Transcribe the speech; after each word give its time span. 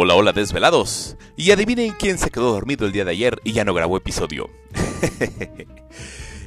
Hola, 0.00 0.14
hola 0.14 0.32
desvelados. 0.32 1.16
Y 1.36 1.50
adivinen 1.50 1.92
quién 1.98 2.18
se 2.18 2.30
quedó 2.30 2.52
dormido 2.52 2.86
el 2.86 2.92
día 2.92 3.04
de 3.04 3.10
ayer 3.10 3.40
y 3.42 3.50
ya 3.50 3.64
no 3.64 3.74
grabó 3.74 3.96
episodio. 3.96 4.48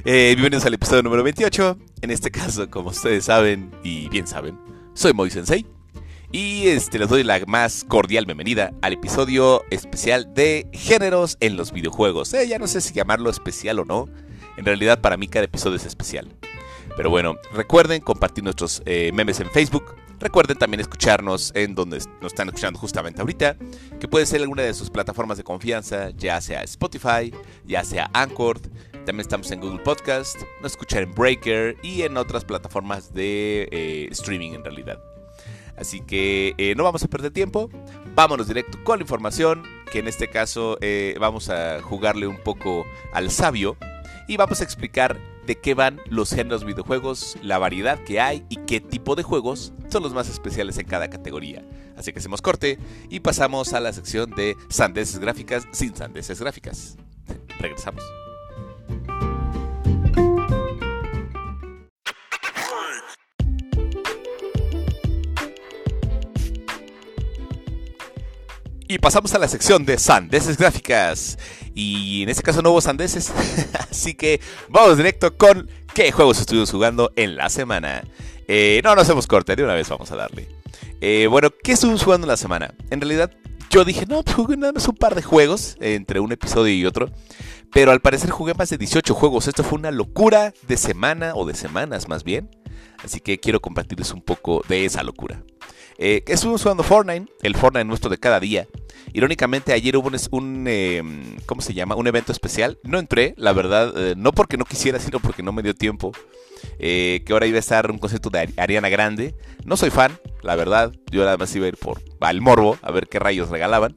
Eh, 0.04 0.32
bienvenidos 0.34 0.66
al 0.66 0.74
episodio 0.74 1.04
número 1.04 1.22
28. 1.22 1.78
En 2.00 2.10
este 2.10 2.32
caso, 2.32 2.68
como 2.68 2.90
ustedes 2.90 3.26
saben 3.26 3.70
y 3.84 4.08
bien 4.08 4.26
saben, 4.26 4.58
soy 4.94 5.12
Moy 5.12 5.30
Sensei. 5.30 5.64
Y 6.32 6.66
este, 6.66 6.98
les 6.98 7.08
doy 7.08 7.22
la 7.22 7.40
más 7.46 7.84
cordial 7.84 8.24
bienvenida 8.24 8.72
al 8.82 8.94
episodio 8.94 9.62
especial 9.70 10.34
de 10.34 10.66
géneros 10.72 11.36
en 11.38 11.56
los 11.56 11.70
videojuegos. 11.70 12.34
Eh, 12.34 12.48
ya 12.48 12.58
no 12.58 12.66
sé 12.66 12.80
si 12.80 12.94
llamarlo 12.94 13.30
especial 13.30 13.78
o 13.78 13.84
no. 13.84 14.08
En 14.56 14.64
realidad 14.64 15.00
para 15.00 15.16
mí 15.16 15.28
cada 15.28 15.44
episodio 15.44 15.76
es 15.76 15.86
especial. 15.86 16.34
Pero 16.96 17.10
bueno, 17.10 17.36
recuerden 17.52 18.00
compartir 18.00 18.44
nuestros 18.44 18.82
eh, 18.84 19.10
memes 19.12 19.40
en 19.40 19.50
Facebook, 19.50 19.94
Recuerden 20.22 20.56
también 20.56 20.80
escucharnos 20.80 21.50
en 21.56 21.74
donde 21.74 21.98
nos 22.20 22.32
están 22.32 22.46
escuchando 22.46 22.78
justamente 22.78 23.20
ahorita, 23.20 23.56
que 23.98 24.06
puede 24.06 24.24
ser 24.24 24.40
alguna 24.40 24.62
de 24.62 24.72
sus 24.72 24.88
plataformas 24.88 25.36
de 25.36 25.42
confianza, 25.42 26.10
ya 26.10 26.40
sea 26.40 26.62
Spotify, 26.62 27.34
ya 27.64 27.82
sea 27.82 28.08
Anchor, 28.14 28.60
también 29.04 29.22
estamos 29.22 29.50
en 29.50 29.60
Google 29.60 29.80
Podcast, 29.80 30.36
nos 30.60 30.72
escuchan 30.72 31.02
en 31.02 31.12
Breaker 31.12 31.76
y 31.82 32.02
en 32.02 32.16
otras 32.16 32.44
plataformas 32.44 33.12
de 33.12 33.68
eh, 33.72 34.08
streaming 34.12 34.52
en 34.52 34.62
realidad. 34.62 35.02
Así 35.76 36.00
que 36.02 36.54
eh, 36.56 36.74
no 36.76 36.84
vamos 36.84 37.02
a 37.02 37.08
perder 37.08 37.32
tiempo, 37.32 37.68
vámonos 38.14 38.46
directo 38.46 38.78
con 38.84 39.00
la 39.00 39.02
información, 39.02 39.64
que 39.90 39.98
en 39.98 40.06
este 40.06 40.28
caso 40.28 40.78
vamos 41.18 41.48
a 41.48 41.82
jugarle 41.82 42.28
un 42.28 42.38
poco 42.38 42.86
al 43.12 43.28
sabio 43.32 43.76
y 44.28 44.36
vamos 44.36 44.60
a 44.60 44.64
explicar 44.64 45.18
de 45.46 45.56
qué 45.56 45.74
van 45.74 46.00
los 46.08 46.30
géneros 46.30 46.64
videojuegos, 46.64 47.36
la 47.42 47.58
variedad 47.58 47.98
que 48.04 48.20
hay 48.20 48.44
y 48.48 48.56
qué 48.56 48.80
tipo 48.80 49.14
de 49.14 49.22
juegos 49.22 49.72
son 49.88 50.02
los 50.02 50.14
más 50.14 50.28
especiales 50.28 50.78
en 50.78 50.86
cada 50.86 51.08
categoría. 51.08 51.64
Así 51.96 52.12
que 52.12 52.18
hacemos 52.18 52.42
corte 52.42 52.78
y 53.10 53.20
pasamos 53.20 53.72
a 53.72 53.80
la 53.80 53.92
sección 53.92 54.30
de 54.30 54.56
sandeces 54.68 55.18
gráficas 55.18 55.64
sin 55.72 55.94
sandeces 55.94 56.40
gráficas. 56.40 56.96
Regresamos. 57.58 58.02
Y 68.88 68.98
pasamos 68.98 69.32
a 69.34 69.38
la 69.38 69.48
sección 69.48 69.86
de 69.86 69.96
sandeces 69.96 70.58
gráficas. 70.58 71.38
Y 71.74 72.22
en 72.22 72.28
este 72.28 72.42
caso 72.42 72.62
no 72.62 72.70
hubo 72.70 72.80
sandeces. 72.80 73.32
Así 73.90 74.14
que 74.14 74.40
vamos 74.68 74.96
directo 74.96 75.36
con 75.36 75.68
qué 75.94 76.12
juegos 76.12 76.40
estuvimos 76.40 76.70
jugando 76.70 77.12
en 77.16 77.36
la 77.36 77.48
semana. 77.48 78.04
Eh, 78.48 78.80
no, 78.84 78.94
no 78.94 79.00
hacemos 79.00 79.26
corte, 79.26 79.56
de 79.56 79.64
una 79.64 79.74
vez 79.74 79.88
vamos 79.88 80.10
a 80.10 80.16
darle. 80.16 80.48
Eh, 81.00 81.26
bueno, 81.28 81.50
¿qué 81.62 81.72
estuvimos 81.72 82.02
jugando 82.02 82.26
en 82.26 82.28
la 82.30 82.36
semana? 82.36 82.74
En 82.90 83.00
realidad 83.00 83.30
yo 83.70 83.84
dije, 83.84 84.04
no, 84.06 84.22
pues 84.22 84.36
jugué 84.36 84.56
nada 84.56 84.72
más 84.72 84.86
un 84.86 84.96
par 84.96 85.14
de 85.14 85.22
juegos 85.22 85.76
entre 85.80 86.20
un 86.20 86.30
episodio 86.30 86.74
y 86.74 86.84
otro. 86.84 87.10
Pero 87.72 87.90
al 87.90 88.00
parecer 88.00 88.30
jugué 88.30 88.52
más 88.54 88.68
de 88.68 88.76
18 88.76 89.14
juegos. 89.14 89.48
Esto 89.48 89.64
fue 89.64 89.78
una 89.78 89.90
locura 89.90 90.52
de 90.68 90.76
semana 90.76 91.32
o 91.34 91.46
de 91.46 91.54
semanas 91.54 92.08
más 92.08 92.22
bien. 92.22 92.50
Así 93.02 93.20
que 93.20 93.40
quiero 93.40 93.60
compartirles 93.60 94.12
un 94.12 94.20
poco 94.20 94.62
de 94.68 94.84
esa 94.84 95.02
locura. 95.02 95.42
Eh, 95.98 96.22
estuvimos 96.26 96.62
jugando 96.62 96.82
Fortnite, 96.82 97.32
el 97.42 97.56
Fortnite 97.56 97.84
nuestro 97.84 98.10
de 98.10 98.18
cada 98.18 98.40
día. 98.40 98.68
Irónicamente, 99.12 99.72
ayer 99.72 99.96
hubo 99.96 100.10
un, 100.30 100.66
em, 100.68 101.36
¿cómo 101.46 101.60
se 101.60 101.74
llama? 101.74 101.96
Un 101.96 102.06
evento 102.06 102.32
especial. 102.32 102.78
No 102.82 102.98
entré, 102.98 103.34
la 103.36 103.52
verdad, 103.52 103.92
eh, 103.96 104.14
no 104.16 104.32
porque 104.32 104.56
no 104.56 104.64
quisiera, 104.64 104.98
sino 104.98 105.20
porque 105.20 105.42
no 105.42 105.52
me 105.52 105.62
dio 105.62 105.74
tiempo. 105.74 106.12
Eh, 106.78 107.22
que 107.26 107.32
ahora 107.32 107.46
iba 107.46 107.56
a 107.56 107.60
estar 107.60 107.90
un 107.90 107.98
concierto 107.98 108.30
de 108.30 108.52
Ariana 108.56 108.88
Grande. 108.88 109.34
No 109.64 109.76
soy 109.76 109.90
fan, 109.90 110.18
la 110.42 110.54
verdad. 110.56 110.92
Yo 111.10 111.24
nada 111.24 111.36
más 111.36 111.54
iba 111.54 111.66
a 111.66 111.68
ir 111.68 111.76
por 111.76 112.00
al 112.20 112.40
morbo, 112.40 112.78
a 112.82 112.90
ver 112.90 113.08
qué 113.08 113.18
rayos 113.18 113.50
regalaban. 113.50 113.96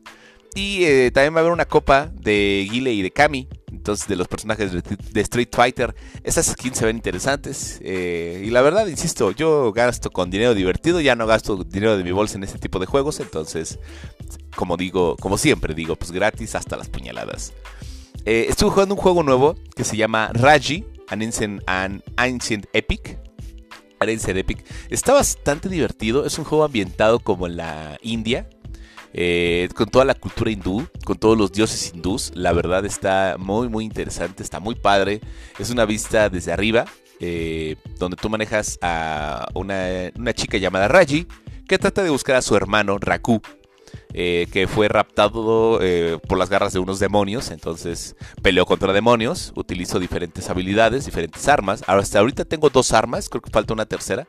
Y 0.56 0.86
eh, 0.86 1.12
también 1.12 1.34
va 1.34 1.40
a 1.40 1.42
haber 1.42 1.52
una 1.52 1.66
copa 1.66 2.10
de 2.14 2.68
Guile 2.70 2.94
y 2.94 3.02
de 3.02 3.12
Kami. 3.12 3.48
Entonces, 3.86 4.08
de 4.08 4.16
los 4.16 4.28
personajes 4.28 4.72
de, 4.72 5.22
Street 5.22 5.50
Fighter. 5.52 5.94
Esas 6.24 6.48
skins 6.48 6.80
se 6.80 6.86
ven 6.88 6.96
interesantes. 6.96 7.80
Eh, 7.84 8.42
y 8.44 8.50
la 8.50 8.64
verdad, 8.64 8.88
insisto, 8.88 9.30
yo 9.30 9.72
gasto 9.74 10.10
con 10.10 10.32
dinero 10.32 10.56
divertido. 10.56 11.00
Ya 11.02 11.16
no 11.16 11.28
gasto 11.28 11.64
dinero 11.64 11.96
de 11.96 12.04
mi 12.04 12.12
bolsa 12.12 12.38
en 12.38 12.46
este 12.46 12.58
tipo 12.58 12.80
de 12.80 12.88
juegos. 12.88 13.20
Entonces, 13.20 13.78
como 14.56 14.76
digo, 14.76 15.16
como 15.18 15.38
siempre 15.38 15.76
digo, 15.76 15.96
pues 15.98 16.12
gratis 16.12 16.56
hasta 16.56 16.78
las 16.78 16.90
puñaladas. 16.90 17.54
Eh, 18.26 18.48
estuve 18.50 18.72
jugando 18.72 18.96
un 18.96 19.02
juego 19.02 19.22
nuevo 19.22 19.56
que 19.76 19.84
se 19.84 19.96
llama 19.96 20.32
Raji, 20.34 20.84
an 21.10 21.22
Ancient, 21.22 21.62
an 21.68 22.02
Ancient 22.18 22.66
Epic. 22.74 23.20
Ancient 24.00 24.36
Epic. 24.36 24.66
Está 24.90 25.14
bastante 25.14 25.70
divertido. 25.70 26.26
Es 26.26 26.40
un 26.40 26.46
juego 26.46 26.64
ambientado 26.64 27.20
como 27.20 27.46
en 27.46 27.58
la 27.58 28.00
India. 28.02 28.50
Eh, 29.18 29.70
con 29.74 29.88
toda 29.88 30.04
la 30.04 30.14
cultura 30.14 30.52
hindú, 30.52 30.86
con 31.06 31.18
todos 31.18 31.38
los 31.38 31.54
dioses 31.54 31.94
hindús. 31.94 32.34
La 32.36 32.52
verdad 32.52 32.86
está 32.86 33.38
muy, 33.40 33.70
muy 33.70 33.86
interesante, 33.86 34.44
está 34.44 34.60
muy 34.60 34.76
padre. 34.76 35.22
Es 35.58 35.70
una 35.70 35.86
vista 35.86 36.30
desde 36.30 36.52
arriba, 36.52 36.84
eh, 37.22 37.78
donde 37.98 38.18
tú 38.18 38.30
manejas 38.30 38.78
a 38.82 39.48
una, 39.54 40.34
chica 40.34 40.58
llamada 40.58 40.90
Raji, 40.90 41.28
que 41.66 41.78
trata 41.78 42.04
de 42.04 42.10
buscar 42.10 42.36
a 42.36 42.42
su 42.42 42.58
hermano 42.58 42.98
Raku. 43.00 43.42
Eh, 44.18 44.48
que 44.52 44.68
fue 44.68 44.88
raptado 44.88 45.80
por 46.28 46.38
las 46.38 46.50
garras 46.50 46.74
de 46.74 46.80
unos 46.80 47.00
demonios, 47.00 47.52
entonces 47.52 48.16
peleó 48.42 48.66
contra 48.66 48.94
demonios, 48.94 49.52
utilizó 49.56 50.00
diferentes 50.00 50.50
habilidades, 50.50 51.06
diferentes 51.06 51.48
armas. 51.48 51.84
Hasta 51.88 52.20
ahorita 52.20 52.44
tengo 52.44 52.70
dos 52.70 52.92
armas, 52.92 53.30
creo 53.30 53.42
que 53.42 53.52
falta 53.52 53.74
una 53.74 53.86
tercera 53.86 54.28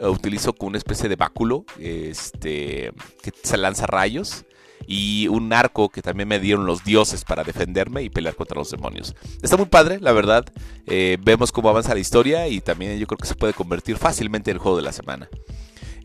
utilizo 0.00 0.52
con 0.52 0.68
una 0.68 0.78
especie 0.78 1.08
de 1.08 1.16
báculo 1.16 1.64
este, 1.78 2.92
que 3.22 3.32
se 3.42 3.56
lanza 3.56 3.86
rayos 3.86 4.44
y 4.86 5.28
un 5.28 5.52
arco 5.52 5.88
que 5.88 6.02
también 6.02 6.28
me 6.28 6.38
dieron 6.38 6.66
los 6.66 6.84
dioses 6.84 7.24
para 7.24 7.44
defenderme 7.44 8.02
y 8.02 8.10
pelear 8.10 8.34
contra 8.34 8.58
los 8.58 8.70
demonios. 8.70 9.14
Está 9.42 9.56
muy 9.56 9.66
padre, 9.66 9.98
la 10.00 10.12
verdad. 10.12 10.44
Eh, 10.86 11.16
vemos 11.22 11.52
cómo 11.52 11.68
avanza 11.68 11.94
la 11.94 12.00
historia 12.00 12.48
y 12.48 12.60
también 12.60 12.98
yo 12.98 13.06
creo 13.06 13.18
que 13.18 13.26
se 13.26 13.34
puede 13.34 13.52
convertir 13.52 13.96
fácilmente 13.96 14.50
en 14.50 14.56
el 14.56 14.60
juego 14.60 14.76
de 14.76 14.82
la 14.82 14.92
semana. 14.92 15.28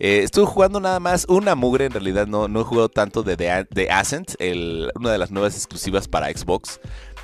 Eh, 0.01 0.21
estuve 0.23 0.45
jugando 0.45 0.79
nada 0.79 1.01
más 1.01 1.25
una 1.27 1.55
mugre, 1.55 1.85
en 1.85 1.91
realidad 1.91 2.25
no, 2.25 2.47
no 2.47 2.61
he 2.61 2.63
jugado 2.63 2.87
tanto 2.87 3.21
de 3.21 3.35
The, 3.35 3.91
Ascent, 3.91 4.35
una 4.95 5.11
de 5.11 5.17
las 5.17 5.29
nuevas 5.29 5.55
exclusivas 5.55 6.07
para 6.07 6.29
Xbox. 6.29 6.79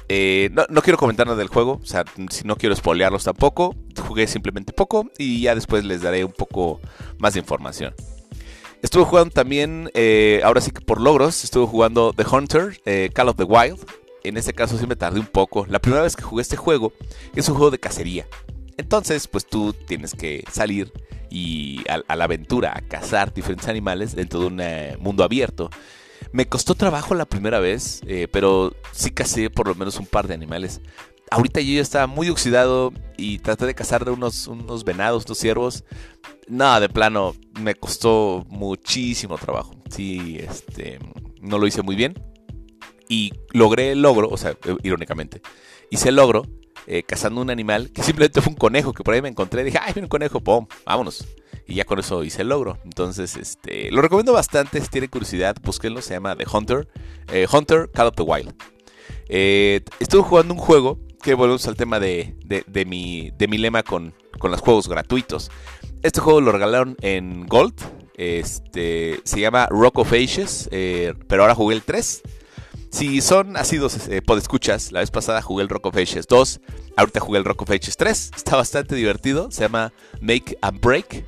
Eh, 0.07 0.51
no, 0.69 0.81
quiero 0.81 0.97
comentar 0.97 1.25
nada 1.25 1.37
del 1.37 1.47
juego, 1.47 1.79
o 1.81 1.85
sea, 1.85 2.05
si 2.29 2.43
no 2.45 2.55
quiero 2.55 2.75
spoilearlos 2.75 3.23
tampoco. 3.23 3.75
Jugué 4.07 4.27
simplemente 4.27 4.73
poco 4.73 5.09
y 5.17 5.41
ya 5.41 5.55
después 5.55 5.83
les 5.83 6.01
daré 6.01 6.23
un 6.23 6.31
poco 6.31 6.79
más 7.17 7.33
de 7.33 7.39
información. 7.39 7.93
Estuve 8.81 9.03
jugando 9.05 9.33
también, 9.33 9.89
eh, 9.95 10.41
ahora 10.43 10.61
sí 10.61 10.71
que 10.71 10.81
por 10.81 11.01
logros, 11.01 11.43
estuve 11.43 11.65
jugando 11.65 12.13
The 12.13 12.25
Hunter, 12.29 12.81
eh, 12.85 13.09
Call 13.13 13.29
of 13.29 13.37
the 13.37 13.43
Wild. 13.43 13.79
En 14.23 14.37
este 14.37 14.53
caso 14.53 14.77
sí 14.77 14.85
me 14.85 14.95
tardé 14.95 15.19
un 15.19 15.27
poco. 15.27 15.65
La 15.67 15.79
primera 15.79 16.03
vez 16.03 16.15
que 16.15 16.23
jugué 16.23 16.41
este 16.41 16.57
juego 16.57 16.93
es 17.35 17.47
un 17.49 17.55
juego 17.55 17.71
de 17.71 17.79
cacería. 17.79 18.27
Entonces, 18.77 19.27
pues 19.27 19.45
tú 19.45 19.73
tienes 19.73 20.13
que 20.13 20.43
salir 20.51 20.91
y 21.29 21.83
a 21.89 22.15
la 22.15 22.23
aventura, 22.23 22.73
a 22.75 22.81
cazar 22.81 23.33
diferentes 23.33 23.67
animales 23.67 24.15
dentro 24.15 24.39
de 24.39 24.45
un 24.47 25.03
mundo 25.03 25.23
abierto. 25.23 25.69
Me 26.31 26.47
costó 26.47 26.75
trabajo 26.75 27.15
la 27.15 27.25
primera 27.25 27.59
vez, 27.59 28.01
eh, 28.07 28.27
pero 28.31 28.75
sí 28.91 29.11
cacé 29.11 29.49
por 29.49 29.67
lo 29.67 29.75
menos 29.75 29.97
un 29.97 30.05
par 30.05 30.27
de 30.27 30.33
animales. 30.33 30.81
Ahorita 31.31 31.59
yo 31.61 31.73
ya 31.73 31.81
estaba 31.81 32.07
muy 32.07 32.29
oxidado 32.29 32.93
y 33.17 33.39
traté 33.39 33.65
de 33.65 33.73
cazar 33.73 34.07
unos, 34.09 34.47
unos 34.47 34.83
venados, 34.83 35.25
unos 35.25 35.37
ciervos. 35.37 35.83
Nada, 36.47 36.79
de 36.79 36.89
plano, 36.89 37.35
me 37.59 37.75
costó 37.75 38.45
muchísimo 38.49 39.37
trabajo. 39.37 39.75
Sí, 39.89 40.37
este, 40.39 40.99
no 41.41 41.57
lo 41.57 41.67
hice 41.67 41.81
muy 41.81 41.95
bien. 41.95 42.13
Y 43.09 43.33
logré 43.51 43.91
el 43.91 44.01
logro, 44.01 44.29
o 44.29 44.37
sea, 44.37 44.55
irónicamente, 44.83 45.41
hice 45.89 46.09
el 46.09 46.15
logro 46.15 46.43
eh, 46.87 47.03
cazando 47.03 47.41
un 47.41 47.49
animal 47.49 47.91
que 47.91 48.03
simplemente 48.03 48.41
fue 48.41 48.51
un 48.51 48.57
conejo 48.57 48.93
que 48.93 49.03
por 49.03 49.13
ahí 49.13 49.21
me 49.21 49.29
encontré. 49.29 49.63
Dije, 49.63 49.79
ay, 49.81 49.93
un 49.97 50.07
conejo, 50.07 50.39
pum, 50.39 50.67
vámonos. 50.85 51.25
Y 51.67 51.75
ya 51.75 51.85
con 51.85 51.99
eso 51.99 52.23
hice 52.23 52.43
el 52.43 52.49
logro. 52.49 52.77
Entonces, 52.83 53.35
este, 53.37 53.91
lo 53.91 54.01
recomiendo 54.01 54.33
bastante. 54.33 54.79
Si 54.81 54.87
tienen 54.87 55.09
curiosidad, 55.09 55.55
búsquenlo. 55.63 56.01
Se 56.01 56.13
llama 56.13 56.35
The 56.35 56.45
Hunter. 56.51 56.87
Eh, 57.31 57.47
Hunter 57.51 57.89
Call 57.91 58.07
of 58.07 58.15
the 58.15 58.21
Wild. 58.21 58.53
Eh, 59.29 59.81
estuve 59.99 60.21
jugando 60.21 60.53
un 60.53 60.59
juego 60.59 60.99
que 61.23 61.33
volvemos 61.33 61.67
al 61.67 61.75
tema 61.75 61.99
de, 61.99 62.35
de, 62.45 62.85
mi, 62.85 63.31
de 63.35 63.47
mi 63.47 63.57
lema 63.57 63.81
con, 63.81 64.13
con 64.37 64.51
los 64.51 64.61
juegos 64.61 64.87
gratuitos. 64.87 65.49
Este 66.03 66.21
juego 66.21 66.39
lo 66.39 66.51
regalaron 66.51 66.95
en 67.01 67.47
Gold. 67.47 67.73
Este, 68.15 69.19
se 69.23 69.39
llama 69.39 69.67
Rock 69.71 69.99
of 69.99 70.13
Ages, 70.13 70.69
pero 70.69 71.41
ahora 71.41 71.55
jugué 71.55 71.75
el 71.75 71.81
3. 71.81 72.21
Si 72.95 73.19
son 73.19 73.57
ácidos 73.57 74.07
eh, 74.07 74.21
podescuchas, 74.21 74.93
la 74.93 75.01
vez 75.01 75.11
pasada 75.11 75.41
jugué 75.41 75.63
el 75.63 75.67
Rock 75.67 75.87
of 75.87 75.97
Ages 75.97 76.27
2, 76.29 76.61
ahorita 76.95 77.19
jugué 77.19 77.39
el 77.39 77.43
Rock 77.43 77.63
of 77.63 77.71
Ages 77.71 77.97
3, 77.97 78.31
está 78.37 78.55
bastante 78.55 78.95
divertido, 78.95 79.51
se 79.51 79.63
llama 79.63 79.91
Make 80.21 80.57
and 80.61 80.79
Break. 80.79 81.25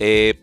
Eh, 0.00 0.42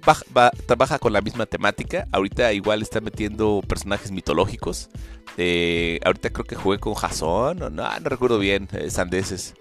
trabaja 0.66 0.98
con 0.98 1.12
la 1.12 1.20
misma 1.20 1.46
temática. 1.46 2.08
Ahorita 2.14 2.54
igual 2.54 2.82
está 2.82 3.02
metiendo 3.02 3.62
personajes 3.68 4.14
mitológicos. 4.14 4.90
Eh, 5.36 6.00
ahorita 6.06 6.30
creo 6.30 6.46
que 6.46 6.56
jugué 6.56 6.80
con 6.80 6.94
Jason. 6.94 7.60
No, 7.60 7.70
no, 7.70 7.90
recuerdo 8.06 8.40
bien. 8.40 8.70
Eh, 8.72 8.90
sandeces. 8.90 9.56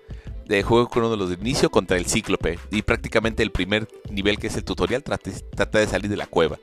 De 0.47 0.62
juego 0.62 0.89
con 0.89 1.03
uno 1.03 1.11
de 1.11 1.17
los 1.17 1.31
de 1.31 1.35
inicio 1.35 1.71
contra 1.71 1.97
el 1.97 2.07
Cíclope. 2.07 2.61
Y 2.71 2.83
prácticamente 2.83 3.43
el 3.43 3.51
primer 3.51 3.89
nivel 4.12 4.39
que 4.39 4.47
es 4.47 4.55
el 4.55 4.62
tutorial 4.62 5.03
trata, 5.03 5.79
de 5.81 5.87
salir 5.89 6.09
de 6.09 6.17
la 6.17 6.27
cueva. 6.27 6.61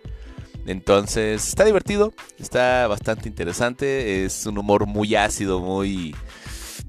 Entonces, 0.68 1.48
está 1.48 1.64
divertido, 1.64 2.14
está 2.38 2.88
bastante 2.88 3.30
interesante, 3.30 4.26
es 4.26 4.46
un 4.46 4.58
humor 4.58 4.86
muy 4.86 5.16
ácido, 5.16 5.62
muy... 5.62 6.14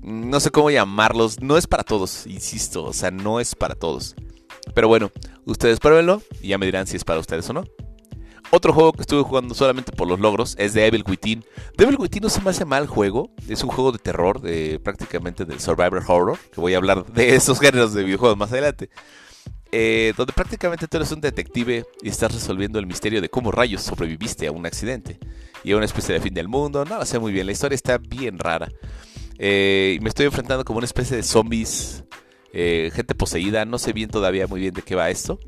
No 0.02 0.40
sé 0.40 0.50
cómo 0.50 0.70
llamarlos, 0.70 1.40
no 1.40 1.56
es 1.56 1.66
para 1.66 1.84
todos, 1.84 2.26
insisto, 2.26 2.84
o 2.84 2.92
sea, 2.92 3.12
no 3.12 3.38
es 3.38 3.54
para 3.54 3.76
todos. 3.76 4.16
Pero 4.74 4.88
bueno, 4.88 5.12
ustedes 5.44 5.78
pruébenlo 5.78 6.22
y 6.42 6.48
ya 6.48 6.58
me 6.58 6.66
dirán 6.66 6.86
si 6.88 6.96
es 6.96 7.04
para 7.04 7.20
ustedes 7.20 7.48
o 7.50 7.52
no. 7.52 7.64
Otro 8.50 8.72
juego 8.72 8.92
que 8.92 9.02
estuve 9.02 9.22
jugando 9.22 9.54
solamente 9.54 9.92
por 9.92 10.08
los 10.08 10.18
logros 10.18 10.56
es 10.58 10.72
The 10.72 10.86
Evil 10.86 11.04
Within. 11.06 11.44
Devil 11.76 11.98
Within 11.98 12.22
no 12.22 12.30
se 12.30 12.40
me 12.40 12.50
hace 12.50 12.64
mal 12.64 12.86
juego, 12.86 13.30
es 13.46 13.62
un 13.62 13.70
juego 13.70 13.92
de 13.92 13.98
terror, 13.98 14.40
de, 14.40 14.80
prácticamente 14.82 15.44
del 15.44 15.60
survivor 15.60 16.02
horror, 16.06 16.38
que 16.52 16.60
voy 16.60 16.74
a 16.74 16.78
hablar 16.78 17.06
de 17.06 17.34
esos 17.36 17.60
géneros 17.60 17.92
de 17.92 18.02
videojuegos 18.02 18.38
más 18.38 18.50
adelante. 18.50 18.90
Eh, 19.70 20.14
donde 20.16 20.32
prácticamente 20.32 20.88
tú 20.88 20.96
eres 20.96 21.12
un 21.12 21.20
detective 21.20 21.84
y 22.00 22.08
estás 22.08 22.32
resolviendo 22.32 22.78
el 22.78 22.86
misterio 22.86 23.20
de 23.20 23.28
cómo 23.28 23.50
rayos 23.50 23.82
sobreviviste 23.82 24.46
a 24.46 24.52
un 24.52 24.64
accidente 24.64 25.18
y 25.62 25.72
a 25.72 25.76
una 25.76 25.84
especie 25.84 26.14
de 26.14 26.20
fin 26.20 26.32
del 26.32 26.48
mundo. 26.48 26.84
No 26.84 26.98
lo 26.98 27.04
sé 27.04 27.18
muy 27.18 27.32
bien, 27.32 27.46
la 27.46 27.52
historia 27.52 27.74
está 27.74 27.98
bien 27.98 28.38
rara. 28.38 28.68
Eh, 29.38 29.98
me 30.00 30.08
estoy 30.08 30.26
enfrentando 30.26 30.64
como 30.64 30.78
una 30.78 30.86
especie 30.86 31.16
de 31.16 31.22
zombies, 31.22 32.04
eh, 32.52 32.90
gente 32.94 33.14
poseída, 33.14 33.64
no 33.66 33.78
sé 33.78 33.92
bien 33.92 34.08
todavía 34.08 34.46
muy 34.46 34.60
bien 34.60 34.74
de 34.74 34.82
qué 34.82 34.94
va 34.94 35.10
esto. 35.10 35.38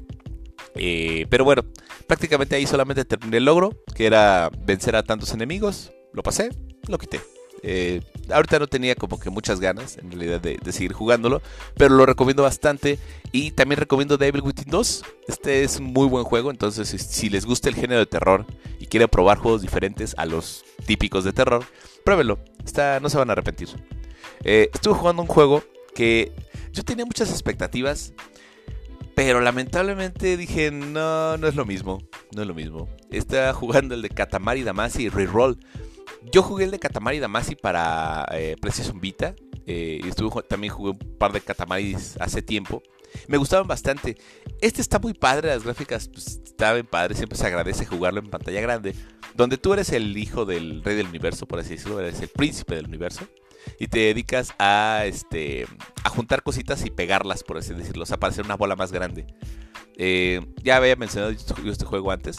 pero 1.30 1.44
bueno, 1.44 1.62
prácticamente 2.06 2.56
ahí 2.56 2.66
solamente 2.66 3.04
terminé 3.04 3.38
el 3.38 3.46
logro, 3.46 3.70
que 3.94 4.06
era 4.06 4.50
vencer 4.64 4.96
a 4.96 5.02
tantos 5.02 5.32
enemigos. 5.32 5.92
Lo 6.12 6.22
pasé, 6.22 6.50
lo 6.88 6.98
quité. 6.98 7.20
Eh, 7.62 8.00
ahorita 8.30 8.58
no 8.58 8.66
tenía 8.66 8.94
como 8.94 9.18
que 9.20 9.30
muchas 9.30 9.60
ganas 9.60 9.98
en 9.98 10.10
realidad 10.10 10.40
de, 10.40 10.58
seguir 10.72 10.92
jugándolo, 10.92 11.42
pero 11.76 11.94
lo 11.94 12.06
recomiendo 12.06 12.42
bastante. 12.42 12.98
Y 13.32 13.52
también 13.52 13.78
recomiendo 13.78 14.16
Devil 14.16 14.42
Within 14.42 14.70
2. 14.70 15.04
Este 15.28 15.64
es 15.64 15.78
un 15.78 15.86
muy 15.86 16.06
buen 16.08 16.24
juego, 16.24 16.50
entonces 16.50 16.88
si 16.88 17.28
les 17.28 17.46
gusta 17.46 17.68
el 17.68 17.74
género 17.74 18.00
de 18.00 18.06
terror 18.06 18.46
y 18.78 18.86
quieren 18.86 19.08
probar 19.08 19.38
juegos 19.38 19.62
diferentes 19.62 20.14
a 20.18 20.26
los 20.26 20.64
típicos 20.86 21.24
de 21.24 21.32
terror, 21.32 21.64
pruébenlo. 22.04 22.38
Está, 22.64 23.00
no 23.00 23.08
se 23.08 23.18
van 23.18 23.30
a 23.30 23.32
arrepentir. 23.32 23.68
Eh, 24.44 24.70
estuve 24.72 24.94
jugando 24.94 25.22
un 25.22 25.28
juego 25.28 25.62
que 25.94 26.32
yo 26.72 26.84
tenía 26.84 27.04
muchas 27.04 27.30
expectativas, 27.30 28.12
pero 29.14 29.40
lamentablemente 29.40 30.36
dije, 30.36 30.70
no, 30.70 31.36
no 31.36 31.46
es 31.46 31.54
lo 31.54 31.64
mismo. 31.64 32.02
No 32.34 32.42
es 32.42 32.48
lo 32.48 32.54
mismo. 32.54 32.88
Estaba 33.10 33.52
jugando 33.52 33.94
el 33.94 34.02
de 34.02 34.08
Katamari 34.08 34.62
Damacy 34.62 35.08
Reroll. 35.08 35.58
Yo 36.22 36.42
jugué 36.42 36.64
el 36.64 36.70
de 36.70 36.78
Katamari 36.78 37.18
Damacy 37.18 37.54
para 37.56 38.26
eh, 38.32 38.56
PlayStation 38.60 39.00
Vita. 39.00 39.34
Eh, 39.66 40.00
y 40.02 40.08
estuve, 40.08 40.42
también 40.42 40.72
jugué 40.72 40.90
un 40.90 40.98
par 41.18 41.32
de 41.32 41.40
Katamaris 41.40 42.16
hace 42.20 42.42
tiempo. 42.42 42.82
Me 43.28 43.36
gustaban 43.36 43.66
bastante. 43.66 44.16
Este 44.60 44.80
está 44.80 44.98
muy 44.98 45.14
padre, 45.14 45.48
las 45.48 45.64
gráficas 45.64 46.08
pues, 46.08 46.40
estaban 46.44 46.86
padres. 46.86 47.18
Siempre 47.18 47.38
se 47.38 47.46
agradece 47.46 47.86
jugarlo 47.86 48.20
en 48.20 48.30
pantalla 48.30 48.60
grande. 48.60 48.94
Donde 49.34 49.58
tú 49.58 49.72
eres 49.72 49.92
el 49.92 50.16
hijo 50.16 50.44
del 50.44 50.82
rey 50.82 50.96
del 50.96 51.06
universo, 51.06 51.46
por 51.46 51.58
así 51.58 51.70
decirlo. 51.70 52.00
Eres 52.00 52.20
el 52.20 52.28
príncipe 52.28 52.74
del 52.74 52.86
universo. 52.86 53.26
Y 53.78 53.88
te 53.88 54.00
dedicas 54.00 54.54
a, 54.58 55.02
este, 55.06 55.66
a 56.02 56.08
juntar 56.08 56.42
cositas 56.42 56.84
y 56.84 56.90
pegarlas, 56.90 57.42
por 57.44 57.58
así 57.58 57.74
decirlo. 57.74 58.04
O 58.04 58.06
sea, 58.06 58.18
para 58.18 58.32
hacer 58.32 58.44
una 58.44 58.56
bola 58.56 58.76
más 58.76 58.92
grande. 58.92 59.26
Eh, 59.96 60.40
ya 60.62 60.76
había 60.76 60.96
mencionado 60.96 61.30
este 61.30 61.84
juego 61.84 62.10
antes 62.10 62.38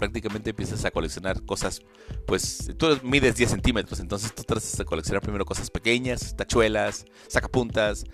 prácticamente 0.00 0.50
empiezas 0.50 0.84
a 0.84 0.90
coleccionar 0.90 1.44
cosas, 1.44 1.82
pues 2.26 2.72
tú 2.76 2.98
mides 3.04 3.36
10 3.36 3.50
centímetros, 3.50 4.00
entonces 4.00 4.34
tú 4.34 4.42
tratas 4.42 4.76
de 4.76 4.84
coleccionar 4.84 5.22
primero 5.22 5.44
cosas 5.44 5.70
pequeñas, 5.70 6.34
tachuelas, 6.34 7.04
sacapuntas, 7.28 8.04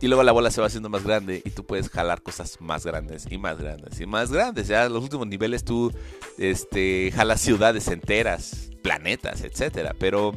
y 0.00 0.08
luego 0.08 0.24
la 0.24 0.32
bola 0.32 0.50
se 0.50 0.60
va 0.60 0.66
haciendo 0.66 0.90
más 0.90 1.04
grande 1.04 1.40
y 1.44 1.50
tú 1.50 1.64
puedes 1.64 1.88
jalar 1.88 2.22
cosas 2.22 2.60
más 2.60 2.84
grandes 2.84 3.26
y 3.30 3.38
más 3.38 3.58
grandes 3.58 3.98
y 4.00 4.06
más 4.06 4.30
grandes. 4.30 4.68
Ya 4.68 4.88
los 4.88 5.02
últimos 5.02 5.26
niveles 5.26 5.64
tú 5.64 5.92
este, 6.36 7.12
jalas 7.12 7.40
ciudades 7.40 7.88
enteras, 7.88 8.70
planetas, 8.82 9.42
etcétera, 9.42 9.94
pero 9.98 10.34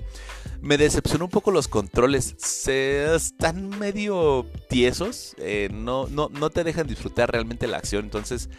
me 0.61 0.77
decepcionó 0.77 1.25
un 1.25 1.31
poco 1.31 1.51
los 1.51 1.67
controles. 1.67 2.35
Se 2.38 3.15
están 3.15 3.69
medio 3.79 4.45
tiesos. 4.69 5.35
Eh, 5.39 5.69
no, 5.71 6.07
no, 6.07 6.29
no 6.29 6.50
te 6.50 6.63
dejan 6.63 6.88
disfrutar 6.88 7.31
realmente 7.31 7.67
la 7.67 7.77
acción. 7.77 8.06
Entonces, 8.06 8.50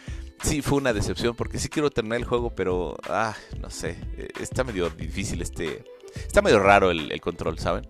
sí 0.43 0.61
fue 0.61 0.77
una 0.77 0.93
decepción 0.93 1.35
porque 1.35 1.59
sí 1.59 1.69
quiero 1.69 1.89
terminar 1.89 2.19
el 2.19 2.25
juego, 2.25 2.53
pero 2.55 2.97
ah, 3.09 3.35
no 3.59 3.69
sé, 3.69 3.97
eh, 4.17 4.29
está 4.39 4.63
medio 4.63 4.89
difícil 4.89 5.41
este, 5.41 5.83
está 6.15 6.41
medio 6.41 6.59
raro 6.59 6.91
el, 6.91 7.19
control, 7.21 7.59
¿saben? 7.59 7.87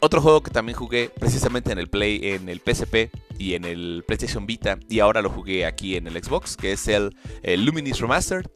Otro 0.00 0.22
juego 0.22 0.42
que 0.42 0.50
también 0.50 0.78
jugué 0.78 1.10
precisamente 1.10 1.72
en 1.72 1.78
el 1.78 1.88
Play, 1.88 2.20
en 2.22 2.48
el 2.48 2.60
PSP 2.60 3.10
y 3.38 3.54
en 3.54 3.64
el 3.64 4.02
PlayStation 4.06 4.46
Vita 4.46 4.78
y 4.88 5.00
ahora 5.00 5.20
lo 5.20 5.28
jugué 5.28 5.66
aquí 5.66 5.96
en 5.96 6.06
el 6.06 6.22
Xbox, 6.22 6.56
que 6.56 6.72
es 6.72 6.88
el, 6.88 7.14
Luminis 7.42 8.00
Remastered. 8.00 8.46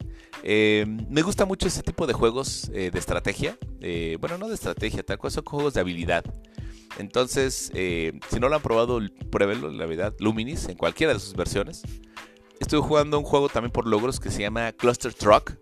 Eh, 0.42 0.86
me 0.86 1.22
gusta 1.22 1.44
mucho 1.44 1.68
ese 1.68 1.82
tipo 1.82 2.06
de 2.06 2.14
juegos 2.14 2.70
eh, 2.72 2.90
de 2.90 2.98
estrategia. 2.98 3.58
bueno, 4.20 4.38
no 4.38 4.48
de 4.48 4.54
estrategia, 4.54 5.02
tal 5.02 5.18
cual 5.18 5.32
son 5.32 5.44
juegos 5.44 5.74
de 5.74 5.80
habilidad. 5.80 6.24
Entonces, 6.98 7.70
si 7.74 8.40
no 8.40 8.48
lo 8.48 8.56
han 8.56 8.62
probado, 8.62 9.00
pruébenlo, 9.30 9.70
la 9.70 9.84
verdad, 9.84 10.14
Luminis 10.20 10.68
en 10.68 10.76
cualquiera 10.76 11.12
de 11.12 11.20
sus 11.20 11.34
versiones. 11.34 11.82
Estuve 12.60 12.80
jugando 12.80 13.18
un 13.18 13.24
juego 13.24 13.48
también 13.48 13.72
por 13.72 13.86
logros 13.86 14.20
que 14.20 14.30
se 14.30 14.42
llama 14.42 14.72
Cluster 14.72 15.12
Truck, 15.12 15.56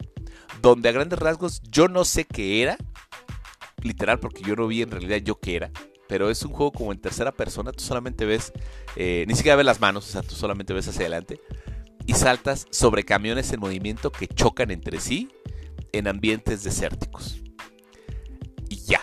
donde 0.61 0.89
a 0.89 0.93
grandes 0.93 1.19
rasgos 1.19 1.63
yo 1.63 1.89
no 1.89 2.05
sé 2.05 2.25
qué 2.25 2.63
era, 2.63 2.77
literal, 3.83 4.21
porque 4.21 4.43
yo 4.43 4.55
no 4.55 4.67
vi 4.67 4.83
en 4.83 4.91
realidad 4.91 5.19
yo 5.19 5.41
qué 5.41 5.57
era, 5.57 5.71
pero 6.09 6.31
es 6.31 6.43
un 6.45 6.53
juego 6.53 6.73
como 6.73 6.93
en 6.93 7.01
tercera 7.01 7.33
persona, 7.33 7.73
tú 7.73 7.83
solamente 7.83 8.25
ves, 8.25 8.53
eh, 8.97 9.25
ni 9.27 9.35
siquiera 9.35 9.57
ves 9.57 9.67
las 9.67 9.81
manos, 9.81 10.09
o 10.09 10.13
sea, 10.13 10.23
tú 10.23 10.35
solamente 10.35 10.73
ves 10.73 10.89
hacia 10.89 11.03
adelante 11.03 11.41
y 12.07 12.15
saltas 12.15 12.67
sobre 12.71 13.05
camiones 13.05 13.53
en 13.53 13.61
movimiento 13.61 14.11
que 14.11 14.29
chocan 14.29 14.71
entre 14.71 15.01
sí 15.01 15.29
en 15.93 16.09
ambientes 16.09 16.63
desérticos. 16.65 17.41
Y 18.69 18.77
ya, 18.77 19.01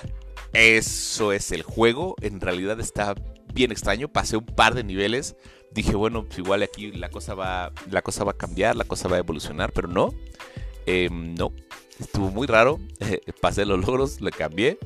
eso 0.53 1.31
es 1.31 1.51
el 1.51 1.63
juego, 1.63 2.15
en 2.21 2.41
realidad 2.41 2.79
está 2.79 3.15
bien 3.53 3.71
extraño, 3.71 4.07
pasé 4.07 4.37
un 4.37 4.45
par 4.45 4.75
de 4.75 4.83
niveles 4.83 5.35
dije, 5.71 5.95
bueno, 5.95 6.25
pues 6.25 6.39
igual 6.39 6.63
aquí 6.63 6.91
la 6.91 7.09
cosa 7.09 7.33
va, 7.35 7.71
la 7.89 8.01
cosa 8.01 8.23
va 8.23 8.31
a 8.31 8.37
cambiar, 8.37 8.75
la 8.75 8.85
cosa 8.85 9.07
va 9.07 9.17
a 9.17 9.19
evolucionar, 9.19 9.71
pero 9.71 9.87
no, 9.87 10.13
em, 10.85 11.35
no, 11.35 11.53
estuvo 11.99 12.31
muy 12.31 12.47
raro, 12.47 12.79
pasé 13.41 13.65
los 13.65 13.79
logros, 13.79 14.21
le 14.21 14.31
cambié. 14.31 14.77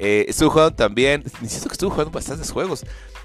Eh, 0.00 0.26
estuve 0.28 0.50
jugando 0.50 0.74
también, 0.76 1.24
insisto 1.42 1.68
que 1.68 1.72
estuve 1.72 1.90
jugando 1.90 2.12
bastantes 2.12 2.50
juegos. 2.50 2.84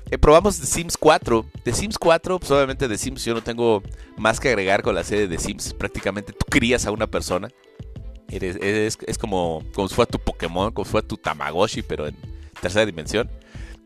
Eh, 0.09 0.17
probamos 0.17 0.59
The 0.59 0.65
Sims 0.65 0.97
4. 0.97 1.45
The 1.63 1.73
Sims 1.73 1.97
4, 1.97 2.39
pues 2.39 2.51
obviamente 2.51 2.87
The 2.87 2.97
Sims 2.97 3.23
yo 3.23 3.33
no 3.33 3.43
tengo 3.43 3.83
más 4.17 4.39
que 4.39 4.49
agregar 4.49 4.81
con 4.81 4.95
la 4.95 5.03
serie 5.03 5.27
de 5.27 5.37
Sims. 5.37 5.73
Prácticamente 5.73 6.33
tú 6.33 6.45
crías 6.49 6.85
a 6.85 6.91
una 6.91 7.07
persona. 7.07 7.49
Eres, 8.29 8.97
es 9.05 9.17
como, 9.19 9.63
como 9.75 9.87
si 9.87 9.93
fuera 9.93 10.09
tu 10.09 10.17
Pokémon, 10.17 10.71
como 10.71 10.85
si 10.85 10.91
fuera 10.91 11.07
tu 11.07 11.17
Tamagotchi, 11.17 11.83
pero 11.83 12.07
en 12.07 12.15
tercera 12.59 12.85
dimensión 12.85 13.29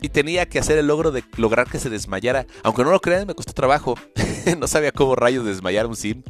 y 0.01 0.09
tenía 0.09 0.47
que 0.47 0.59
hacer 0.59 0.77
el 0.77 0.87
logro 0.87 1.11
de 1.11 1.23
lograr 1.37 1.69
que 1.69 1.79
se 1.79 1.89
desmayara. 1.89 2.45
Aunque 2.63 2.83
no 2.83 2.91
lo 2.91 2.99
crean, 2.99 3.27
me 3.27 3.35
costó 3.35 3.53
trabajo. 3.53 3.95
no 4.59 4.67
sabía 4.67 4.91
cómo 4.91 5.15
rayos 5.15 5.45
desmayar 5.45 5.85
a 5.85 5.87
un 5.87 5.95
sim. 5.95 6.23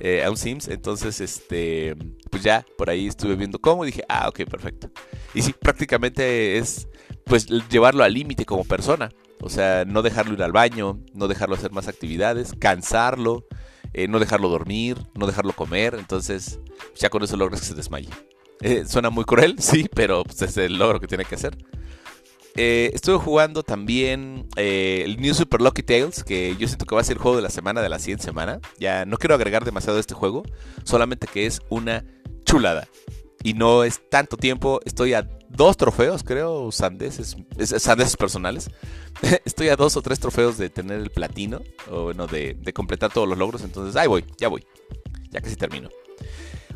Eh, 0.00 0.22
a 0.24 0.30
un 0.30 0.36
Sims. 0.36 0.68
Entonces, 0.68 1.20
este. 1.20 1.96
Pues 2.30 2.42
ya, 2.42 2.64
por 2.76 2.90
ahí 2.90 3.06
estuve 3.06 3.36
viendo 3.36 3.58
cómo 3.58 3.84
y 3.84 3.88
dije, 3.88 4.04
ah, 4.08 4.28
ok, 4.28 4.44
perfecto. 4.44 4.90
Y 5.34 5.42
sí, 5.42 5.54
prácticamente 5.58 6.58
es. 6.58 6.88
Pues 7.24 7.46
llevarlo 7.68 8.04
al 8.04 8.14
límite 8.14 8.44
como 8.44 8.64
persona. 8.64 9.10
O 9.40 9.48
sea, 9.48 9.84
no 9.84 10.02
dejarlo 10.02 10.34
ir 10.34 10.42
al 10.42 10.52
baño, 10.52 11.00
no 11.14 11.28
dejarlo 11.28 11.54
hacer 11.54 11.70
más 11.70 11.86
actividades, 11.86 12.54
cansarlo, 12.58 13.46
eh, 13.92 14.08
no 14.08 14.18
dejarlo 14.18 14.48
dormir, 14.48 14.98
no 15.14 15.26
dejarlo 15.26 15.52
comer. 15.52 15.94
Entonces, 15.98 16.60
ya 16.96 17.10
con 17.10 17.22
eso 17.22 17.36
logras 17.36 17.60
que 17.60 17.66
se 17.66 17.74
desmaye. 17.74 18.08
Eh, 18.60 18.84
suena 18.86 19.10
muy 19.10 19.24
cruel, 19.24 19.56
sí, 19.58 19.88
pero 19.94 20.24
pues, 20.24 20.42
es 20.42 20.56
el 20.56 20.78
logro 20.78 21.00
que 21.00 21.06
tiene 21.06 21.24
que 21.24 21.34
hacer. 21.34 21.56
Eh, 22.56 22.90
estuve 22.94 23.18
jugando 23.18 23.62
también 23.62 24.48
eh, 24.56 25.02
el 25.04 25.20
New 25.20 25.34
Super 25.34 25.60
Lucky 25.60 25.82
Tales, 25.82 26.24
que 26.24 26.56
yo 26.58 26.66
siento 26.66 26.86
que 26.86 26.94
va 26.94 27.00
a 27.00 27.04
ser 27.04 27.16
el 27.16 27.22
juego 27.22 27.36
de 27.36 27.42
la 27.42 27.50
semana 27.50 27.82
de 27.82 27.88
la 27.88 27.98
siguiente 27.98 28.24
semana. 28.24 28.60
Ya 28.78 29.04
no 29.04 29.16
quiero 29.16 29.34
agregar 29.34 29.64
demasiado 29.64 29.98
a 29.98 30.00
este 30.00 30.14
juego, 30.14 30.42
solamente 30.84 31.26
que 31.26 31.46
es 31.46 31.60
una 31.68 32.04
chulada. 32.44 32.88
Y 33.44 33.54
no 33.54 33.84
es 33.84 34.00
tanto 34.10 34.36
tiempo, 34.36 34.80
estoy 34.84 35.14
a 35.14 35.28
dos 35.48 35.76
trofeos, 35.76 36.24
creo, 36.24 36.72
sandeses, 36.72 37.36
sandeses 37.78 38.16
personales. 38.16 38.70
estoy 39.44 39.68
a 39.68 39.76
dos 39.76 39.96
o 39.96 40.02
tres 40.02 40.18
trofeos 40.18 40.58
de 40.58 40.70
tener 40.70 41.00
el 41.00 41.10
platino, 41.10 41.62
o 41.90 42.04
bueno, 42.04 42.26
de, 42.26 42.54
de 42.54 42.72
completar 42.72 43.12
todos 43.12 43.28
los 43.28 43.38
logros. 43.38 43.62
Entonces, 43.62 43.94
ahí 43.94 44.08
voy, 44.08 44.24
ya 44.38 44.48
voy, 44.48 44.66
ya 45.30 45.40
casi 45.40 45.54
termino. 45.54 45.88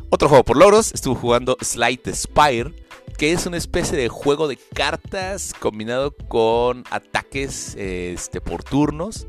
Otro 0.09 0.29
juego 0.29 0.45
por 0.45 0.57
logros, 0.57 0.93
estuve 0.93 1.15
jugando 1.15 1.57
Slide 1.59 2.13
Spire 2.13 2.71
que 3.17 3.31
es 3.31 3.45
una 3.45 3.57
especie 3.57 3.97
de 3.97 4.09
juego 4.09 4.47
de 4.47 4.57
cartas 4.57 5.53
combinado 5.59 6.15
con 6.15 6.83
ataques 6.89 7.75
este, 7.75 8.41
por 8.41 8.63
turnos, 8.63 9.27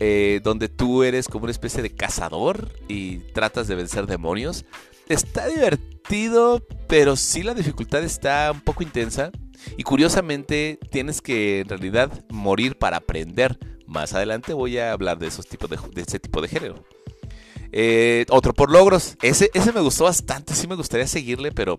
eh, 0.00 0.40
donde 0.42 0.68
tú 0.68 1.02
eres 1.02 1.28
como 1.28 1.44
una 1.44 1.52
especie 1.52 1.82
de 1.82 1.90
cazador 1.94 2.68
y 2.88 3.18
tratas 3.32 3.68
de 3.68 3.74
vencer 3.74 4.06
demonios. 4.06 4.64
Está 5.08 5.46
divertido, 5.46 6.64
pero 6.88 7.16
sí 7.16 7.42
la 7.42 7.54
dificultad 7.54 8.02
está 8.02 8.50
un 8.52 8.60
poco 8.60 8.82
intensa. 8.82 9.30
Y 9.76 9.84
curiosamente 9.84 10.78
tienes 10.90 11.20
que 11.20 11.60
en 11.60 11.68
realidad 11.68 12.10
morir 12.30 12.76
para 12.78 12.96
aprender. 12.96 13.58
Más 13.86 14.12
adelante 14.14 14.54
voy 14.54 14.78
a 14.78 14.92
hablar 14.92 15.18
de 15.18 15.28
esos 15.28 15.46
tipos 15.46 15.70
de, 15.70 15.78
de 15.92 16.02
ese 16.02 16.18
tipo 16.18 16.40
de 16.40 16.48
género. 16.48 16.84
Eh, 17.72 18.26
otro 18.28 18.52
por 18.52 18.70
logros. 18.70 19.16
Ese, 19.22 19.50
ese 19.54 19.72
me 19.72 19.80
gustó 19.80 20.04
bastante. 20.04 20.54
Sí 20.54 20.68
me 20.68 20.76
gustaría 20.76 21.06
seguirle, 21.06 21.52
pero 21.52 21.78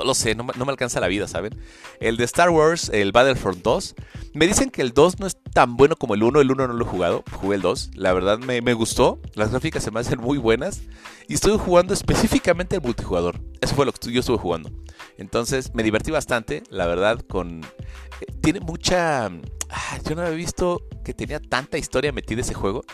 no 0.00 0.06
lo 0.06 0.14
sé, 0.14 0.34
no, 0.34 0.44
me 0.44 0.70
alcanza 0.70 0.98
la 0.98 1.08
vida, 1.08 1.28
¿saben? 1.28 1.54
El 2.00 2.16
de 2.16 2.24
Star 2.24 2.48
Wars, 2.48 2.90
el 2.94 3.12
Battlefront 3.12 3.62
2. 3.62 3.94
Me 4.32 4.46
dicen 4.46 4.70
que 4.70 4.80
el 4.80 4.92
2 4.92 5.20
no 5.20 5.26
es 5.26 5.36
tan 5.52 5.76
bueno 5.76 5.94
como 5.94 6.14
el 6.14 6.22
1. 6.22 6.40
El 6.40 6.50
1 6.50 6.68
no 6.68 6.72
lo 6.72 6.84
he 6.84 6.88
jugado. 6.88 7.22
Jugué 7.32 7.56
el 7.56 7.62
2. 7.62 7.90
La 7.96 8.14
verdad 8.14 8.38
me, 8.38 8.62
me 8.62 8.72
gustó. 8.72 9.20
Las 9.34 9.50
gráficas 9.50 9.84
se 9.84 9.90
me 9.90 10.00
hacen 10.00 10.18
muy 10.18 10.38
buenas. 10.38 10.80
Y 11.28 11.34
estoy 11.34 11.58
jugando 11.58 11.92
específicamente 11.92 12.76
el 12.76 12.82
multijugador. 12.82 13.40
Eso 13.60 13.74
fue 13.74 13.84
lo 13.84 13.92
que 13.92 14.10
yo 14.10 14.20
estuve 14.20 14.38
jugando. 14.38 14.70
Entonces 15.18 15.74
me 15.74 15.82
divertí 15.82 16.10
bastante, 16.10 16.62
la 16.70 16.86
verdad, 16.86 17.20
con... 17.20 17.60
Eh, 17.62 18.32
tiene 18.40 18.60
mucha... 18.60 19.26
Ah, 19.68 19.98
yo 20.08 20.14
no 20.14 20.22
había 20.22 20.34
visto 20.34 20.82
que 21.04 21.12
tenía 21.12 21.40
tanta 21.40 21.76
historia 21.76 22.10
metida 22.10 22.40
ese 22.40 22.54
juego. 22.54 22.84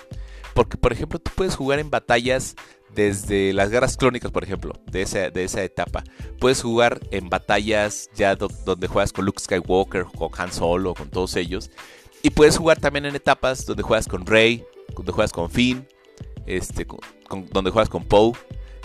Porque, 0.57 0.79
por 0.79 0.91
ejemplo, 0.91 1.19
tú 1.19 1.31
puedes 1.35 1.55
jugar 1.55 1.81
en 1.81 1.91
batallas 1.91 2.57
desde 2.95 3.53
las 3.53 3.69
guerras 3.69 3.99
clónicas, 3.99 4.31
por 4.31 4.43
ejemplo, 4.43 4.73
de 4.91 5.03
esa, 5.03 5.29
de 5.29 5.45
esa 5.45 5.63
etapa. 5.63 6.03
Puedes 6.41 6.63
jugar 6.63 6.99
en 7.11 7.29
batallas 7.29 8.09
ya 8.15 8.37
donde 8.37 8.89
juegas 8.89 9.13
con 9.13 9.27
Luke 9.27 9.39
Skywalker, 9.39 10.07
con 10.17 10.31
Han 10.39 10.51
Solo, 10.51 10.95
con 10.95 11.11
todos 11.11 11.37
ellos. 11.37 11.71
Y 12.23 12.31
puedes 12.31 12.57
jugar 12.57 12.81
también 12.81 13.05
en 13.05 13.15
etapas 13.15 13.67
donde 13.67 13.83
juegas 13.83 14.09
con 14.09 14.25
Rey, 14.25 14.65
donde 14.97 15.13
juegas 15.13 15.31
con 15.31 15.51
Finn, 15.51 15.87
este, 16.47 16.87
donde 17.53 17.71
juegas 17.71 17.91
con 17.91 18.05
Poe. 18.05 18.33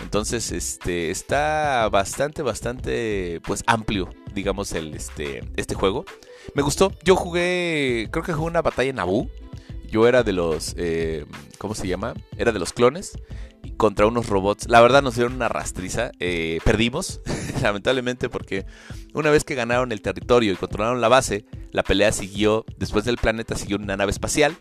Entonces, 0.02 0.52
este, 0.52 1.10
está 1.10 1.88
bastante, 1.90 2.42
bastante, 2.42 3.40
pues 3.46 3.64
amplio, 3.66 4.10
digamos, 4.34 4.72
el, 4.72 4.94
este, 4.94 5.42
este 5.56 5.74
juego. 5.74 6.04
Me 6.54 6.60
gustó. 6.60 6.92
Yo 7.02 7.16
jugué, 7.16 8.08
creo 8.10 8.22
que 8.22 8.34
jugué 8.34 8.50
una 8.50 8.60
batalla 8.60 8.90
en 8.90 8.96
Naboo. 8.96 9.30
Yo 9.92 10.08
era 10.08 10.22
de 10.22 10.32
los, 10.32 10.74
eh, 10.78 11.26
¿cómo 11.58 11.74
se 11.74 11.86
llama? 11.86 12.14
Era 12.38 12.50
de 12.50 12.58
los 12.58 12.72
clones 12.72 13.12
contra 13.76 14.06
unos 14.06 14.26
robots. 14.26 14.66
La 14.66 14.80
verdad 14.80 15.02
nos 15.02 15.16
dieron 15.16 15.34
una 15.34 15.50
rastriza. 15.50 16.12
Eh, 16.18 16.60
perdimos, 16.64 17.20
lamentablemente, 17.62 18.30
porque 18.30 18.64
una 19.12 19.30
vez 19.30 19.44
que 19.44 19.54
ganaron 19.54 19.92
el 19.92 20.00
territorio 20.00 20.50
y 20.50 20.56
controlaron 20.56 21.02
la 21.02 21.08
base, 21.08 21.44
la 21.72 21.82
pelea 21.82 22.10
siguió, 22.10 22.64
después 22.78 23.04
del 23.04 23.18
planeta 23.18 23.54
siguió 23.54 23.76
una 23.76 23.98
nave 23.98 24.12
espacial 24.12 24.56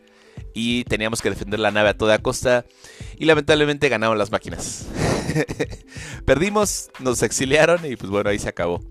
y 0.53 0.83
teníamos 0.83 1.21
que 1.21 1.29
defender 1.29 1.61
la 1.61 1.71
nave 1.71 1.89
a 1.89 1.97
toda 1.97 2.19
costa 2.19 2.65
y 3.17 3.23
lamentablemente 3.23 3.87
ganaron 3.87 4.17
las 4.17 4.31
máquinas. 4.31 4.85
Perdimos, 6.25 6.89
nos 6.99 7.23
exiliaron 7.23 7.85
y 7.85 7.95
pues 7.95 8.11
bueno, 8.11 8.29
ahí 8.29 8.39
se 8.39 8.49
acabó. 8.49 8.81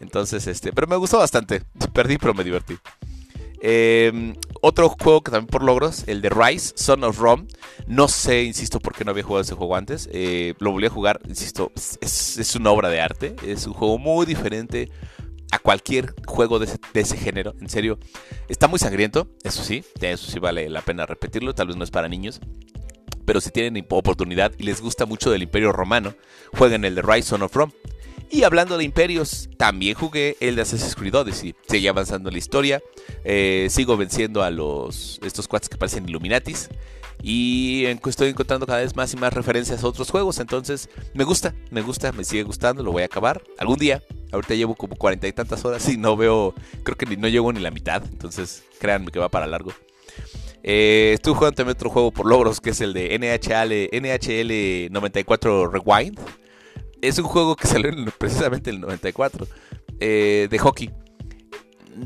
Entonces, 0.00 0.46
este, 0.46 0.74
pero 0.74 0.86
me 0.86 0.96
gustó 0.96 1.16
bastante. 1.16 1.62
Perdí, 1.94 2.18
pero 2.18 2.34
me 2.34 2.44
divertí. 2.44 2.76
Em, 3.60 4.34
otro 4.60 4.88
juego 4.88 5.22
que 5.22 5.30
también 5.30 5.48
por 5.48 5.62
logros, 5.62 6.04
el 6.06 6.20
de 6.20 6.30
Rise, 6.30 6.72
Son 6.76 7.04
of 7.04 7.18
Rome. 7.18 7.46
No 7.86 8.08
sé, 8.08 8.44
insisto, 8.44 8.80
por 8.80 8.94
qué 8.94 9.04
no 9.04 9.12
había 9.12 9.22
jugado 9.22 9.42
ese 9.42 9.54
juego 9.54 9.76
antes. 9.76 10.08
Eh, 10.12 10.54
lo 10.58 10.72
volví 10.72 10.86
a 10.86 10.90
jugar, 10.90 11.20
insisto, 11.28 11.72
es, 12.00 12.56
una 12.56 12.70
obra 12.70 12.88
de 12.88 13.00
arte. 13.00 13.36
Es 13.46 13.66
un 13.66 13.72
juego 13.72 13.98
muy 13.98 14.26
diferente 14.26 14.90
a 15.52 15.58
cualquier 15.58 16.14
juego 16.26 16.58
de 16.58 16.68
ese, 16.94 17.16
género. 17.16 17.54
En 17.60 17.68
serio, 17.68 17.98
está 18.48 18.68
muy 18.68 18.78
sangriento, 18.78 19.28
eso 19.44 19.62
sí, 19.62 19.84
eso 20.00 20.30
sí 20.30 20.38
vale 20.38 20.68
la 20.68 20.82
pena 20.82 21.06
repetirlo. 21.06 21.54
Tal 21.54 21.68
vez 21.68 21.76
no 21.76 21.84
es 21.84 21.90
para 21.90 22.08
niños. 22.08 22.40
Pero 23.24 23.40
si 23.40 23.50
tienen 23.50 23.84
oportunidad 23.90 24.52
y 24.56 24.62
les 24.62 24.80
gusta 24.80 25.04
mucho 25.04 25.30
del 25.30 25.42
Imperio 25.42 25.72
Romano, 25.72 26.14
jueguen 26.56 26.84
el 26.84 26.94
de 26.94 27.02
Rise 27.02 27.28
Son 27.28 27.42
of 27.42 27.54
Rome. 27.54 27.72
Y 28.30 28.42
hablando 28.42 28.76
de 28.76 28.84
imperios, 28.84 29.48
también 29.56 29.94
jugué 29.94 30.36
el 30.40 30.56
de 30.56 30.62
Assassin's 30.62 30.96
Creed 30.96 31.14
Odyssey. 31.14 31.54
Seguí 31.68 31.86
avanzando 31.86 32.28
en 32.28 32.34
la 32.34 32.38
historia. 32.38 32.82
Eh, 33.24 33.68
sigo 33.70 33.96
venciendo 33.96 34.42
a 34.42 34.50
los 34.50 35.20
estos 35.24 35.46
cuates 35.46 35.68
que 35.68 35.76
parecen 35.76 36.08
Illuminatis. 36.08 36.68
Y 37.22 37.84
estoy 38.06 38.28
encontrando 38.28 38.66
cada 38.66 38.80
vez 38.80 38.94
más 38.94 39.12
y 39.14 39.16
más 39.16 39.32
referencias 39.32 39.82
a 39.82 39.86
otros 39.86 40.10
juegos. 40.10 40.38
Entonces, 40.38 40.88
me 41.14 41.24
gusta, 41.24 41.54
me 41.70 41.82
gusta, 41.82 42.12
me 42.12 42.24
sigue 42.24 42.42
gustando. 42.42 42.82
Lo 42.82 42.92
voy 42.92 43.02
a 43.02 43.06
acabar 43.06 43.42
algún 43.58 43.78
día. 43.78 44.02
Ahorita 44.32 44.54
llevo 44.54 44.74
como 44.74 44.96
cuarenta 44.96 45.28
y 45.28 45.32
tantas 45.32 45.64
horas 45.64 45.88
y 45.88 45.96
no 45.96 46.16
veo, 46.16 46.54
creo 46.82 46.96
que 46.96 47.16
no 47.16 47.28
llego 47.28 47.52
ni 47.52 47.60
la 47.60 47.70
mitad. 47.70 48.02
Entonces, 48.04 48.64
créanme 48.78 49.10
que 49.10 49.18
va 49.18 49.28
para 49.28 49.46
largo. 49.46 49.72
Eh, 50.62 51.12
estuve 51.14 51.36
jugando 51.36 51.56
también 51.56 51.76
otro 51.76 51.90
juego 51.90 52.10
por 52.10 52.26
logros 52.26 52.60
que 52.60 52.70
es 52.70 52.80
el 52.80 52.92
de 52.92 53.16
NHL, 53.16 53.88
NHL 53.92 54.92
94 54.92 55.68
Rewind 55.68 56.18
es 57.02 57.18
un 57.18 57.24
juego 57.24 57.56
que 57.56 57.66
salió 57.66 57.90
precisamente 58.18 58.70
en 58.70 58.76
el 58.76 58.82
94 58.82 59.46
eh, 60.00 60.48
de 60.50 60.58
hockey. 60.58 60.90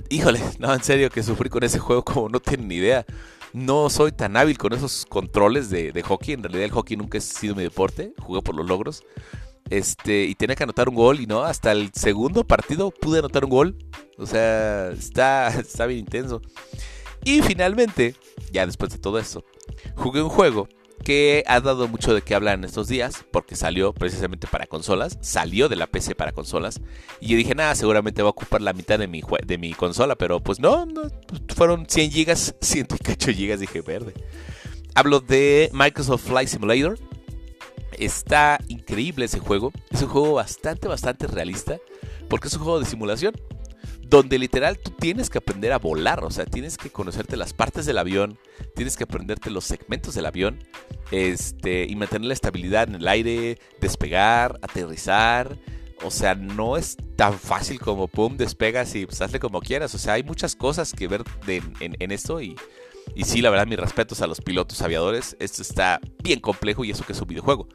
Híjole, 0.08 0.40
no, 0.58 0.72
en 0.72 0.82
serio 0.82 1.10
que 1.10 1.22
sufrí 1.22 1.48
con 1.48 1.64
ese 1.64 1.78
juego 1.78 2.04
como 2.04 2.28
no 2.28 2.40
tienen 2.40 2.68
ni 2.68 2.76
idea. 2.76 3.04
No 3.52 3.90
soy 3.90 4.12
tan 4.12 4.36
hábil 4.36 4.56
con 4.56 4.72
esos 4.72 5.04
controles 5.06 5.70
de, 5.70 6.02
hockey. 6.02 6.34
En 6.34 6.42
realidad 6.42 6.64
el 6.64 6.70
hockey 6.70 6.96
nunca 6.96 7.18
ha 7.18 7.20
sido 7.20 7.56
mi 7.56 7.62
deporte. 7.62 8.14
Jugué 8.20 8.42
por 8.42 8.54
los 8.54 8.66
logros. 8.66 9.02
Este, 9.68 10.24
y 10.24 10.34
tenía 10.34 10.56
que 10.56 10.64
anotar 10.64 10.88
un 10.88 10.94
gol 10.94 11.20
y 11.20 11.26
no, 11.26 11.42
hasta 11.44 11.70
el 11.72 11.92
segundo 11.94 12.44
partido 12.44 12.90
pude 12.90 13.18
anotar 13.18 13.44
un 13.44 13.50
gol. 13.50 13.76
O 14.18 14.26
sea, 14.26 14.90
está, 14.90 15.48
está 15.48 15.86
bien 15.86 16.00
intenso. 16.00 16.40
Y 17.24 17.42
finalmente, 17.42 18.14
ya 18.52 18.64
después 18.66 18.92
de 18.92 18.98
todo 18.98 19.18
eso, 19.18 19.44
jugué 19.96 20.22
un 20.22 20.30
juego 20.30 20.68
que 21.04 21.44
ha 21.46 21.60
dado 21.60 21.88
mucho 21.88 22.14
de 22.14 22.22
qué 22.22 22.34
hablar 22.34 22.58
en 22.58 22.64
estos 22.64 22.88
días, 22.88 23.24
porque 23.30 23.56
salió 23.56 23.92
precisamente 23.92 24.46
para 24.46 24.66
consolas, 24.66 25.18
salió 25.20 25.68
de 25.68 25.76
la 25.76 25.86
PC 25.86 26.14
para 26.14 26.32
consolas, 26.32 26.80
y 27.20 27.34
dije, 27.34 27.54
nada, 27.54 27.74
seguramente 27.74 28.22
va 28.22 28.28
a 28.28 28.30
ocupar 28.30 28.60
la 28.60 28.72
mitad 28.72 28.98
de 28.98 29.08
mi, 29.08 29.22
de 29.46 29.58
mi 29.58 29.72
consola, 29.72 30.16
pero 30.16 30.40
pues 30.40 30.60
no, 30.60 30.86
fueron 31.54 31.86
100 31.88 32.10
gigas, 32.10 32.54
108 32.60 33.32
gigas, 33.32 33.60
dije, 33.60 33.80
verde. 33.80 34.14
Hablo 34.94 35.20
de 35.20 35.70
Microsoft 35.72 36.26
Flight 36.26 36.48
Simulator, 36.48 36.98
está 37.98 38.58
increíble 38.68 39.24
ese 39.24 39.38
juego, 39.38 39.72
es 39.90 40.02
un 40.02 40.08
juego 40.08 40.34
bastante, 40.34 40.88
bastante 40.88 41.26
realista, 41.26 41.78
porque 42.28 42.48
es 42.48 42.54
un 42.54 42.62
juego 42.62 42.80
de 42.80 42.86
simulación, 42.86 43.34
donde 44.10 44.38
literal 44.38 44.76
tú 44.76 44.90
tienes 44.90 45.30
que 45.30 45.38
aprender 45.38 45.72
a 45.72 45.78
volar, 45.78 46.24
o 46.24 46.30
sea, 46.32 46.44
tienes 46.44 46.76
que 46.76 46.90
conocerte 46.90 47.36
las 47.36 47.54
partes 47.54 47.86
del 47.86 47.96
avión, 47.96 48.38
tienes 48.74 48.96
que 48.96 49.04
aprenderte 49.04 49.50
los 49.50 49.64
segmentos 49.64 50.14
del 50.16 50.26
avión, 50.26 50.58
este, 51.12 51.86
y 51.88 51.94
mantener 51.94 52.26
la 52.26 52.34
estabilidad 52.34 52.88
en 52.88 52.96
el 52.96 53.06
aire, 53.06 53.58
despegar, 53.80 54.58
aterrizar. 54.62 55.56
O 56.02 56.10
sea, 56.10 56.34
no 56.34 56.76
es 56.76 56.96
tan 57.14 57.38
fácil 57.38 57.78
como 57.78 58.08
pum, 58.08 58.36
despegas 58.36 58.94
y 58.94 59.06
pues 59.06 59.20
hazle 59.20 59.38
como 59.38 59.60
quieras. 59.60 59.94
O 59.94 59.98
sea, 59.98 60.14
hay 60.14 60.24
muchas 60.24 60.56
cosas 60.56 60.92
que 60.92 61.06
ver 61.06 61.22
en, 61.46 62.10
esto 62.10 62.40
y, 62.40 62.56
y 63.14 63.24
sí, 63.24 63.42
la 63.42 63.50
verdad, 63.50 63.66
mis 63.66 63.78
respetos 63.78 64.22
a 64.22 64.26
los 64.26 64.40
pilotos 64.40 64.80
aviadores. 64.82 65.36
Esto 65.38 65.62
está 65.62 66.00
bien 66.22 66.40
complejo 66.40 66.84
y 66.84 66.90
eso 66.90 67.04
que 67.04 67.12
es 67.12 67.20
un 67.20 67.28
videojuego. 67.28 67.68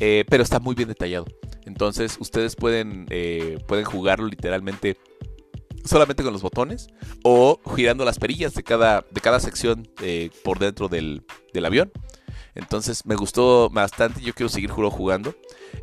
Eh, 0.00 0.24
pero 0.28 0.42
está 0.42 0.58
muy 0.58 0.74
bien 0.74 0.88
detallado. 0.88 1.26
Entonces, 1.64 2.16
ustedes 2.18 2.56
pueden, 2.56 3.06
eh, 3.10 3.58
pueden 3.68 3.84
jugarlo 3.84 4.26
literalmente 4.26 4.96
solamente 5.84 6.22
con 6.22 6.32
los 6.32 6.42
botones 6.42 6.88
o 7.22 7.60
girando 7.76 8.04
las 8.04 8.18
perillas 8.18 8.54
de 8.54 8.62
cada, 8.62 9.04
de 9.10 9.20
cada 9.20 9.40
sección 9.40 9.88
eh, 10.00 10.30
por 10.44 10.58
dentro 10.58 10.88
del, 10.88 11.24
avión. 11.64 11.92
Entonces 12.54 13.06
me 13.06 13.14
gustó 13.14 13.70
bastante, 13.70 14.20
yo 14.20 14.34
quiero 14.34 14.48
seguir 14.48 14.70
jugando. 14.70 15.34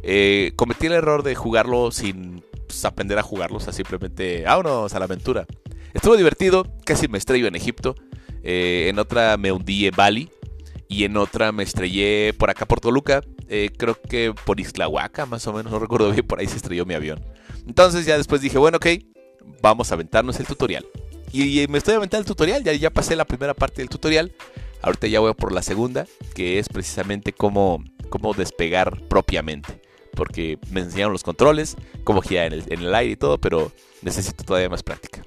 Eh, 0.04 0.54
cometí 0.56 0.86
el 0.86 0.94
error 0.94 1.24
de 1.24 1.36
jugarlo 1.36 1.92
sin 1.92 2.44
pues, 2.68 2.86
aprender 2.86 3.18
a 3.18 3.24
jugarlo, 3.24 3.58
o 3.58 3.60
sea, 3.60 3.74
simplemente, 3.74 4.44
vámonos 4.44 4.94
a 4.94 5.00
la 5.00 5.06
aventura. 5.06 5.46
Estuvo 5.94 6.16
divertido, 6.16 6.66
casi 6.86 7.08
me 7.08 7.18
estrello 7.18 7.48
en 7.48 7.56
Egipto, 7.56 7.96
eh, 8.44 8.88
en 8.90 9.00
otra 9.00 9.38
me 9.38 9.52
hundí 9.52 9.88
en 9.88 9.96
Bali 9.96 10.30
y 10.88 11.04
en 11.06 11.18
otra 11.18 11.52
me 11.52 11.64
estrellé 11.64 12.34
por 12.38 12.52
acá 12.52 12.68
por 12.68 12.80
Toluca, 12.80 13.22
creo 13.78 14.00
que 14.00 14.34
por 14.46 14.60
Islahuaca 14.60 15.26
más 15.26 15.48
o 15.48 15.54
menos, 15.54 15.72
no 15.72 15.80
recuerdo 15.80 16.12
bien, 16.12 16.26
por 16.26 16.40
ahí 16.40 16.48
se 16.48 16.58
estrelló 16.58 16.86
mi 16.86 16.94
avión. 16.94 17.20
Entonces 17.68 18.06
ya 18.06 18.18
después 18.18 18.42
dije, 18.42 18.60
bueno, 18.60 18.78
ok, 18.78 18.88
vamos 19.62 19.92
a 19.92 19.96
aventarnos 19.96 20.40
el 20.40 20.48
tutorial. 20.48 20.86
Y, 21.32 21.68
me 21.68 21.78
estoy 21.78 21.96
aventando 21.96 22.22
el 22.22 22.26
tutorial, 22.26 22.64
ya, 22.64 22.74
ya 22.74 22.90
pasé 22.90 23.16
la 23.16 23.26
primera 23.26 23.54
parte 23.54 23.82
del 23.82 23.90
tutorial. 23.90 24.34
Ahorita 24.82 25.08
ya 25.08 25.20
voy 25.20 25.34
por 25.34 25.52
la 25.52 25.62
segunda, 25.62 26.08
que 26.34 26.58
es 26.58 26.70
precisamente 26.70 27.34
cómo, 27.34 27.84
cómo 28.10 28.34
despegar 28.34 29.02
propiamente. 29.08 29.82
Porque 30.16 30.58
me 30.72 30.82
enseñaron 30.82 31.14
los 31.14 31.24
controles, 31.24 31.76
cómo 32.04 32.22
girar 32.22 32.54
en 32.54 32.64
el, 32.68 32.96
aire 32.96 33.14
y 33.14 33.16
todo, 33.16 33.38
pero 33.40 33.72
necesito 34.02 34.44
todavía 34.44 34.70
más 34.70 34.84
práctica. 34.84 35.24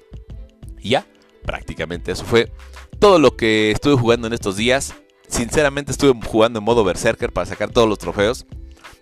Y 0.79 0.89
ya, 0.89 1.07
prácticamente 1.45 2.11
eso 2.11 2.25
fue 2.25 2.51
todo 2.99 3.19
lo 3.19 3.35
que 3.37 3.71
estuve 3.71 3.95
jugando 3.95 4.27
en 4.27 4.33
estos 4.33 4.57
días. 4.57 4.93
Sinceramente 5.27 5.91
estuve 5.91 6.19
jugando 6.27 6.59
en 6.59 6.65
modo 6.65 6.83
Berserker 6.83 7.31
para 7.31 7.45
sacar 7.45 7.71
todos 7.71 7.87
los 7.87 7.97
trofeos. 7.97 8.45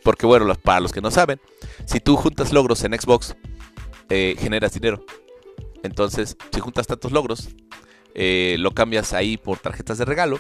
Porque 0.04 0.26
bueno, 0.26 0.54
para 0.56 0.80
los 0.80 0.92
que 0.92 1.02
no 1.02 1.12
saben, 1.12 1.40
si 1.86 2.00
tú 2.00 2.16
juntas 2.16 2.54
logros 2.54 2.84
en 2.84 3.00
Xbox, 3.00 3.36
eh, 4.12 4.36
generas 4.38 4.74
dinero. 4.74 5.06
Entonces, 5.84 6.36
si 6.54 6.60
juntas 6.60 6.86
tantos 6.86 7.14
logros, 7.14 7.48
eh, 8.14 8.58
lo 8.60 8.72
cambias 8.72 9.14
ahí 9.14 9.38
por 9.38 9.58
tarjetas 9.60 9.98
de 9.98 10.06
regalo. 10.06 10.38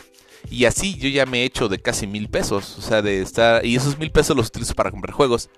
Y 0.49 0.65
así 0.65 0.97
yo 0.97 1.07
ya 1.07 1.25
me 1.25 1.41
he 1.41 1.45
hecho 1.45 1.69
de 1.69 1.79
casi 1.79 2.05
mil 2.05 2.29
pesos. 2.29 2.77
O 2.77 2.81
sea, 2.81 3.01
de 3.01 3.21
estar. 3.21 3.65
Y 3.65 3.77
esos 3.77 3.97
mil 3.97 4.11
pesos 4.11 4.35
los 4.35 4.47
utilizo 4.47 4.75
para 4.75 4.91
comprar 4.91 5.13
juegos 5.13 5.49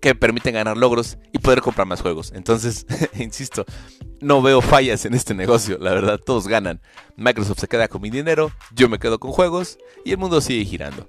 que 0.00 0.14
permiten 0.14 0.54
ganar 0.54 0.76
logros 0.76 1.18
y 1.32 1.38
poder 1.38 1.60
comprar 1.60 1.88
más 1.88 2.00
juegos. 2.00 2.32
Entonces, 2.32 2.86
insisto, 3.18 3.64
no 4.20 4.40
veo 4.40 4.60
fallas 4.60 5.04
en 5.04 5.14
este 5.14 5.34
negocio. 5.34 5.78
La 5.80 5.92
verdad, 5.92 6.20
todos 6.24 6.46
ganan. 6.46 6.80
Microsoft 7.16 7.58
se 7.58 7.66
queda 7.66 7.88
con 7.88 8.02
mi 8.02 8.10
dinero, 8.10 8.52
yo 8.72 8.88
me 8.88 9.00
quedo 9.00 9.18
con 9.18 9.32
juegos 9.32 9.78
y 10.04 10.12
el 10.12 10.18
mundo 10.18 10.40
sigue 10.40 10.64
girando. 10.64 11.08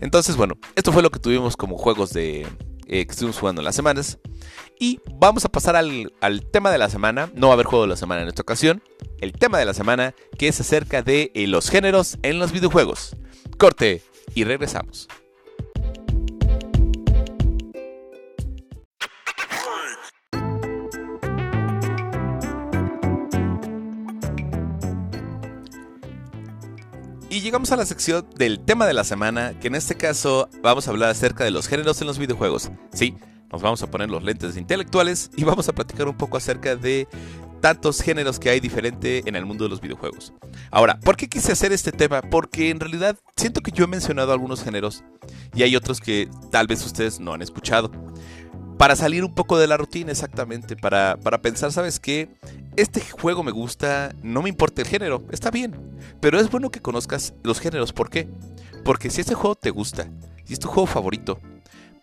Entonces, 0.00 0.36
bueno, 0.36 0.54
esto 0.76 0.92
fue 0.92 1.02
lo 1.02 1.10
que 1.10 1.18
tuvimos 1.18 1.56
como 1.56 1.76
juegos 1.76 2.12
de 2.12 2.46
eh, 2.88 3.04
que 3.06 3.12
estuvimos 3.12 3.38
jugando 3.38 3.60
en 3.60 3.66
las 3.66 3.76
semanas. 3.76 4.18
Y 4.78 5.00
vamos 5.18 5.44
a 5.44 5.48
pasar 5.48 5.76
al, 5.76 6.10
tema 6.50 6.70
de 6.70 6.78
la 6.78 6.88
semana. 6.88 7.30
No 7.34 7.48
va 7.48 7.52
a 7.52 7.54
haber 7.54 7.66
juego 7.66 7.86
la 7.86 7.96
semana 7.96 8.22
en 8.22 8.28
esta 8.28 8.42
ocasión. 8.42 8.82
El 9.20 9.32
tema 9.32 9.58
de 9.58 9.64
la 9.64 9.74
semana 9.74 10.14
que 10.38 10.48
es 10.48 10.60
acerca 10.60 11.02
de 11.02 11.30
eh, 11.34 11.46
los 11.46 11.70
géneros 11.70 12.18
en 12.22 12.38
los 12.38 12.52
videojuegos. 12.52 13.16
Corte 13.58 14.02
y 14.34 14.44
regresamos. 14.44 15.08
Y 27.38 27.40
llegamos 27.40 27.70
a 27.70 27.76
la 27.76 27.86
sección 27.86 28.26
del 28.34 28.58
tema 28.58 28.84
de 28.84 28.94
la 28.94 29.04
semana, 29.04 29.54
que 29.60 29.68
en 29.68 29.76
este 29.76 29.94
caso 29.94 30.48
vamos 30.60 30.88
a 30.88 30.90
hablar 30.90 31.10
acerca 31.10 31.44
de 31.44 31.52
los 31.52 31.68
géneros 31.68 32.00
en 32.00 32.08
los 32.08 32.18
videojuegos. 32.18 32.72
Sí, 32.92 33.14
nos 33.52 33.62
vamos 33.62 33.80
a 33.80 33.88
poner 33.88 34.10
los 34.10 34.24
lentes 34.24 34.56
intelectuales 34.56 35.30
y 35.36 35.44
vamos 35.44 35.68
a 35.68 35.72
platicar 35.72 36.08
un 36.08 36.16
poco 36.16 36.36
acerca 36.36 36.74
de 36.74 37.06
tantos 37.60 38.00
géneros 38.00 38.40
que 38.40 38.50
hay 38.50 38.58
diferente 38.58 39.22
en 39.24 39.36
el 39.36 39.46
mundo 39.46 39.62
de 39.62 39.70
los 39.70 39.80
videojuegos. 39.80 40.32
Ahora, 40.72 40.98
¿por 40.98 41.16
qué 41.16 41.28
quise 41.28 41.52
hacer 41.52 41.70
este 41.70 41.92
tema? 41.92 42.22
Porque 42.22 42.70
en 42.70 42.80
realidad 42.80 43.16
siento 43.36 43.60
que 43.60 43.70
yo 43.70 43.84
he 43.84 43.86
mencionado 43.86 44.32
algunos 44.32 44.64
géneros 44.64 45.04
y 45.54 45.62
hay 45.62 45.76
otros 45.76 46.00
que 46.00 46.28
tal 46.50 46.66
vez 46.66 46.84
ustedes 46.84 47.20
no 47.20 47.34
han 47.34 47.42
escuchado. 47.42 47.92
Para 48.78 48.94
salir 48.94 49.24
un 49.24 49.34
poco 49.34 49.58
de 49.58 49.66
la 49.66 49.76
rutina, 49.76 50.12
exactamente, 50.12 50.76
para, 50.76 51.18
para 51.20 51.42
pensar, 51.42 51.72
¿sabes 51.72 51.98
qué? 51.98 52.28
Este 52.76 53.00
juego 53.00 53.42
me 53.42 53.50
gusta, 53.50 54.14
no 54.22 54.40
me 54.40 54.48
importa 54.48 54.82
el 54.82 54.88
género, 54.88 55.24
está 55.32 55.50
bien, 55.50 55.74
pero 56.20 56.38
es 56.38 56.48
bueno 56.48 56.70
que 56.70 56.80
conozcas 56.80 57.34
los 57.42 57.58
géneros, 57.58 57.92
¿por 57.92 58.08
qué? 58.08 58.28
Porque 58.84 59.10
si 59.10 59.20
este 59.20 59.34
juego 59.34 59.56
te 59.56 59.70
gusta 59.70 60.08
y 60.46 60.52
es 60.52 60.60
tu 60.60 60.68
juego 60.68 60.86
favorito, 60.86 61.40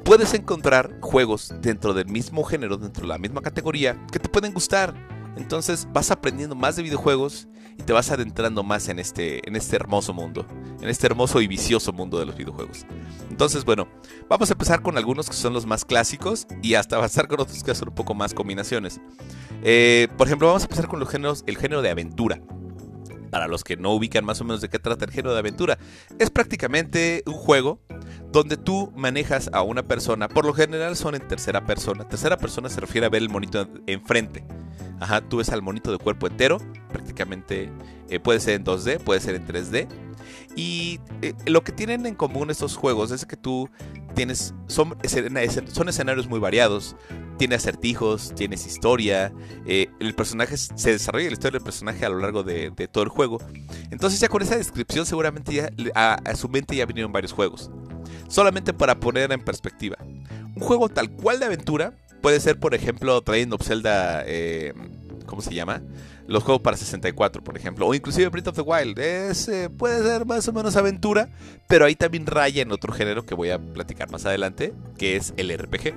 puedes 0.03 0.33
encontrar 0.33 0.99
juegos 0.99 1.53
dentro 1.61 1.93
del 1.93 2.07
mismo 2.07 2.43
género, 2.43 2.75
dentro 2.75 3.03
de 3.03 3.07
la 3.07 3.19
misma 3.19 3.41
categoría, 3.41 3.97
que 4.11 4.19
te 4.19 4.27
pueden 4.27 4.53
gustar. 4.53 4.93
Entonces 5.37 5.87
vas 5.93 6.11
aprendiendo 6.11 6.55
más 6.55 6.75
de 6.75 6.83
videojuegos 6.83 7.47
y 7.77 7.83
te 7.83 7.93
vas 7.93 8.11
adentrando 8.11 8.63
más 8.63 8.89
en 8.89 8.99
este, 8.99 9.47
en 9.47 9.55
este 9.55 9.75
hermoso 9.75 10.13
mundo, 10.13 10.45
en 10.81 10.89
este 10.89 11.07
hermoso 11.07 11.41
y 11.41 11.47
vicioso 11.47 11.91
mundo 11.93 12.19
de 12.19 12.25
los 12.25 12.35
videojuegos. 12.35 12.85
Entonces, 13.29 13.65
bueno, 13.65 13.87
vamos 14.29 14.49
a 14.49 14.53
empezar 14.53 14.81
con 14.81 14.97
algunos 14.97 15.29
que 15.29 15.35
son 15.35 15.53
los 15.53 15.65
más 15.65 15.85
clásicos 15.85 16.47
y 16.61 16.75
hasta 16.75 16.95
avanzar 16.95 17.27
con 17.27 17.39
otros 17.39 17.63
que 17.63 17.71
hacen 17.71 17.89
un 17.89 17.95
poco 17.95 18.13
más 18.13 18.33
combinaciones. 18.33 19.01
Eh, 19.63 20.07
por 20.17 20.27
ejemplo, 20.27 20.47
vamos 20.47 20.63
a 20.63 20.65
empezar 20.65 20.87
con 20.87 20.99
los 20.99 21.09
géneros, 21.09 21.43
el 21.47 21.57
género 21.57 21.81
de 21.81 21.89
aventura. 21.89 22.41
Para 23.31 23.47
los 23.47 23.63
que 23.63 23.75
no 23.75 23.91
ubican 23.91 24.23
más 24.23 24.39
o 24.39 24.45
menos 24.45 24.61
de 24.61 24.69
qué 24.69 24.79
trata 24.79 25.03
el 25.03 25.11
género 25.11 25.33
de 25.33 25.39
aventura, 25.39 25.77
es 26.19 26.29
prácticamente 26.29 27.23
un 27.25 27.33
juego 27.33 27.81
donde 28.35 28.57
tú 28.57 28.91
manejas 28.97 29.49
a 29.53 29.61
una 29.61 29.83
persona. 29.83 30.27
Por 30.27 30.45
lo 30.45 30.53
general 30.53 30.97
son 30.97 31.15
en 31.15 31.25
tercera 31.25 31.65
persona. 31.65 32.05
Tercera 32.05 32.37
persona 32.37 32.67
se 32.67 32.81
refiere 32.81 33.07
a 33.07 33.09
ver 33.09 33.21
el 33.21 33.29
monito 33.29 33.65
enfrente. 33.87 34.43
Ajá, 34.99 35.21
tú 35.21 35.37
ves 35.37 35.49
al 35.49 35.61
monito 35.61 35.89
de 35.89 35.97
cuerpo 35.97 36.27
entero, 36.27 36.57
prácticamente 36.91 37.71
eh, 38.09 38.19
puede 38.19 38.41
ser 38.41 38.55
en 38.55 38.65
2D, 38.65 38.99
puede 38.99 39.21
ser 39.21 39.35
en 39.35 39.47
3D. 39.47 39.87
Y 40.55 40.99
eh, 41.21 41.33
lo 41.45 41.63
que 41.63 41.71
tienen 41.71 42.05
en 42.05 42.15
común 42.15 42.49
estos 42.49 42.77
juegos 42.77 43.11
es 43.11 43.25
que 43.25 43.35
tú 43.35 43.69
tienes, 44.15 44.53
son, 44.67 44.97
escenarios 45.03 46.27
muy 46.27 46.39
variados, 46.39 46.95
tiene 47.37 47.55
acertijos, 47.55 48.33
tienes 48.33 48.65
historia, 48.65 49.33
eh, 49.65 49.89
el 49.99 50.15
personaje 50.15 50.55
se 50.55 50.91
desarrolla 50.91 51.27
la 51.27 51.33
historia 51.33 51.59
del 51.59 51.65
personaje 51.65 52.05
a 52.05 52.09
lo 52.09 52.19
largo 52.19 52.43
de, 52.43 52.71
todo 52.91 53.03
el 53.03 53.09
juego. 53.09 53.39
Entonces 53.91 54.19
ya 54.19 54.29
con 54.29 54.41
esa 54.41 54.55
descripción 54.55 55.05
seguramente 55.05 55.53
ya 55.53 55.69
a, 55.93 56.13
a, 56.13 56.35
su 56.35 56.47
mente 56.47 56.75
ya 56.75 56.85
vinieron 56.85 57.11
varios 57.11 57.33
juegos. 57.33 57.69
Solamente 58.29 58.73
para 58.73 58.99
poner 58.99 59.31
en 59.31 59.43
perspectiva. 59.43 59.97
Un 60.55 60.61
juego 60.61 60.87
tal 60.87 61.11
cual 61.11 61.39
de 61.39 61.47
aventura 61.47 61.93
puede 62.25 62.39
ser, 62.39 62.59
por 62.59 62.73
ejemplo, 62.73 63.23
Legend 63.27 63.53
of 63.53 63.61
Zelda, 63.61 64.23
eh, 64.25 64.73
¿cómo 65.25 65.41
se 65.41 65.53
llama? 65.53 65.81
Los 66.27 66.43
juegos 66.43 66.61
para 66.61 66.77
64, 66.77 67.43
por 67.43 67.57
ejemplo, 67.57 67.87
o 67.87 67.93
inclusive 67.93 68.29
Breath 68.29 68.47
of 68.47 68.55
the 68.55 68.61
Wild. 68.61 68.99
Es, 68.99 69.49
puede 69.77 70.03
ser 70.03 70.25
más 70.25 70.47
o 70.47 70.53
menos 70.53 70.75
aventura, 70.75 71.29
pero 71.67 71.85
ahí 71.85 71.95
también 71.95 72.25
raya 72.25 72.61
en 72.61 72.71
otro 72.71 72.93
género 72.93 73.25
que 73.25 73.35
voy 73.35 73.49
a 73.49 73.59
platicar 73.59 74.11
más 74.11 74.25
adelante, 74.25 74.73
que 74.97 75.15
es 75.15 75.33
el 75.37 75.55
RPG. 75.55 75.93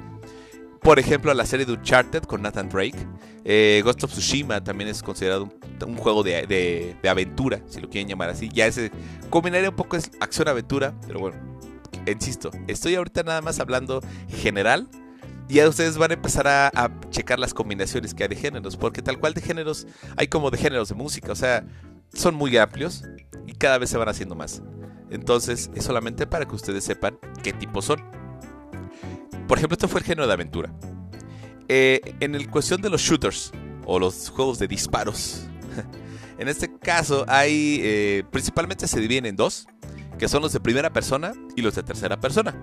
Por 0.80 0.98
ejemplo, 0.98 1.32
la 1.34 1.44
serie 1.44 1.66
de 1.66 1.72
Uncharted 1.72 2.22
con 2.22 2.42
Nathan 2.42 2.68
Drake. 2.68 2.98
Eh, 3.44 3.80
Ghost 3.84 4.04
of 4.04 4.12
Tsushima 4.12 4.62
también 4.62 4.90
es 4.90 5.02
considerado 5.02 5.50
un, 5.86 5.96
juego 5.96 6.22
de, 6.22 6.96
aventura, 7.08 7.60
si 7.68 7.80
lo 7.80 7.88
quieren 7.88 8.08
llamar 8.08 8.30
así. 8.30 8.48
Ya 8.52 8.66
ese 8.66 8.90
combinaría 9.30 9.70
un 9.70 9.76
poco 9.76 9.96
acción-aventura, 10.20 10.94
pero 11.06 11.20
bueno, 11.20 11.36
insisto, 12.06 12.50
estoy 12.66 12.94
ahorita 12.94 13.22
nada 13.22 13.40
más 13.40 13.58
hablando 13.60 14.02
general 14.28 14.88
ya 15.48 15.68
ustedes 15.68 15.96
van 15.96 16.10
a 16.10 16.14
empezar 16.14 16.46
a, 16.46 16.90
checar 17.10 17.38
las 17.38 17.54
combinaciones 17.54 18.14
que 18.14 18.24
hay 18.24 18.28
de 18.28 18.36
géneros, 18.36 18.76
porque 18.76 19.02
tal 19.02 19.18
cual 19.18 19.34
de 19.34 19.40
géneros 19.40 19.86
hay 20.16 20.28
como 20.28 20.50
de 20.50 20.58
géneros 20.58 20.90
de 20.90 20.94
música, 20.94 21.32
o 21.32 21.36
sea, 21.36 21.64
son 22.12 22.34
muy 22.34 22.56
amplios 22.56 23.04
y 23.46 23.52
cada 23.52 23.78
vez 23.78 23.90
se 23.90 23.98
van 23.98 24.08
haciendo 24.08 24.34
más. 24.34 24.62
Entonces, 25.10 25.70
es 25.74 25.84
solamente 25.84 26.26
para 26.26 26.46
que 26.46 26.54
ustedes 26.54 26.84
sepan 26.84 27.18
qué 27.42 27.52
tipos 27.52 27.86
son. 27.86 28.02
Por 29.46 29.56
ejemplo, 29.56 29.74
esto 29.74 29.88
fue 29.88 30.00
el 30.00 30.06
género 30.06 30.26
de 30.26 30.32
aventura. 30.34 30.72
Eh, 31.68 32.14
en 32.20 32.34
el 32.34 32.50
cuestión 32.50 32.80
de 32.82 32.90
los 32.90 33.00
shooters 33.00 33.52
o 33.86 33.98
los 33.98 34.28
juegos 34.28 34.58
de 34.58 34.68
disparos, 34.68 35.46
en 36.38 36.48
este 36.48 36.78
caso 36.78 37.24
hay 37.28 37.80
eh, 37.82 38.24
principalmente 38.30 38.86
se 38.86 39.00
dividen 39.00 39.26
en 39.26 39.36
dos, 39.36 39.66
que 40.18 40.28
son 40.28 40.42
los 40.42 40.52
de 40.52 40.60
primera 40.60 40.92
persona 40.92 41.32
y 41.56 41.62
los 41.62 41.74
de 41.74 41.82
tercera 41.82 42.18
persona. 42.20 42.54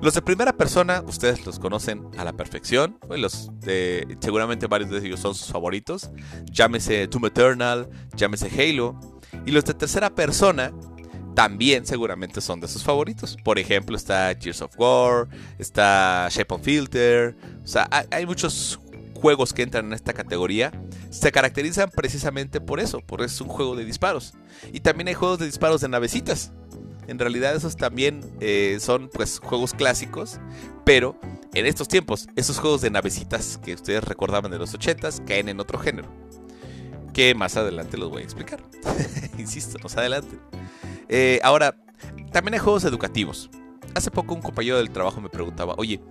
Los 0.00 0.14
de 0.14 0.22
primera 0.22 0.52
persona, 0.52 1.02
ustedes 1.06 1.44
los 1.44 1.58
conocen 1.58 2.06
a 2.16 2.24
la 2.24 2.32
perfección. 2.32 2.98
Los 3.10 3.50
seguramente 4.20 4.66
varios 4.66 4.90
de 4.90 4.98
ellos 4.98 5.20
son 5.20 5.34
sus 5.34 5.48
favoritos. 5.48 6.10
Llámese 6.52 7.06
Doom 7.08 7.26
Eternal, 7.26 7.88
llámese 8.14 8.48
Halo. 8.48 8.98
Y 9.44 9.50
los 9.50 9.64
de 9.64 9.74
tercera 9.74 10.14
persona 10.14 10.72
también 11.34 11.84
seguramente 11.84 12.40
son 12.40 12.60
de 12.60 12.68
sus 12.68 12.84
favoritos. 12.84 13.36
Por 13.44 13.58
ejemplo, 13.58 13.96
está 13.96 14.34
Gears 14.40 14.62
of 14.62 14.78
War, 14.78 15.28
está 15.58 16.28
Shape 16.30 16.54
of 16.54 16.62
Filter. 16.62 17.36
O 17.64 17.66
sea, 17.66 17.88
hay 18.10 18.24
muchos 18.24 18.78
juegos 19.14 19.52
que 19.52 19.62
entran 19.62 19.86
en 19.86 19.92
esta 19.94 20.12
categoría 20.12 20.72
se 21.10 21.32
caracterizan 21.32 21.90
precisamente 21.90 22.60
por 22.60 22.80
eso, 22.80 23.00
porque 23.00 23.26
es 23.26 23.40
un 23.40 23.48
juego 23.48 23.76
de 23.76 23.84
disparos. 23.84 24.34
Y 24.72 24.80
también 24.80 25.08
hay 25.08 25.14
juegos 25.14 25.38
de 25.38 25.46
disparos 25.46 25.80
de 25.80 25.88
navecitas. 25.88 26.52
En 27.08 27.18
realidad 27.18 27.56
esos 27.56 27.74
también 27.74 28.20
eh, 28.38 28.76
son 28.80 29.08
pues 29.08 29.38
juegos 29.38 29.72
clásicos, 29.72 30.38
pero 30.84 31.18
en 31.54 31.64
estos 31.64 31.88
tiempos 31.88 32.28
esos 32.36 32.58
juegos 32.58 32.82
de 32.82 32.90
navecitas 32.90 33.58
que 33.64 33.72
ustedes 33.72 34.04
recordaban 34.04 34.50
de 34.50 34.58
los 34.58 34.78
80s 34.78 35.24
caen 35.24 35.48
en 35.48 35.58
otro 35.58 35.78
género, 35.78 36.08
que 37.14 37.34
más 37.34 37.56
adelante 37.56 37.96
los 37.96 38.10
voy 38.10 38.20
a 38.20 38.24
explicar. 38.24 38.62
Insisto, 39.38 39.78
más 39.82 39.96
adelante. 39.96 40.38
Eh, 41.08 41.40
ahora, 41.42 41.74
también 42.30 42.54
hay 42.54 42.60
juegos 42.60 42.84
educativos. 42.84 43.48
Hace 43.94 44.10
poco 44.10 44.34
un 44.34 44.42
compañero 44.42 44.76
del 44.76 44.90
trabajo 44.90 45.18
me 45.22 45.30
preguntaba, 45.30 45.74
oye, 45.78 46.02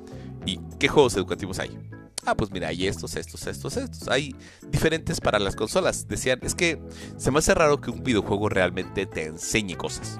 ¿y 0.47 0.60
qué 0.79 0.88
juegos 0.88 1.15
educativos 1.15 1.60
hay? 1.60 1.77
Ah, 2.25 2.33
pues 2.33 2.49
mira, 2.49 2.69
hay 2.69 2.88
estos, 2.88 3.15
estos, 3.15 3.45
estos, 3.45 3.77
estos. 3.77 4.07
Hay 4.07 4.36
diferentes 4.71 5.21
para 5.21 5.38
las 5.38 5.55
consolas. 5.55 6.07
Decían, 6.07 6.39
es 6.41 6.55
que 6.55 6.81
se 7.17 7.29
me 7.29 7.38
hace 7.38 7.53
raro 7.53 7.79
que 7.79 7.91
un 7.91 8.03
videojuego 8.03 8.49
realmente 8.49 9.05
te 9.05 9.25
enseñe 9.25 9.77
cosas 9.77 10.19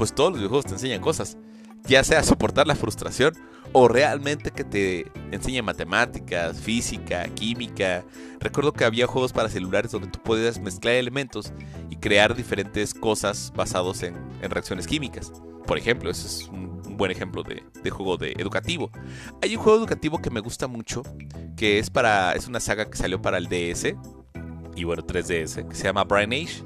pues 0.00 0.14
todos 0.14 0.30
los 0.30 0.38
videojuegos 0.38 0.64
te 0.64 0.72
enseñan 0.72 1.02
cosas. 1.02 1.36
Ya 1.84 2.02
sea 2.02 2.22
soportar 2.22 2.66
la 2.66 2.74
frustración 2.74 3.34
o 3.74 3.86
realmente 3.86 4.50
que 4.50 4.64
te 4.64 5.12
enseñe 5.30 5.60
matemáticas, 5.62 6.58
física, 6.58 7.28
química. 7.34 8.02
Recuerdo 8.40 8.72
que 8.72 8.86
había 8.86 9.06
juegos 9.06 9.34
para 9.34 9.50
celulares 9.50 9.92
donde 9.92 10.08
tú 10.08 10.18
podías 10.22 10.58
mezclar 10.58 10.94
elementos 10.94 11.52
y 11.90 11.96
crear 11.96 12.34
diferentes 12.34 12.94
cosas 12.94 13.52
basados 13.54 14.02
en, 14.02 14.16
reacciones 14.40 14.86
químicas. 14.86 15.34
Por 15.66 15.76
ejemplo, 15.76 16.10
ese 16.10 16.28
es 16.28 16.48
un, 16.48 16.80
buen 16.96 17.10
ejemplo 17.10 17.42
de, 17.42 17.90
juego 17.90 18.16
de 18.16 18.32
educativo. 18.38 18.90
Hay 19.42 19.54
un 19.54 19.62
juego 19.62 19.78
educativo 19.80 20.22
que 20.22 20.30
me 20.30 20.40
gusta 20.40 20.66
mucho, 20.66 21.02
que 21.58 21.78
es 21.78 21.90
para 21.90 22.32
es 22.32 22.46
una 22.48 22.60
saga 22.60 22.88
que 22.88 22.96
salió 22.96 23.20
para 23.20 23.36
el 23.36 23.48
DS 23.50 23.94
y 24.76 24.84
bueno 24.84 25.06
3DS, 25.06 25.68
que 25.68 25.74
se 25.74 25.84
llama 25.84 26.04
Brain 26.04 26.32
Age. 26.32 26.64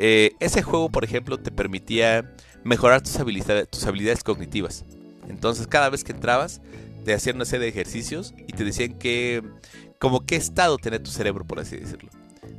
Eh, 0.00 0.36
ese 0.38 0.62
juego, 0.62 0.90
por 0.90 1.02
ejemplo, 1.02 1.38
te 1.38 1.50
permitía 1.50 2.32
mejorar 2.64 3.02
tus 3.02 3.16
habilidades, 3.18 3.68
tus 3.68 3.84
habilidades 3.84 4.22
cognitivas. 4.22 4.84
Entonces 5.28 5.66
cada 5.66 5.90
vez 5.90 6.04
que 6.04 6.12
entrabas 6.12 6.60
te 7.04 7.14
hacían 7.14 7.36
una 7.36 7.44
serie 7.44 7.64
de 7.64 7.70
ejercicios 7.70 8.34
y 8.36 8.52
te 8.52 8.64
decían 8.64 8.94
que 8.98 9.42
como 9.98 10.24
qué 10.24 10.36
estado 10.36 10.78
tenía 10.78 11.02
tu 11.02 11.10
cerebro, 11.10 11.44
por 11.44 11.60
así 11.60 11.76
decirlo. 11.76 12.10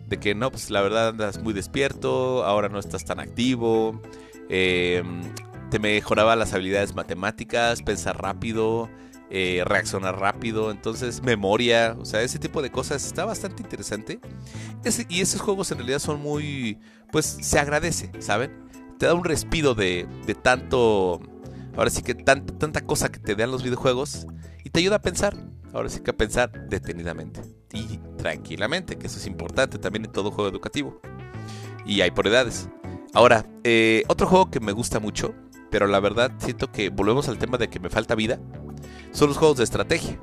De 0.07 0.19
que 0.19 0.35
no, 0.35 0.51
pues 0.51 0.69
la 0.69 0.81
verdad 0.81 1.09
andas 1.09 1.41
muy 1.41 1.53
despierto, 1.53 2.43
ahora 2.43 2.69
no 2.69 2.79
estás 2.79 3.05
tan 3.05 3.19
activo, 3.19 4.01
em, 4.49 5.21
te 5.69 5.79
mejoraba 5.79 6.35
las 6.35 6.53
habilidades 6.53 6.95
matemáticas, 6.95 7.81
pensar 7.81 8.21
rápido, 8.21 8.89
eh, 9.29 9.61
reaccionar 9.65 10.19
rápido, 10.19 10.71
entonces 10.71 11.21
memoria, 11.21 11.95
o 11.99 12.05
sea, 12.05 12.23
ese 12.23 12.39
tipo 12.39 12.63
de 12.63 12.71
cosas 12.71 13.05
está 13.05 13.25
bastante 13.25 13.61
interesante. 13.61 14.19
y 15.09 15.21
esos 15.21 15.41
juegos 15.41 15.71
en 15.71 15.77
realidad 15.77 15.99
son 15.99 16.21
muy, 16.21 16.79
pues 17.11 17.37
se 17.41 17.59
agradece, 17.59 18.11
¿saben? 18.19 18.68
Te 18.99 19.05
da 19.05 19.15
un 19.15 19.23
respiro 19.23 19.73
de, 19.73 20.07
tanto 20.43 21.21
Ahora 21.75 21.89
sí 21.89 22.03
que 22.03 22.13
tanta, 22.13 22.53
tanta 22.57 22.81
cosa 22.81 23.09
que 23.09 23.19
te 23.19 23.35
dan 23.35 23.51
los 23.51 23.63
videojuegos 23.63 24.27
y 24.65 24.69
te 24.69 24.81
ayuda 24.81 24.97
a 24.97 25.01
pensar. 25.01 25.35
Ahora 25.71 25.87
sí 25.87 26.01
que 26.01 26.11
a 26.11 26.17
pensar 26.17 26.67
detenidamente 26.67 27.41
y 27.71 27.99
tranquilamente, 28.17 28.97
que 28.97 29.07
eso 29.07 29.17
es 29.17 29.27
importante 29.27 29.77
también 29.77 30.05
en 30.05 30.11
todo 30.11 30.31
juego 30.31 30.49
educativo. 30.49 30.99
Y 31.85 32.01
hay 32.01 32.11
por 32.11 32.27
edades. 32.27 32.67
Ahora, 33.13 33.45
eh, 33.63 34.03
otro 34.07 34.27
juego 34.27 34.51
que 34.51 34.59
me 34.59 34.73
gusta 34.73 34.99
mucho, 34.99 35.33
pero 35.69 35.87
la 35.87 35.99
verdad 35.99 36.31
siento 36.39 36.71
que 36.71 36.89
volvemos 36.89 37.29
al 37.29 37.37
tema 37.37 37.57
de 37.57 37.69
que 37.69 37.79
me 37.79 37.89
falta 37.89 38.15
vida, 38.15 38.39
son 39.11 39.29
los 39.29 39.37
juegos 39.37 39.57
de 39.57 39.63
estrategia. 39.63 40.19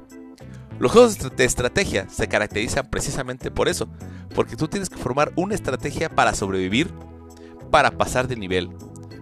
Los 0.78 0.92
juegos 0.92 1.18
de 1.36 1.44
estrategia 1.44 2.06
se 2.10 2.28
caracterizan 2.28 2.90
precisamente 2.90 3.50
por 3.50 3.68
eso, 3.68 3.88
porque 4.34 4.56
tú 4.56 4.68
tienes 4.68 4.90
que 4.90 4.98
formar 4.98 5.32
una 5.36 5.54
estrategia 5.54 6.10
para 6.10 6.34
sobrevivir, 6.34 6.92
para 7.70 7.92
pasar 7.92 8.28
de 8.28 8.36
nivel 8.36 8.70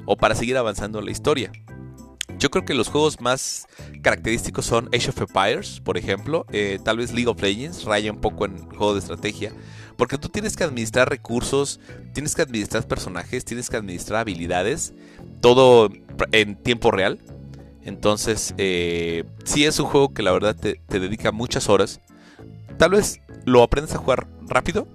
o 0.06 0.16
para 0.16 0.34
seguir 0.34 0.56
avanzando 0.56 0.98
en 0.98 1.06
la 1.06 1.10
historia. 1.10 1.52
Yo 2.38 2.50
creo 2.50 2.64
que 2.64 2.74
los 2.74 2.88
juegos 2.88 3.20
más 3.20 3.66
característicos 4.02 4.66
son 4.66 4.88
Age 4.92 5.10
of 5.10 5.20
Empires, 5.20 5.80
por 5.80 5.96
ejemplo, 5.96 6.46
eh, 6.52 6.78
tal 6.82 6.98
vez 6.98 7.12
League 7.12 7.28
of 7.28 7.40
Legends, 7.40 7.84
raya 7.84 8.12
un 8.12 8.20
poco 8.20 8.44
en 8.46 8.68
juego 8.68 8.94
de 8.94 9.00
estrategia, 9.00 9.52
porque 9.96 10.18
tú 10.18 10.28
tienes 10.28 10.56
que 10.56 10.64
administrar 10.64 11.08
recursos, 11.08 11.80
tienes 12.12 12.34
que 12.34 12.42
administrar 12.42 12.86
personajes, 12.88 13.44
tienes 13.44 13.70
que 13.70 13.76
administrar 13.76 14.20
habilidades, 14.20 14.94
todo 15.40 15.90
en 16.32 16.56
tiempo 16.56 16.90
real. 16.90 17.18
Entonces, 17.82 18.54
eh, 18.58 19.24
sí 19.44 19.64
es 19.64 19.78
un 19.78 19.86
juego 19.86 20.12
que 20.12 20.22
la 20.22 20.32
verdad 20.32 20.56
te, 20.56 20.80
te 20.88 21.00
dedica 21.00 21.32
muchas 21.32 21.68
horas. 21.68 22.00
Tal 22.78 22.92
vez 22.92 23.20
lo 23.44 23.62
aprendes 23.62 23.94
a 23.94 23.98
jugar 23.98 24.26
rápido, 24.48 24.88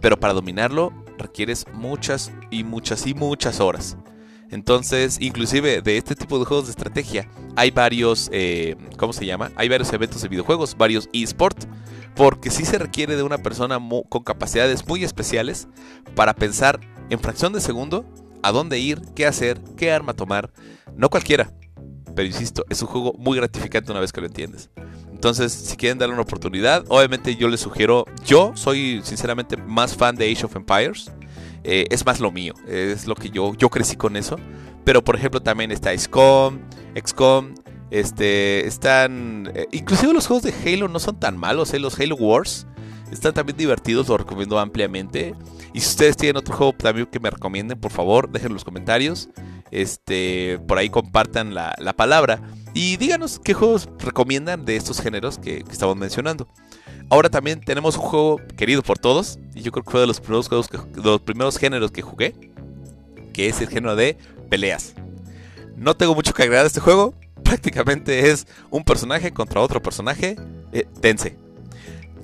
pero 0.00 0.18
para 0.18 0.32
dominarlo 0.32 0.92
requieres 1.22 1.64
muchas 1.72 2.32
y 2.50 2.64
muchas 2.64 3.06
y 3.06 3.14
muchas 3.14 3.60
horas. 3.60 3.96
Entonces, 4.50 5.16
inclusive 5.18 5.80
de 5.80 5.96
este 5.96 6.14
tipo 6.14 6.38
de 6.38 6.44
juegos 6.44 6.66
de 6.66 6.72
estrategia, 6.72 7.26
hay 7.56 7.70
varios, 7.70 8.28
eh, 8.32 8.76
¿cómo 8.98 9.14
se 9.14 9.24
llama? 9.24 9.50
Hay 9.56 9.70
varios 9.70 9.90
eventos 9.94 10.20
de 10.20 10.28
videojuegos, 10.28 10.76
varios 10.76 11.08
eSports, 11.14 11.66
porque 12.14 12.50
sí 12.50 12.66
se 12.66 12.78
requiere 12.78 13.16
de 13.16 13.22
una 13.22 13.38
persona 13.38 13.78
con 14.10 14.22
capacidades 14.22 14.86
muy 14.86 15.04
especiales 15.04 15.68
para 16.14 16.34
pensar 16.34 16.80
en 17.08 17.18
fracción 17.18 17.54
de 17.54 17.62
segundo 17.62 18.04
a 18.42 18.52
dónde 18.52 18.78
ir, 18.78 19.00
qué 19.14 19.24
hacer, 19.24 19.58
qué 19.76 19.90
arma 19.90 20.12
tomar. 20.12 20.52
No 20.96 21.08
cualquiera, 21.08 21.50
pero 22.14 22.26
insisto, 22.26 22.66
es 22.68 22.82
un 22.82 22.88
juego 22.88 23.14
muy 23.18 23.38
gratificante 23.38 23.90
una 23.90 24.00
vez 24.00 24.12
que 24.12 24.20
lo 24.20 24.26
entiendes. 24.26 24.70
Entonces, 25.22 25.52
si 25.52 25.76
quieren 25.76 25.98
darle 25.98 26.14
una 26.14 26.24
oportunidad, 26.24 26.84
obviamente 26.88 27.36
yo 27.36 27.46
les 27.46 27.60
sugiero, 27.60 28.06
yo 28.26 28.50
soy 28.56 29.02
sinceramente 29.04 29.56
más 29.56 29.96
fan 29.96 30.16
de 30.16 30.28
Age 30.28 30.46
of 30.46 30.56
Empires. 30.56 31.12
Eh, 31.62 31.86
es 31.90 32.04
más 32.04 32.18
lo 32.18 32.32
mío, 32.32 32.54
es 32.66 33.06
lo 33.06 33.14
que 33.14 33.30
yo, 33.30 33.54
yo 33.54 33.68
crecí 33.68 33.94
con 33.94 34.16
eso. 34.16 34.34
Pero 34.82 35.04
por 35.04 35.14
ejemplo 35.14 35.40
también 35.40 35.70
está 35.70 35.96
XCOM, 35.96 36.58
XCOM, 37.00 37.54
este, 37.92 38.66
están, 38.66 39.52
eh, 39.54 39.68
inclusive 39.70 40.12
los 40.12 40.26
juegos 40.26 40.42
de 40.42 40.52
Halo 40.66 40.88
no 40.88 40.98
son 40.98 41.20
tan 41.20 41.36
malos, 41.36 41.72
¿eh? 41.72 41.78
los 41.78 42.00
Halo 42.00 42.16
Wars 42.16 42.66
están 43.12 43.32
también 43.32 43.56
divertidos, 43.56 44.08
los 44.08 44.18
recomiendo 44.18 44.58
ampliamente. 44.58 45.36
Y 45.72 45.82
si 45.82 45.88
ustedes 45.88 46.16
tienen 46.16 46.38
otro 46.38 46.56
juego 46.56 46.72
también 46.72 47.06
que 47.06 47.20
me 47.20 47.30
recomienden, 47.30 47.78
por 47.78 47.92
favor, 47.92 48.28
dejen 48.28 48.48
en 48.48 48.54
los 48.54 48.64
comentarios. 48.64 49.28
Este, 49.72 50.60
por 50.68 50.78
ahí 50.78 50.90
compartan 50.90 51.54
la, 51.54 51.74
palabra. 51.96 52.40
Y 52.74 52.98
díganos 52.98 53.40
qué 53.42 53.54
juegos 53.54 53.88
recomiendan 53.98 54.64
de 54.64 54.76
estos 54.76 55.00
géneros 55.00 55.38
que, 55.38 55.64
estamos 55.70 55.96
mencionando. 55.96 56.46
Ahora 57.08 57.28
también 57.28 57.60
tenemos 57.60 57.96
un 57.96 58.02
juego 58.02 58.40
querido 58.56 58.82
por 58.82 58.98
todos. 58.98 59.38
Y 59.54 59.62
yo 59.62 59.72
creo 59.72 59.82
que 59.82 59.90
fue 59.90 60.00
de 60.02 60.06
los 60.06 60.20
primeros 60.20 60.48
juegos 60.48 60.68
los 60.94 61.20
primeros 61.22 61.58
géneros 61.58 61.90
que 61.90 62.02
jugué. 62.02 62.34
Que 63.32 63.48
es 63.48 63.60
el 63.60 63.68
género 63.68 63.96
de 63.96 64.16
peleas. 64.50 64.94
No 65.74 65.96
tengo 65.96 66.14
mucho 66.14 66.34
que 66.34 66.42
agregar 66.42 66.64
a 66.64 66.68
este 66.68 66.80
juego. 66.80 67.14
Prácticamente 67.42 68.30
es 68.30 68.46
un 68.70 68.84
personaje 68.84 69.32
contra 69.32 69.60
otro 69.60 69.82
personaje. 69.82 70.36
Eh, 70.72 70.86
tense. 71.00 71.41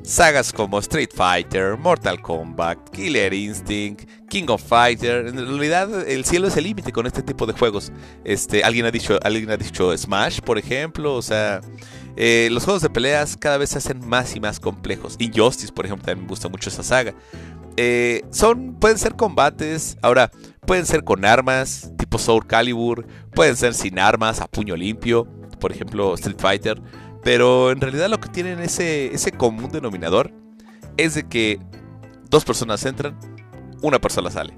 Sagas 0.02 0.52
como 0.52 0.78
Street 0.78 1.11
Fighter, 1.14 1.76
Mortal 1.76 2.20
Kombat, 2.20 2.90
Killer 2.90 3.32
Instinct, 3.34 4.08
King 4.28 4.44
of 4.48 4.62
Fighter. 4.62 5.26
En 5.26 5.37
realidad, 5.37 6.08
el 6.08 6.24
cielo 6.24 6.48
es 6.48 6.56
el 6.56 6.64
límite 6.64 6.92
con 6.92 7.06
este 7.06 7.22
tipo 7.22 7.46
de 7.46 7.52
juegos. 7.52 7.92
Este, 8.24 8.64
alguien 8.64 8.87
ha 8.87 8.90
dicho, 8.90 9.18
alguien 9.22 9.50
ha 9.50 9.56
dicho 9.56 9.96
Smash, 9.96 10.40
por 10.40 10.58
ejemplo. 10.58 11.14
O 11.14 11.22
sea, 11.22 11.61
eh, 12.16 12.48
los 12.50 12.64
juegos 12.64 12.82
de 12.82 12.90
peleas 12.90 13.37
cada 13.37 13.58
vez 13.58 13.70
se 13.70 13.78
hacen 13.78 14.06
más 14.08 14.34
y 14.34 14.40
más 14.40 14.61
complejos. 14.61 15.16
Injustice, 15.18 15.72
por 15.72 15.84
ejemplo, 15.84 16.06
también 16.06 16.24
me 16.24 16.28
gusta 16.28 16.48
mucho 16.48 16.70
esa 16.70 16.82
saga. 16.82 17.14
Eh, 17.76 18.24
son, 18.30 18.74
pueden 18.80 18.98
ser 18.98 19.14
combates, 19.14 19.96
ahora, 20.02 20.32
pueden 20.66 20.84
ser 20.84 21.04
con 21.04 21.24
armas, 21.24 21.92
tipo 21.96 22.18
Soul 22.18 22.44
Calibur, 22.44 23.06
pueden 23.34 23.56
ser 23.56 23.72
sin 23.72 24.00
armas, 24.00 24.40
a 24.40 24.48
puño 24.48 24.74
limpio, 24.74 25.28
por 25.61 25.70
ejemplo, 25.70 26.14
Street 26.14 26.38
Fighter. 26.40 26.82
Pero 27.22 27.70
en 27.70 27.81
realidad 27.81 28.09
lo 28.09 28.20
que 28.20 28.28
tienen 28.28 28.61
ese, 28.61 29.14
ese 29.14 29.33
común 29.33 29.70
denominador 29.70 30.33
es 30.96 31.14
de 31.14 31.28
que 31.28 31.61
dos 32.31 32.44
personas 32.44 32.85
entran, 32.85 33.18
una 33.83 33.98
persona 33.98 34.31
sale. 34.31 34.57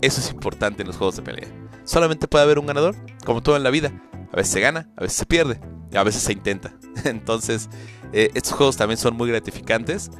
Eso 0.00 0.20
es 0.20 0.30
importante 0.30 0.82
en 0.82 0.88
los 0.88 0.96
juegos 0.96 1.16
de 1.16 1.22
pelea. 1.22 1.48
Solamente 1.84 2.28
puede 2.28 2.44
haber 2.44 2.58
un 2.58 2.66
ganador, 2.66 2.94
como 3.24 3.42
todo 3.42 3.56
en 3.56 3.62
la 3.62 3.70
vida. 3.70 3.92
A 4.32 4.36
veces 4.36 4.52
se 4.52 4.60
gana, 4.60 4.88
a 4.96 5.02
veces 5.02 5.16
se 5.16 5.26
pierde 5.26 5.60
a 5.96 6.02
veces 6.02 6.22
se 6.22 6.32
intenta. 6.32 6.74
Entonces, 7.04 7.68
eh, 8.12 8.30
estos 8.34 8.52
juegos 8.52 8.76
también 8.76 8.98
son 8.98 9.16
muy 9.16 9.28
gratificantes. 9.28 10.10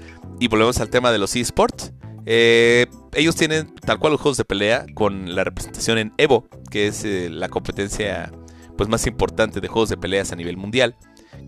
Y 0.40 0.48
volvemos 0.48 0.80
al 0.80 0.88
tema 0.88 1.10
de 1.10 1.18
los 1.18 1.34
esports. 1.36 1.92
Eh, 2.24 2.86
ellos 3.14 3.34
tienen 3.36 3.74
tal 3.74 3.98
cual 3.98 4.12
los 4.12 4.20
juegos 4.20 4.36
de 4.36 4.44
pelea 4.44 4.86
con 4.94 5.34
la 5.34 5.44
representación 5.44 5.98
en 5.98 6.12
Evo, 6.18 6.48
que 6.70 6.86
es 6.86 7.04
eh, 7.04 7.28
la 7.30 7.48
competencia 7.48 8.30
pues, 8.76 8.88
más 8.88 9.06
importante 9.06 9.60
de 9.60 9.68
juegos 9.68 9.88
de 9.88 9.96
peleas 9.96 10.30
a 10.30 10.36
nivel 10.36 10.56
mundial, 10.56 10.96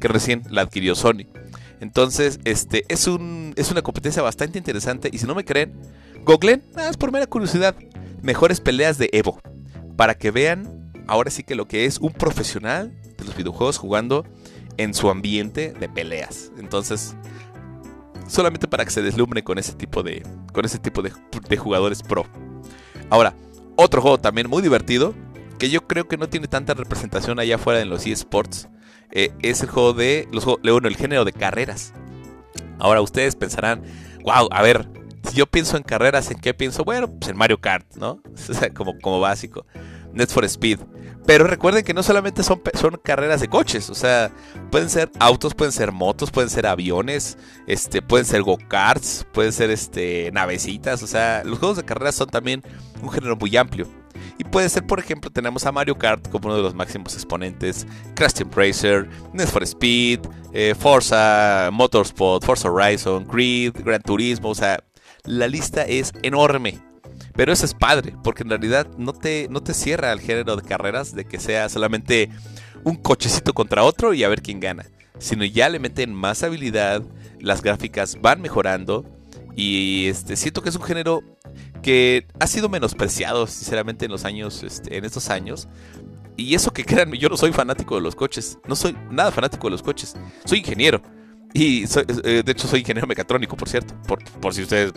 que 0.00 0.08
recién 0.08 0.42
la 0.50 0.62
adquirió 0.62 0.94
Sony. 0.94 1.26
Entonces, 1.80 2.40
este 2.44 2.84
es, 2.88 3.06
un, 3.06 3.54
es 3.56 3.70
una 3.70 3.82
competencia 3.82 4.22
bastante 4.22 4.58
interesante. 4.58 5.08
Y 5.12 5.18
si 5.18 5.26
no 5.26 5.34
me 5.34 5.44
creen, 5.44 5.72
googleen, 6.24 6.62
es 6.88 6.96
por 6.96 7.12
mera 7.12 7.26
curiosidad, 7.26 7.74
mejores 8.22 8.60
peleas 8.60 8.98
de 8.98 9.08
Evo. 9.12 9.40
Para 9.96 10.14
que 10.14 10.30
vean 10.30 10.92
ahora 11.06 11.30
sí 11.30 11.42
que 11.42 11.54
lo 11.54 11.66
que 11.66 11.86
es 11.86 11.98
un 11.98 12.12
profesional 12.12 12.92
de 13.16 13.24
los 13.24 13.36
videojuegos 13.36 13.78
jugando 13.78 14.24
en 14.76 14.94
su 14.94 15.10
ambiente 15.10 15.72
de 15.78 15.88
peleas. 15.88 16.52
Entonces, 16.58 17.16
solamente 18.26 18.68
para 18.68 18.84
que 18.84 18.90
se 18.90 19.02
deslumbre 19.02 19.42
con 19.42 19.58
ese 19.58 19.72
tipo 19.72 20.02
de, 20.02 20.22
con 20.52 20.64
ese 20.64 20.78
tipo 20.78 21.02
de, 21.02 21.10
jugadores 21.56 22.02
pro. 22.02 22.24
Ahora, 23.10 23.34
otro 23.76 24.00
juego 24.00 24.18
también 24.18 24.48
muy 24.48 24.62
divertido, 24.62 25.14
que 25.58 25.68
yo 25.68 25.86
creo 25.86 26.06
que 26.08 26.16
no 26.16 26.28
tiene 26.28 26.46
tanta 26.46 26.74
representación 26.74 27.38
allá 27.38 27.56
afuera 27.56 27.80
en 27.80 27.90
los 27.90 28.06
eSports, 28.06 28.68
eh, 29.12 29.30
es 29.42 29.62
el 29.62 29.70
juego 29.70 29.92
de, 29.92 30.28
los 30.32 30.44
bueno, 30.44 30.88
el 30.88 30.96
género 30.96 31.24
de 31.24 31.32
carreras. 31.32 31.92
Ahora 32.78 33.00
ustedes 33.02 33.36
pensarán, 33.36 33.82
wow, 34.24 34.48
a 34.50 34.62
ver, 34.62 34.88
si 35.28 35.36
yo 35.36 35.46
pienso 35.46 35.76
en 35.76 35.82
carreras, 35.82 36.30
¿en 36.30 36.38
qué 36.38 36.54
pienso? 36.54 36.84
Bueno, 36.84 37.10
pues 37.10 37.30
en 37.30 37.36
Mario 37.36 37.60
Kart, 37.60 37.86
¿no? 37.96 38.22
como, 38.74 38.98
como 38.98 39.20
básico. 39.20 39.66
Need 40.12 40.28
for 40.28 40.44
Speed. 40.44 40.80
Pero 41.26 41.46
recuerden 41.46 41.84
que 41.84 41.94
no 41.94 42.02
solamente 42.02 42.42
son, 42.42 42.62
son 42.74 42.98
carreras 43.02 43.40
de 43.40 43.48
coches, 43.48 43.90
o 43.90 43.94
sea, 43.94 44.32
pueden 44.70 44.88
ser 44.88 45.10
autos, 45.20 45.54
pueden 45.54 45.70
ser 45.70 45.92
motos, 45.92 46.30
pueden 46.30 46.50
ser 46.50 46.66
aviones, 46.66 47.36
este, 47.66 48.02
pueden 48.02 48.24
ser 48.24 48.42
go-karts, 48.42 49.26
pueden 49.32 49.52
ser 49.52 49.70
este, 49.70 50.30
navecitas, 50.32 51.02
o 51.02 51.06
sea, 51.06 51.44
los 51.44 51.58
juegos 51.58 51.76
de 51.76 51.84
carreras 51.84 52.14
son 52.14 52.28
también 52.28 52.62
un 53.02 53.10
género 53.10 53.36
muy 53.36 53.54
amplio. 53.56 53.86
Y 54.40 54.44
puede 54.44 54.70
ser, 54.70 54.86
por 54.86 54.98
ejemplo, 54.98 55.30
tenemos 55.30 55.66
a 55.66 55.70
Mario 55.70 55.98
Kart 55.98 56.26
como 56.30 56.46
uno 56.46 56.56
de 56.56 56.62
los 56.62 56.74
máximos 56.74 57.12
exponentes, 57.12 57.86
Crash 58.14 58.32
Team 58.32 58.50
Racer, 58.50 59.06
Need 59.34 59.48
for 59.48 59.62
Speed, 59.62 60.20
eh, 60.54 60.74
Forza 60.74 61.68
Motorsport, 61.70 62.42
Forza 62.42 62.70
Horizon, 62.70 63.28
Grid, 63.28 63.74
Gran 63.84 64.00
Turismo, 64.00 64.48
o 64.48 64.54
sea, 64.54 64.82
la 65.26 65.46
lista 65.46 65.82
es 65.82 66.14
enorme. 66.22 66.80
Pero 67.34 67.52
eso 67.52 67.66
es 67.66 67.74
padre, 67.74 68.14
porque 68.24 68.42
en 68.42 68.48
realidad 68.48 68.86
no 68.96 69.12
te, 69.12 69.46
no 69.50 69.62
te 69.62 69.74
cierra 69.74 70.10
el 70.10 70.20
género 70.20 70.56
de 70.56 70.62
carreras 70.62 71.14
de 71.14 71.26
que 71.26 71.38
sea 71.38 71.68
solamente 71.68 72.30
un 72.82 72.96
cochecito 72.96 73.52
contra 73.52 73.84
otro 73.84 74.14
y 74.14 74.24
a 74.24 74.28
ver 74.30 74.40
quién 74.40 74.58
gana. 74.58 74.86
Sino 75.18 75.44
ya 75.44 75.68
le 75.68 75.80
meten 75.80 76.14
más 76.14 76.42
habilidad, 76.42 77.02
las 77.40 77.60
gráficas 77.60 78.16
van 78.22 78.40
mejorando. 78.40 79.04
Y 79.54 80.06
este, 80.06 80.36
siento 80.36 80.62
que 80.62 80.70
es 80.70 80.76
un 80.76 80.82
género 80.82 81.22
que 81.82 82.26
ha 82.38 82.46
sido 82.46 82.68
menospreciado, 82.68 83.46
sinceramente, 83.46 84.04
en 84.06 84.10
los 84.10 84.24
años, 84.24 84.62
este, 84.62 84.96
en 84.96 85.04
estos 85.04 85.30
años. 85.30 85.68
Y 86.36 86.54
eso 86.54 86.72
que 86.72 86.84
créanme, 86.86 87.18
yo 87.18 87.28
no 87.28 87.36
soy 87.36 87.52
fanático 87.52 87.96
de 87.96 88.00
los 88.00 88.14
coches. 88.14 88.58
No 88.66 88.76
soy 88.76 88.96
nada 89.10 89.30
fanático 89.30 89.66
de 89.66 89.72
los 89.72 89.82
coches. 89.82 90.16
Soy 90.44 90.58
ingeniero. 90.58 91.02
Y 91.52 91.84
eh, 92.24 92.42
de 92.44 92.52
hecho 92.52 92.68
soy 92.68 92.80
ingeniero 92.80 93.06
mecatrónico, 93.06 93.56
por 93.56 93.68
cierto. 93.68 93.94
Por, 94.06 94.22
por 94.40 94.54
si 94.54 94.62
ustedes 94.62 94.92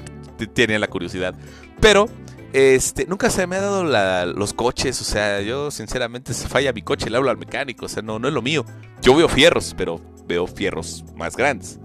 tienen 0.53 0.81
la 0.81 0.87
curiosidad. 0.87 1.35
Pero 1.79 2.07
este, 2.53 3.07
nunca 3.07 3.31
se 3.31 3.47
me 3.47 3.55
ha 3.55 3.61
dado 3.61 3.83
los 3.83 4.53
coches, 4.53 5.01
o 5.01 5.03
sea, 5.03 5.41
yo 5.41 5.71
sinceramente 5.71 6.35
se 6.35 6.47
falla 6.47 6.71
mi 6.71 6.83
coche, 6.83 7.09
le 7.09 7.17
hablo 7.17 7.31
al 7.31 7.37
mecánico, 7.37 7.87
o 7.87 7.89
sea, 7.89 8.03
no, 8.03 8.19
no 8.19 8.27
es 8.27 8.33
lo 8.33 8.43
mío. 8.43 8.63
Yo 9.01 9.15
veo 9.15 9.27
fierros, 9.27 9.73
pero 9.75 9.99
veo 10.27 10.45
fierros 10.45 11.03
más 11.15 11.35
grandes. 11.35 11.79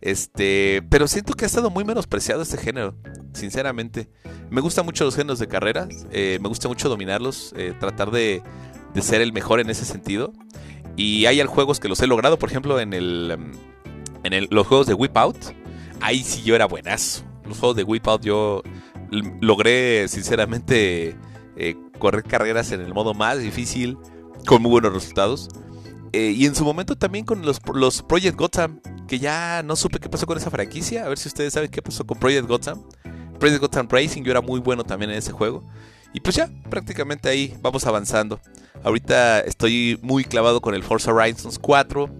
Este, 0.00 0.82
pero 0.88 1.06
siento 1.06 1.34
que 1.34 1.44
ha 1.44 1.46
estado 1.46 1.70
muy 1.70 1.84
menospreciado 1.84 2.42
este 2.42 2.56
género, 2.56 2.94
sinceramente. 3.32 4.08
Me 4.50 4.60
gustan 4.60 4.84
mucho 4.84 5.04
los 5.04 5.14
géneros 5.14 5.38
de 5.38 5.46
carreras, 5.46 6.06
eh, 6.10 6.38
me 6.40 6.48
gusta 6.48 6.68
mucho 6.68 6.88
dominarlos, 6.88 7.52
eh, 7.56 7.74
tratar 7.78 8.10
de, 8.10 8.42
ser 9.00 9.20
el 9.20 9.32
mejor 9.32 9.60
en 9.60 9.70
ese 9.70 9.84
sentido. 9.84 10.32
Y 10.96 11.26
hay 11.26 11.40
juegos 11.44 11.80
que 11.80 11.88
los 11.88 12.00
he 12.00 12.06
logrado, 12.06 12.38
por 12.38 12.48
ejemplo, 12.48 12.80
en 12.80 12.92
el 12.92 13.38
los 14.50 14.66
juegos 14.66 14.86
de 14.86 14.94
Whip 14.94 15.16
Out. 15.16 15.36
Ahí 16.00 16.22
sí 16.22 16.42
yo 16.42 16.54
era 16.54 16.66
buenazo. 16.66 17.24
Los 17.46 17.58
juegos 17.58 17.76
de 17.76 17.84
Whip 17.84 18.06
Out 18.06 18.22
yo 18.22 18.62
logré 19.40 20.06
sinceramente 20.08 21.16
eh, 21.56 21.76
correr 21.98 22.22
carreras 22.22 22.72
en 22.72 22.80
el 22.80 22.94
modo 22.94 23.12
más 23.12 23.38
difícil 23.38 23.98
con 24.46 24.62
muy 24.62 24.70
buenos 24.70 24.92
resultados. 24.92 25.48
Eh, 26.12 26.34
y 26.36 26.46
en 26.46 26.54
su 26.54 26.64
momento 26.64 26.96
también 26.96 27.24
con 27.24 27.42
los, 27.42 27.60
los 27.74 28.02
Project 28.02 28.36
Gotham, 28.36 28.80
que 29.06 29.18
ya 29.18 29.62
no 29.62 29.76
supe 29.76 29.98
qué 29.98 30.08
pasó 30.08 30.26
con 30.26 30.38
esa 30.38 30.50
franquicia. 30.50 31.04
A 31.04 31.08
ver 31.08 31.18
si 31.18 31.28
ustedes 31.28 31.52
saben 31.52 31.70
qué 31.70 31.82
pasó 31.82 32.04
con 32.04 32.18
Project 32.18 32.48
Gotham. 32.48 32.82
Project 33.38 33.60
Gotham 33.60 33.88
Racing, 33.88 34.22
yo 34.22 34.30
era 34.30 34.40
muy 34.40 34.60
bueno 34.60 34.84
también 34.84 35.10
en 35.10 35.18
ese 35.18 35.32
juego. 35.32 35.64
Y 36.12 36.20
pues 36.20 36.36
ya, 36.36 36.50
prácticamente 36.68 37.28
ahí 37.28 37.56
vamos 37.62 37.86
avanzando. 37.86 38.40
Ahorita 38.82 39.40
estoy 39.40 39.98
muy 40.02 40.24
clavado 40.24 40.60
con 40.60 40.74
el 40.74 40.82
Forza 40.82 41.12
Horizons 41.12 41.58
4, 41.58 42.10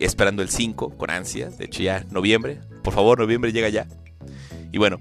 esperando 0.00 0.42
el 0.42 0.48
5 0.48 0.96
con 0.96 1.10
ansias. 1.10 1.56
De 1.58 1.66
hecho 1.66 1.82
ya 1.82 2.04
noviembre, 2.10 2.60
por 2.82 2.92
favor, 2.92 3.18
noviembre 3.18 3.52
llega 3.52 3.68
ya. 3.68 3.86
Y 4.72 4.78
bueno, 4.78 4.98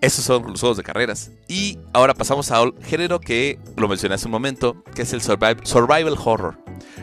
esos 0.00 0.24
son 0.24 0.46
los 0.46 0.60
juegos 0.60 0.76
de 0.76 0.84
carreras. 0.84 1.32
Y 1.48 1.78
ahora 1.92 2.14
pasamos 2.14 2.50
al 2.50 2.74
género 2.82 3.20
que 3.20 3.58
lo 3.76 3.88
mencioné 3.88 4.14
hace 4.14 4.26
un 4.26 4.32
momento, 4.32 4.82
que 4.94 5.02
es 5.02 5.12
el 5.12 5.20
survival 5.20 6.16
horror. 6.24 6.61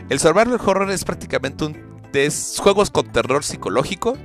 El 0.09 0.19
survival 0.19 0.59
horror 0.65 0.91
es 0.91 1.03
prácticamente 1.03 1.65
un 1.65 1.89
de 2.11 2.31
juegos 2.57 2.89
con 2.89 3.11
terror 3.11 3.43
psicológico, 3.43 4.17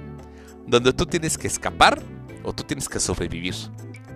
donde 0.66 0.92
tú 0.92 1.07
tienes 1.07 1.37
que 1.37 1.46
escapar 1.46 2.03
o 2.42 2.53
tú 2.53 2.62
tienes 2.64 2.88
que 2.88 3.00
sobrevivir. 3.00 3.55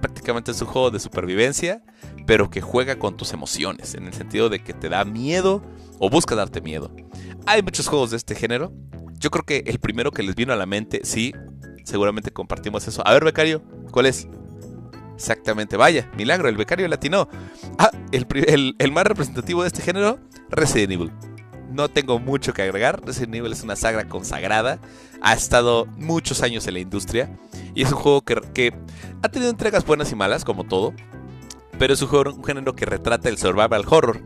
Prácticamente 0.00 0.52
es 0.52 0.62
un 0.62 0.68
juego 0.68 0.90
de 0.90 1.00
supervivencia, 1.00 1.82
pero 2.26 2.50
que 2.50 2.61
juega 2.61 2.98
con 2.98 3.16
tus 3.16 3.32
emociones, 3.32 3.94
en 3.94 4.06
el 4.06 4.14
sentido 4.14 4.48
de 4.48 4.62
que 4.62 4.72
te 4.72 4.88
da 4.88 5.04
miedo 5.04 5.62
o 5.98 6.08
busca 6.08 6.34
darte 6.34 6.61
miedo. 6.61 6.90
Hay 7.46 7.62
muchos 7.62 7.88
juegos 7.88 8.11
de 8.11 8.16
este 8.16 8.34
género. 8.34 8.72
Yo 9.18 9.30
creo 9.30 9.44
que 9.44 9.64
el 9.66 9.80
primero 9.80 10.12
que 10.12 10.22
les 10.22 10.37
vino 10.37 10.52
a 10.52 10.56
la 10.56 10.66
mente, 10.66 11.00
sí, 11.02 11.34
seguramente 11.84 12.30
compartimos 12.30 12.87
eso. 12.87 13.06
A 13.06 13.12
ver, 13.12 13.24
becario, 13.24 13.62
¿cuál 13.90 14.06
es? 14.06 14.28
Exactamente, 15.16 15.76
vaya, 15.76 16.08
milagro, 16.16 16.48
el 16.48 16.56
becario 16.56 16.87
latino. 16.87 17.28
Ah, 17.76 17.90
el, 18.12 18.76
el 18.78 18.92
más 18.92 19.04
representativo 19.04 19.62
de 19.62 19.68
este 19.68 19.82
género, 19.82 20.20
Resident 20.50 20.92
Evil 20.92 21.12
no 21.70 21.88
tengo 21.88 22.18
mucho 22.18 22.52
que 22.52 22.62
agregar. 22.62 23.04
Resident 23.04 23.35
Evil 23.35 23.52
es 23.52 23.62
una 23.62 23.76
saga 23.76 24.09
consagrada. 24.09 24.78
Ha 25.20 25.35
estado 25.35 25.87
muchos 25.96 26.42
años 26.42 26.66
en 26.66 26.74
la 26.74 26.81
industria. 26.81 27.31
Y 27.74 27.83
es 27.83 27.92
un 27.92 27.98
juego 27.98 28.22
que, 28.22 28.72
ha 29.22 29.28
tenido 29.28 29.50
entregas 29.50 29.85
buenas 29.85 30.11
y 30.12 30.14
malas, 30.14 30.44
como 30.44 30.64
todo. 30.64 30.94
Pero 31.78 31.94
es 31.94 32.02
un, 32.02 32.44
género 32.44 32.74
que 32.74 32.87
retrata 32.87 33.28
el 33.28 33.38
survival 33.38 33.85
horror. 33.88 34.20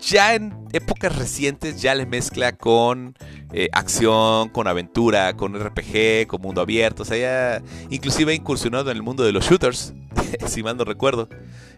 Ya 0.00 0.34
en 0.34 0.54
épocas 0.72 1.14
recientes 1.16 1.82
ya 1.82 1.94
le 1.94 2.06
mezcla 2.06 2.56
con 2.56 3.14
eh, 3.52 3.68
acción, 3.72 4.48
con 4.48 4.66
aventura, 4.66 5.36
con 5.36 5.58
RPG, 5.58 6.26
con 6.26 6.40
mundo 6.40 6.62
abierto. 6.62 7.02
O 7.02 7.06
sea, 7.06 7.18
ya 7.18 7.62
inclusive 7.90 8.32
ha 8.32 8.34
incursionado 8.34 8.90
en 8.90 8.96
el 8.96 9.02
mundo 9.02 9.24
de 9.24 9.32
los 9.32 9.44
shooters, 9.44 9.92
si 10.46 10.62
mal 10.62 10.76
no 10.76 10.84
recuerdo. 10.84 11.28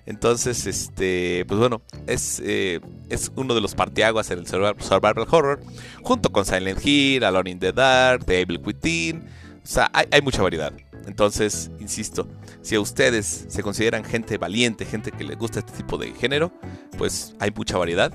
Entonces, 0.09 0.67
este, 0.67 1.45
pues 1.47 1.61
bueno, 1.61 1.83
es, 2.07 2.41
eh, 2.43 2.81
es 3.11 3.31
uno 3.37 3.55
de 3.55 3.61
los 3.61 3.75
partiaguas 3.75 4.31
en 4.31 4.39
el 4.39 4.47
survival 4.47 5.27
horror, 5.31 5.61
junto 6.03 6.33
con 6.33 6.47
Silent 6.47 6.81
Hill, 6.83 7.25
Alone 7.25 7.51
in 7.51 7.59
the 7.59 7.75
Dark, 7.75 8.25
The 8.25 8.41
Evil 8.41 8.59
Within. 8.65 9.19
O 9.63 9.67
sea, 9.67 9.91
hay, 9.93 10.07
hay 10.11 10.23
mucha 10.23 10.41
variedad. 10.41 10.73
Entonces, 11.07 11.71
insisto, 11.79 12.27
si 12.63 12.75
a 12.77 12.81
ustedes 12.81 13.45
se 13.49 13.63
consideran 13.63 14.03
gente 14.03 14.39
valiente, 14.39 14.87
gente 14.87 15.13
que 15.13 15.25
les 15.25 15.37
gusta 15.37 15.59
este 15.59 15.73
tipo 15.73 15.99
de 15.99 16.15
género, 16.15 16.55
pues 16.97 17.35
hay 17.39 17.51
mucha 17.55 17.77
variedad. 17.77 18.11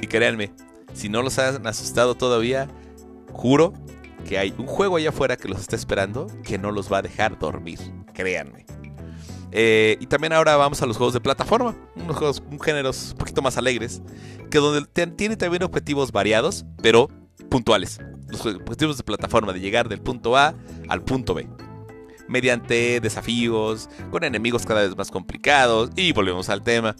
Y 0.00 0.06
créanme, 0.06 0.52
si 0.92 1.08
no 1.08 1.20
los 1.20 1.40
han 1.40 1.66
asustado 1.66 2.14
todavía, 2.14 2.68
juro 3.32 3.72
que 4.24 4.38
hay 4.38 4.54
un 4.56 4.66
juego 4.66 4.98
allá 4.98 5.08
afuera 5.08 5.36
que 5.36 5.48
los 5.48 5.60
está 5.60 5.74
esperando 5.74 6.28
que 6.44 6.58
no 6.58 6.70
los 6.70 6.92
va 6.92 6.98
a 6.98 7.02
dejar 7.02 7.40
dormir. 7.40 7.80
Créanme. 8.12 8.66
Eh, 9.56 9.96
y 10.00 10.06
también 10.06 10.32
ahora 10.32 10.56
vamos 10.56 10.82
a 10.82 10.86
los 10.86 10.96
juegos 10.96 11.14
de 11.14 11.20
plataforma, 11.20 11.76
unos 11.94 12.16
juegos, 12.16 12.42
un 12.50 12.58
géneros 12.58 13.12
un 13.12 13.18
poquito 13.18 13.40
más 13.40 13.56
alegres, 13.56 14.02
que 14.50 14.58
donde 14.58 14.84
tiene 15.12 15.36
también 15.36 15.62
objetivos 15.62 16.10
variados, 16.10 16.66
pero 16.82 17.08
puntuales. 17.50 18.00
Los 18.26 18.44
objetivos 18.44 18.96
de 18.96 19.04
plataforma, 19.04 19.52
de 19.52 19.60
llegar 19.60 19.88
del 19.88 20.00
punto 20.00 20.36
A 20.36 20.54
al 20.88 21.02
punto 21.02 21.34
B. 21.34 21.48
Mediante 22.26 22.98
desafíos, 23.00 23.88
con 24.10 24.24
enemigos 24.24 24.66
cada 24.66 24.82
vez 24.82 24.96
más 24.96 25.12
complicados, 25.12 25.90
y 25.94 26.12
volvemos 26.12 26.48
al 26.48 26.62
tema, 26.62 26.96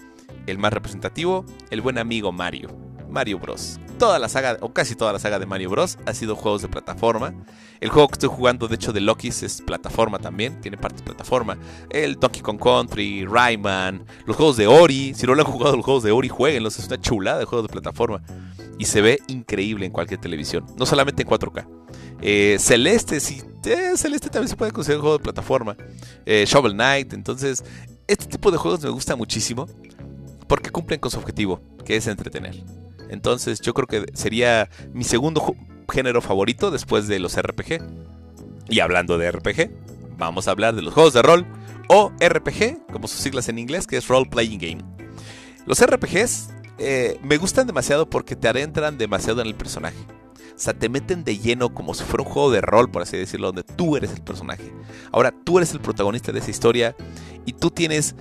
el 0.47 0.59
más 0.59 0.73
representativo, 0.73 1.45
el 1.71 1.81
buen 1.81 1.99
amigo 1.99 2.31
Mario. 2.31 2.69
Mario 3.15 3.39
Bros. 3.39 3.79
Toda 3.99 4.19
la 4.19 4.29
saga, 4.29 4.59
o 4.61 4.73
casi 4.73 4.97
toda 4.97 5.13
la 5.13 5.21
saga 5.21 5.39
de 5.39 5.47
Mario 5.47 5.71
Bros. 5.71 5.99
ha 6.05 6.13
sido 6.13 6.35
juegos 6.35 6.63
de 6.63 6.69
plataforma. 6.69 7.33
El 7.81 7.91
juego 7.91 8.09
que 8.09 8.15
estoy 8.15 8.29
jugando, 8.29 8.67
de 8.67 8.75
hecho, 8.75 8.93
de 8.93 9.01
Loki's 9.01 9.45
es 9.45 9.63
plataforma 9.63 10.19
también, 10.19 10.61
tiene 10.61 10.77
parte 10.77 10.99
de 10.99 11.05
plataforma. 11.05 11.57
El 11.91 12.17
Donkey 12.17 12.43
Kong 12.43 12.59
Country, 12.61 13.25
Rayman, 13.25 14.05
los 14.27 14.37
juegos 14.37 14.57
de 14.57 14.67
Ori. 14.67 15.15
Si 15.15 15.27
no 15.27 15.35
lo 15.35 15.43
han 15.43 15.51
jugado 15.51 15.77
los 15.77 15.85
juegos 15.85 16.03
de 16.03 16.11
Ori, 16.11 16.29
jueguenlos, 16.29 16.79
es 16.79 16.89
una 16.89 17.01
chulada 17.01 17.39
de 17.39 17.45
juegos 17.45 17.69
de 17.69 17.73
plataforma. 17.73 18.21
Y 18.79 18.87
se 18.87 19.01
ve 19.01 19.21
increíble 19.29 19.87
en 19.87 19.93
cualquier 19.93 20.21
televisión, 20.21 20.67
no 20.77 20.85
solamente 20.85 21.23
en 21.23 21.29
4K. 21.29 21.67
Eh, 22.21 22.57
Celeste, 22.59 23.21
sí, 23.21 23.43
eh, 23.65 23.93
Celeste 23.97 24.29
también 24.29 24.49
se 24.49 24.57
puede 24.57 24.73
considerar 24.73 24.99
un 24.99 25.03
juego 25.03 25.19
de 25.19 25.23
plataforma. 25.23 25.77
Eh, 26.27 26.45
Shovel 26.49 26.73
Knight, 26.73 27.13
entonces, 27.13 27.63
este 28.09 28.27
tipo 28.27 28.51
de 28.51 28.59
juegos 28.59 28.83
me 28.83 28.91
gusta 28.91 29.15
muchísimo 29.15 29.69
porque 30.49 30.71
cumplen 30.71 31.01
con 31.01 31.11
su 31.11 31.19
objetivo, 31.19 31.61
que 31.85 31.97
es 31.97 32.07
entretener. 32.07 32.65
Entonces 33.15 33.61
yo 33.61 33.73
creo 33.73 33.87
que 33.87 34.05
sería 34.15 34.69
mi 34.93 35.05
segundo 35.05 35.57
género 35.91 36.21
favorito 36.21 36.71
después 36.71 37.09
de 37.09 37.19
los 37.19 37.41
RPG. 37.41 37.81
Y 38.69 38.81
hablando 38.81 39.17
de 39.17 39.31
RPG, 39.31 39.71
vamos 40.19 40.49
a 40.49 40.51
hablar 40.51 40.75
de 40.75 40.83
los 40.83 40.93
juegos 40.93 41.15
de 41.15 41.23
rol 41.23 41.47
o 41.89 42.13
RPG, 42.21 42.87
como 42.93 43.09
sus 43.09 43.21
siglas 43.21 43.49
en 43.49 43.59
inglés, 43.59 43.87
que 43.87 43.97
es 43.97 44.09
Role 44.09 44.29
Playing 44.31 44.59
Game. 44.59 44.85
Los 45.67 45.85
RPGs 45.85 46.51
eh, 46.79 47.19
me 47.23 47.37
gustan 47.37 47.67
demasiado 47.67 48.09
porque 48.09 48.37
te 48.37 48.49
adentran 48.49 48.99
demasiado 48.99 49.41
en 49.41 49.47
el 49.47 49.55
personaje. 49.55 49.97
O 50.55 50.59
sea, 50.59 50.73
te 50.73 50.89
meten 50.89 51.25
de 51.25 51.39
lleno 51.39 51.75
como 51.75 51.95
si 51.95 52.05
fuera 52.05 52.23
un 52.23 52.31
juego 52.31 52.51
de 52.51 52.61
rol, 52.61 52.91
por 52.91 53.03
así 53.03 53.17
decirlo, 53.17 53.49
donde 53.49 53.65
tú 53.65 53.97
eres 53.97 54.13
el 54.13 54.23
personaje. 54.23 54.73
Ahora, 55.11 55.35
tú 55.45 55.59
eres 55.59 55.73
el 55.73 55.81
protagonista 55.81 56.33
de 56.33 56.39
esa 56.39 56.51
historia 56.51 56.97
y 57.45 57.53
tú 57.53 57.71
tienes 57.71 58.15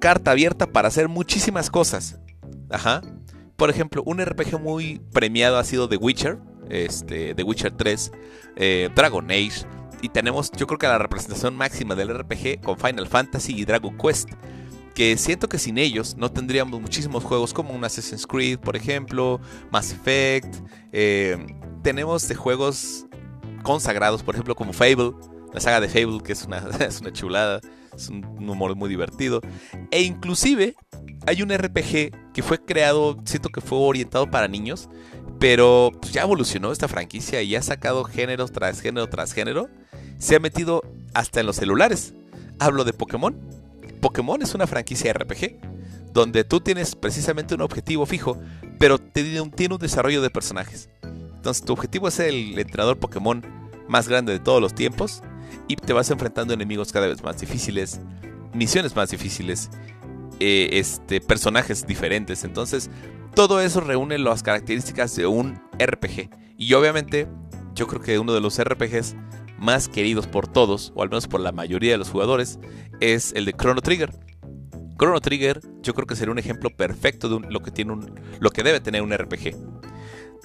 carta 0.00 0.32
abierta 0.32 0.66
para 0.66 0.88
hacer 0.88 1.08
muchísimas 1.08 1.70
cosas. 1.70 2.18
Ajá. 2.70 3.02
Por 3.58 3.70
ejemplo, 3.70 4.04
un 4.06 4.24
RPG 4.24 4.60
muy 4.60 5.00
premiado 5.12 5.58
ha 5.58 5.64
sido 5.64 5.88
The 5.88 5.96
Witcher, 5.96 6.38
este, 6.70 7.34
The 7.34 7.42
Witcher 7.42 7.72
3, 7.72 8.12
eh, 8.54 8.88
Dragon 8.94 9.28
Age, 9.32 9.66
y 10.00 10.10
tenemos 10.10 10.52
yo 10.52 10.68
creo 10.68 10.78
que 10.78 10.86
la 10.86 10.96
representación 10.96 11.56
máxima 11.56 11.96
del 11.96 12.16
RPG 12.16 12.60
con 12.62 12.78
Final 12.78 13.08
Fantasy 13.08 13.58
y 13.58 13.64
Dragon 13.64 13.98
Quest, 13.98 14.28
que 14.94 15.16
siento 15.16 15.48
que 15.48 15.58
sin 15.58 15.76
ellos 15.76 16.16
no 16.16 16.30
tendríamos 16.30 16.80
muchísimos 16.80 17.24
juegos 17.24 17.52
como 17.52 17.74
un 17.74 17.84
Assassin's 17.84 18.28
Creed, 18.28 18.60
por 18.60 18.76
ejemplo, 18.76 19.40
Mass 19.72 19.90
Effect, 19.90 20.54
eh, 20.92 21.36
tenemos 21.82 22.28
de 22.28 22.36
juegos 22.36 23.06
consagrados, 23.64 24.22
por 24.22 24.36
ejemplo, 24.36 24.54
como 24.54 24.72
Fable, 24.72 25.14
la 25.52 25.58
saga 25.58 25.80
de 25.80 25.88
Fable, 25.88 26.20
que 26.22 26.32
es 26.32 26.44
una, 26.44 26.58
es 26.78 27.00
una 27.00 27.12
chulada, 27.12 27.60
es 27.98 28.08
un, 28.08 28.24
humor 28.48 28.74
muy 28.76 28.88
divertido, 28.88 29.40
e 29.90 30.02
inclusive 30.02 30.74
hay 31.26 31.42
un 31.42 31.50
RPG 31.50 32.32
que 32.32 32.42
fue 32.42 32.64
creado, 32.64 33.18
siento 33.24 33.50
que 33.50 33.60
fue 33.60 33.78
orientado 33.78 34.30
para 34.30 34.48
niños, 34.48 34.88
pero 35.38 35.92
pues, 36.00 36.12
ya 36.12 36.22
evolucionó 36.22 36.72
esta 36.72 36.88
franquicia 36.88 37.42
y 37.42 37.54
ha 37.54 37.62
sacado 37.62 38.04
género 38.04 38.46
tras 38.48 38.80
género 38.80 39.08
tras 39.08 39.32
género. 39.32 39.68
Se 40.18 40.36
ha 40.36 40.40
metido 40.40 40.82
hasta 41.14 41.40
en 41.40 41.46
los 41.46 41.56
celulares. 41.56 42.14
Hablo 42.58 42.84
de 42.84 42.92
Pokémon. 42.92 43.38
Pokémon 44.00 44.42
es 44.42 44.54
una 44.54 44.66
franquicia 44.66 45.12
RPG 45.12 45.60
donde 46.12 46.42
tú 46.42 46.60
tienes 46.60 46.96
precisamente 46.96 47.54
un 47.54 47.60
objetivo 47.60 48.04
fijo, 48.06 48.38
pero 48.78 48.98
tiene 48.98 49.40
un, 49.40 49.50
tiene 49.50 49.74
un 49.74 49.80
desarrollo 49.80 50.22
de 50.22 50.30
personajes. 50.30 50.88
Entonces 51.36 51.64
tu 51.64 51.72
objetivo 51.72 52.08
es 52.08 52.14
ser 52.14 52.30
el 52.30 52.58
entrenador 52.58 52.98
Pokémon 52.98 53.44
más 53.86 54.08
grande 54.08 54.32
de 54.32 54.40
todos 54.40 54.60
los 54.60 54.74
tiempos 54.74 55.22
y 55.68 55.76
te 55.76 55.92
vas 55.92 56.10
enfrentando 56.10 56.52
a 56.52 56.56
enemigos 56.56 56.92
cada 56.92 57.06
vez 57.06 57.22
más 57.22 57.38
difíciles, 57.38 58.00
misiones 58.54 58.96
más 58.96 59.10
difíciles 59.10 59.70
eh, 60.40 60.70
este, 60.72 61.20
personajes 61.20 61.86
diferentes. 61.86 62.44
Entonces, 62.44 62.90
todo 63.34 63.60
eso 63.60 63.80
reúne 63.80 64.18
las 64.18 64.42
características 64.42 65.14
de 65.14 65.26
un 65.26 65.60
RPG. 65.78 66.30
Y 66.56 66.72
obviamente, 66.74 67.28
yo 67.74 67.86
creo 67.86 68.00
que 68.00 68.18
uno 68.18 68.32
de 68.32 68.40
los 68.40 68.60
RPGs 68.62 69.14
más 69.58 69.88
queridos 69.88 70.26
por 70.26 70.48
todos, 70.48 70.92
o 70.94 71.02
al 71.02 71.08
menos 71.08 71.26
por 71.26 71.40
la 71.40 71.52
mayoría 71.52 71.92
de 71.92 71.98
los 71.98 72.10
jugadores, 72.10 72.58
es 73.00 73.32
el 73.34 73.44
de 73.44 73.52
Chrono 73.52 73.80
Trigger. 73.80 74.10
Chrono 74.98 75.20
Trigger, 75.20 75.60
yo 75.82 75.94
creo 75.94 76.06
que 76.06 76.16
sería 76.16 76.32
un 76.32 76.38
ejemplo 76.38 76.70
perfecto 76.70 77.28
de 77.28 77.48
lo 77.48 77.60
que 77.60 77.70
tiene 77.70 77.92
un, 77.92 78.14
lo 78.40 78.50
que 78.50 78.62
debe 78.62 78.80
tener 78.80 79.02
un 79.02 79.12
RPG. 79.12 79.54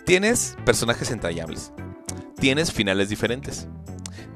Tienes 0.05 0.57
personajes 0.65 1.11
entrañables, 1.11 1.71
tienes 2.39 2.71
finales 2.71 3.09
diferentes, 3.09 3.67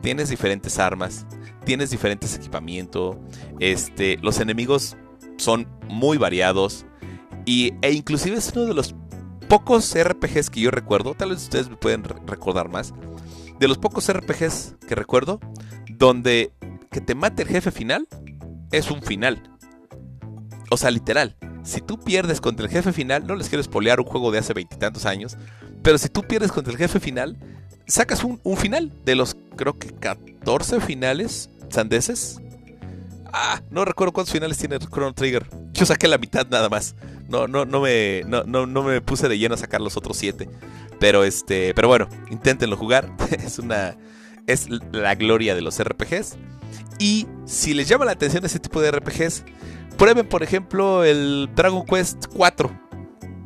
tienes 0.08 0.30
diferentes 0.30 0.80
armas, 0.80 1.26
tienes 1.66 1.90
diferentes 1.90 2.34
equipamiento, 2.34 3.20
este, 3.60 4.18
los 4.22 4.40
enemigos 4.40 4.96
son 5.36 5.68
muy 5.90 6.18
variados 6.18 6.86
y, 7.44 7.74
e 7.82 7.92
inclusive 7.92 8.38
es 8.38 8.54
uno 8.56 8.68
de 8.68 8.74
los 8.74 8.96
pocos 9.50 9.94
RPGs 10.02 10.50
que 10.50 10.62
yo 10.62 10.72
recuerdo, 10.72 11.14
tal 11.14 11.32
vez 11.32 11.44
ustedes 11.44 11.70
me 11.70 11.76
pueden 11.76 12.06
recordar 12.06 12.70
más, 12.70 12.94
de 13.60 13.68
los 13.68 13.78
pocos 13.78 14.10
RPGs 14.10 14.78
que 14.88 14.96
recuerdo, 14.96 15.42
donde 15.90 16.54
que 16.90 17.02
te 17.02 17.14
mate 17.14 17.44
el 17.44 17.50
jefe 17.50 17.72
final 17.72 18.08
es 18.72 18.90
un 18.90 19.02
final. 19.02 19.44
O 20.70 20.78
sea, 20.78 20.90
literal. 20.90 21.36
Si 21.64 21.82
tú 21.82 22.00
pierdes 22.00 22.40
contra 22.40 22.66
el 22.66 22.72
jefe 22.72 22.94
final, 22.94 23.28
no 23.28 23.36
les 23.36 23.50
quiero 23.50 23.60
espolear 23.60 24.00
un 24.00 24.06
juego 24.06 24.32
de 24.32 24.40
hace 24.40 24.54
veintitantos 24.54 25.06
años, 25.06 25.36
pero 25.84 25.98
si 25.98 26.08
tú 26.08 26.24
pierdes 26.24 26.54
contra 26.54 26.72
el 26.72 26.78
jefe 26.78 27.02
final, 27.02 27.38
sacas 27.88 28.24
un, 28.24 28.40
final 28.58 28.92
de 29.06 29.16
los 29.16 29.38
creo 29.56 29.78
que 29.78 29.90
14 29.94 30.82
finales 30.82 31.50
sandeses. 31.70 32.40
Ah, 33.34 33.62
no 33.72 33.86
recuerdo 33.86 34.14
cuántos 34.14 34.34
finales 34.34 34.58
tiene 34.58 34.80
Chrono 34.80 35.14
Trigger. 35.14 35.48
Yo 35.74 35.86
saqué 35.86 36.08
la 36.08 36.18
mitad 36.18 36.48
nada 36.48 36.70
más. 36.70 36.96
No, 37.28 37.48
no, 37.48 37.66
no 37.66 37.82
me, 37.82 38.24
no, 38.26 38.44
no, 38.44 38.84
me 38.84 39.02
puse 39.02 39.28
de 39.28 39.38
lleno 39.38 39.56
a 39.56 39.58
sacar 39.58 39.82
los 39.82 39.98
otros 39.98 40.18
7. 40.18 40.50
Pero 41.00 41.24
este, 41.24 41.74
pero 41.74 41.88
bueno, 41.88 42.08
inténtenlo 42.32 42.78
jugar. 42.78 43.12
es 43.44 43.60
una, 43.60 43.98
es 44.48 44.68
la 44.92 45.16
gloria 45.16 45.56
de 45.56 45.62
los 45.62 45.82
RPGs. 45.82 46.38
Y 47.00 47.28
si 47.46 47.74
les 47.74 47.88
llama 47.88 48.06
la 48.06 48.14
atención 48.14 48.44
ese 48.46 48.60
tipo 48.60 48.82
de 48.82 48.92
RPGs, 48.92 49.44
prueben 49.98 50.28
por 50.28 50.42
ejemplo 50.42 51.04
el 51.04 51.50
Dragon 51.56 51.86
Quest 51.86 52.26
4, 52.34 52.72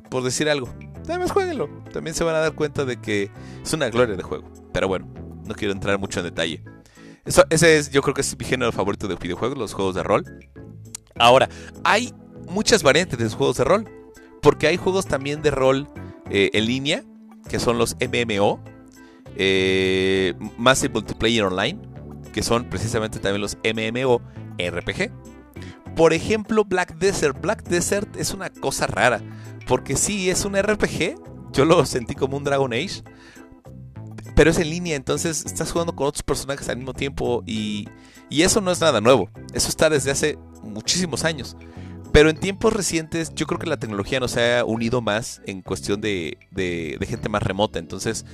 por 0.09 0.23
decir 0.23 0.49
algo. 0.49 0.73
Además 1.07 1.31
jueguenlo. 1.31 1.69
También 1.91 2.15
se 2.15 2.23
van 2.23 2.35
a 2.35 2.39
dar 2.39 2.53
cuenta 2.53 2.85
de 2.85 2.97
que 2.97 3.29
es 3.63 3.73
una 3.73 3.89
gloria 3.89 4.15
de 4.15 4.23
juego. 4.23 4.49
Pero 4.71 4.87
bueno, 4.87 5.07
no 5.45 5.55
quiero 5.55 5.73
entrar 5.73 5.99
mucho 5.99 6.19
en 6.19 6.25
detalle. 6.25 6.63
Eso, 7.25 7.43
ese 7.49 7.77
es, 7.77 7.91
yo 7.91 8.01
creo 8.01 8.13
que 8.13 8.21
es 8.21 8.37
mi 8.37 8.45
género 8.45 8.71
favorito 8.71 9.07
de 9.07 9.15
videojuegos, 9.15 9.57
los 9.57 9.73
juegos 9.73 9.95
de 9.95 10.03
rol. 10.03 10.23
Ahora, 11.17 11.49
hay 11.83 12.13
muchas 12.49 12.83
variantes 12.83 13.19
de 13.19 13.29
juegos 13.29 13.57
de 13.57 13.63
rol. 13.63 13.89
Porque 14.41 14.67
hay 14.67 14.77
juegos 14.77 15.05
también 15.05 15.41
de 15.41 15.51
rol 15.51 15.87
eh, 16.29 16.49
en 16.53 16.65
línea, 16.65 17.03
que 17.47 17.59
son 17.59 17.77
los 17.77 17.95
MMO, 18.01 18.59
eh, 19.35 20.33
Massive 20.57 20.93
Multiplayer 20.93 21.43
Online, 21.43 21.79
que 22.33 22.41
son 22.41 22.65
precisamente 22.65 23.19
también 23.19 23.41
los 23.41 23.57
MMO 23.57 24.21
RPG. 24.57 25.11
Por 25.95 26.13
ejemplo, 26.13 26.63
Black 26.65 26.97
Desert. 26.97 27.39
Black 27.41 27.63
Desert 27.63 28.15
es 28.15 28.33
una 28.33 28.49
cosa 28.49 28.87
rara, 28.87 29.21
porque 29.67 29.95
sí, 29.95 30.29
es 30.29 30.45
un 30.45 30.55
RPG, 30.55 31.15
yo 31.53 31.65
lo 31.65 31.85
sentí 31.85 32.15
como 32.15 32.37
un 32.37 32.43
Dragon 32.43 32.73
Age, 32.73 33.03
pero 34.35 34.51
es 34.51 34.59
en 34.59 34.69
línea, 34.69 34.95
entonces 34.95 35.45
estás 35.45 35.71
jugando 35.71 35.95
con 35.95 36.07
otros 36.07 36.23
personajes 36.23 36.69
al 36.69 36.77
mismo 36.77 36.93
tiempo 36.93 37.43
y, 37.45 37.87
y 38.29 38.43
eso 38.43 38.61
no 38.61 38.71
es 38.71 38.79
nada 38.79 39.01
nuevo, 39.01 39.29
eso 39.53 39.67
está 39.67 39.89
desde 39.89 40.11
hace 40.11 40.37
muchísimos 40.63 41.25
años. 41.25 41.57
Pero 42.11 42.29
en 42.29 42.37
tiempos 42.37 42.73
recientes 42.73 43.33
yo 43.35 43.47
creo 43.47 43.59
que 43.59 43.67
la 43.67 43.77
tecnología 43.77 44.19
nos 44.19 44.35
ha 44.35 44.65
unido 44.65 45.01
más 45.01 45.41
en 45.45 45.61
cuestión 45.61 46.01
de, 46.01 46.37
de, 46.51 46.97
gente 47.07 47.29
más 47.29 47.41
remota. 47.41 47.79
Entonces 47.79 48.25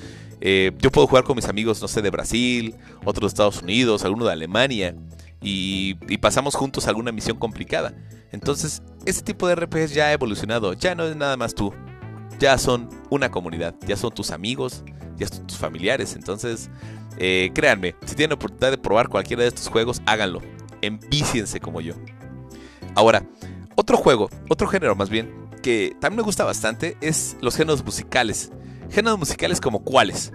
eh, 0.42 0.72
yo 0.80 0.92
puedo 0.92 1.06
jugar 1.06 1.24
con 1.24 1.36
mis 1.36 1.46
amigos, 1.46 1.82
no 1.82 1.88
sé, 1.88 2.02
de 2.02 2.10
Brasil, 2.10 2.76
otros 3.06 3.30
de 3.30 3.34
Estados 3.34 3.62
Unidos, 3.62 4.04
alguno 4.04 4.26
de 4.26 4.32
Alemania. 4.32 4.96
Y, 5.50 6.18
pasamos 6.18 6.56
juntos 6.56 6.88
alguna 6.88 7.12
misión 7.12 7.38
complicada. 7.38 7.94
Entonces 8.32 8.84
ese 9.06 9.22
tipo 9.22 9.48
de 9.48 9.56
RPGs 9.56 9.94
ya 9.94 10.08
ha 10.08 10.12
evolucionado. 10.14 10.74
Ya 10.74 10.94
no 10.94 11.06
es 11.06 11.16
nada 11.16 11.38
más 11.38 11.56
tú. 11.56 11.74
Ya 12.40 12.58
son 12.58 12.90
una 13.10 13.32
comunidad. 13.32 13.76
Ya 13.88 13.96
son 13.96 14.12
tus 14.12 14.32
amigos. 14.32 14.84
Ya 15.16 15.28
son 15.28 15.48
tus 15.48 15.58
familiares. 15.58 16.16
Entonces 16.16 16.70
eh, 17.18 17.50
créanme, 17.54 17.96
si 18.06 18.16
tienen 18.16 18.34
oportunidad 18.34 18.72
de 18.72 18.78
probar 18.78 19.08
cualquiera 19.08 19.44
de 19.44 19.50
estos 19.50 19.68
juegos, 19.70 20.02
háganlo. 20.06 20.42
Envíciense 20.82 21.60
como 21.60 21.82
yo. 21.82 21.94
Ahora, 22.94 23.24
otro 23.76 23.98
juego, 23.98 24.30
otro 24.50 24.68
género 24.68 24.96
más 24.96 25.10
bien, 25.10 25.32
que 25.64 25.96
también 26.00 26.18
me 26.18 26.24
gusta 26.24 26.44
bastante 26.44 26.98
es 27.02 27.38
los 27.42 27.56
géneros 27.56 27.84
musicales. 27.84 28.52
Géneros 28.90 29.18
musicales 29.18 29.62
como 29.62 29.84
cuáles. 29.84 30.32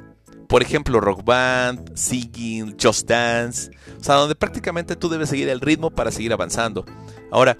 Por 0.53 0.61
ejemplo, 0.61 1.01
rock 1.01 1.25
band, 1.25 1.97
singing, 1.97 2.77
just 2.79 3.09
dance. 3.09 3.71
O 3.99 4.05
sea, 4.05 4.17
donde 4.17 4.35
prácticamente 4.35 4.97
tú 4.97 5.09
debes 5.09 5.31
seguir 5.31 5.49
el 5.49 5.63
ritmo 5.63 5.89
para 5.89 6.11
seguir 6.11 6.31
avanzando. 6.31 6.85
Ahora, 7.31 7.57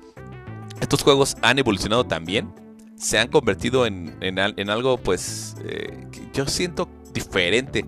estos 0.79 1.03
juegos 1.03 1.35
han 1.41 1.59
evolucionado 1.59 2.05
también. 2.05 2.53
Se 2.99 3.19
han 3.19 3.29
convertido 3.29 3.87
en, 3.87 4.39
algo, 4.69 4.99
pues, 4.99 5.57
eh, 5.65 6.07
que 6.13 6.21
yo 6.35 6.47
siento 6.47 6.87
diferente. 7.15 7.87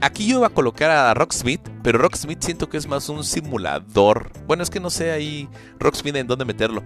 Aquí 0.00 0.26
yo 0.26 0.38
iba 0.38 0.48
a 0.48 0.50
colocar 0.50 0.90
a 0.90 1.14
Rocksmith, 1.14 1.60
pero 1.84 2.00
Rocksmith 2.00 2.42
siento 2.42 2.68
que 2.68 2.76
es 2.76 2.88
más 2.88 3.08
un 3.08 3.22
simulador. 3.22 4.32
Bueno, 4.48 4.64
es 4.64 4.70
que 4.70 4.80
no 4.80 4.90
sé 4.90 5.12
ahí 5.12 5.48
Rocksmith 5.78 6.16
en 6.16 6.26
dónde 6.26 6.44
meterlo. 6.44 6.82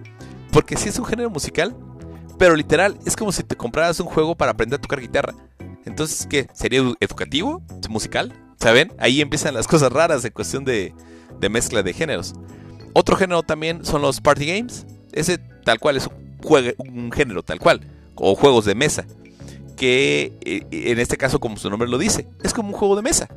Porque 0.51 0.77
sí 0.77 0.89
es 0.89 0.99
un 0.99 1.05
género 1.05 1.31
musical, 1.31 1.75
pero 2.37 2.55
literal 2.55 2.99
es 3.07 3.15
como 3.15 3.31
si 3.31 3.41
te 3.41 3.55
compraras 3.55 3.99
un 3.99 4.05
juego 4.05 4.35
para 4.35 4.51
aprender 4.51 4.77
a 4.77 4.81
tocar 4.81 5.01
guitarra. 5.01 5.33
Entonces, 5.85 6.27
¿qué? 6.29 6.47
¿Sería 6.53 6.81
educativo? 6.99 7.61
¿Musical? 7.89 8.33
¿Saben? 8.59 8.91
Ahí 8.99 9.21
empiezan 9.21 9.53
las 9.53 9.67
cosas 9.67 9.91
raras 9.91 10.25
en 10.25 10.31
cuestión 10.31 10.65
de, 10.65 10.93
mezcla 11.49 11.83
de 11.83 11.93
géneros. 11.93 12.33
Otro 12.93 13.15
género 13.15 13.43
también 13.43 13.85
son 13.85 14.01
los 14.01 14.21
party 14.21 14.45
games. 14.45 14.85
Ese 15.11 15.37
tal 15.63 15.79
cual 15.79 15.97
es 15.97 16.07
un, 16.07 16.75
un 16.89 17.11
género 17.11 17.43
tal 17.43 17.59
cual. 17.59 17.81
O 18.15 18.35
juegos 18.35 18.65
de 18.65 18.75
mesa. 18.75 19.05
Que 19.77 20.33
eh, 20.41 20.65
en 20.71 20.99
este 20.99 21.17
caso, 21.17 21.39
como 21.39 21.57
su 21.57 21.69
nombre 21.69 21.87
lo 21.87 21.97
dice, 21.97 22.27
es 22.43 22.53
como 22.53 22.69
un 22.69 22.75
juego 22.75 22.95
de 22.95 23.01
mesa. 23.01 23.27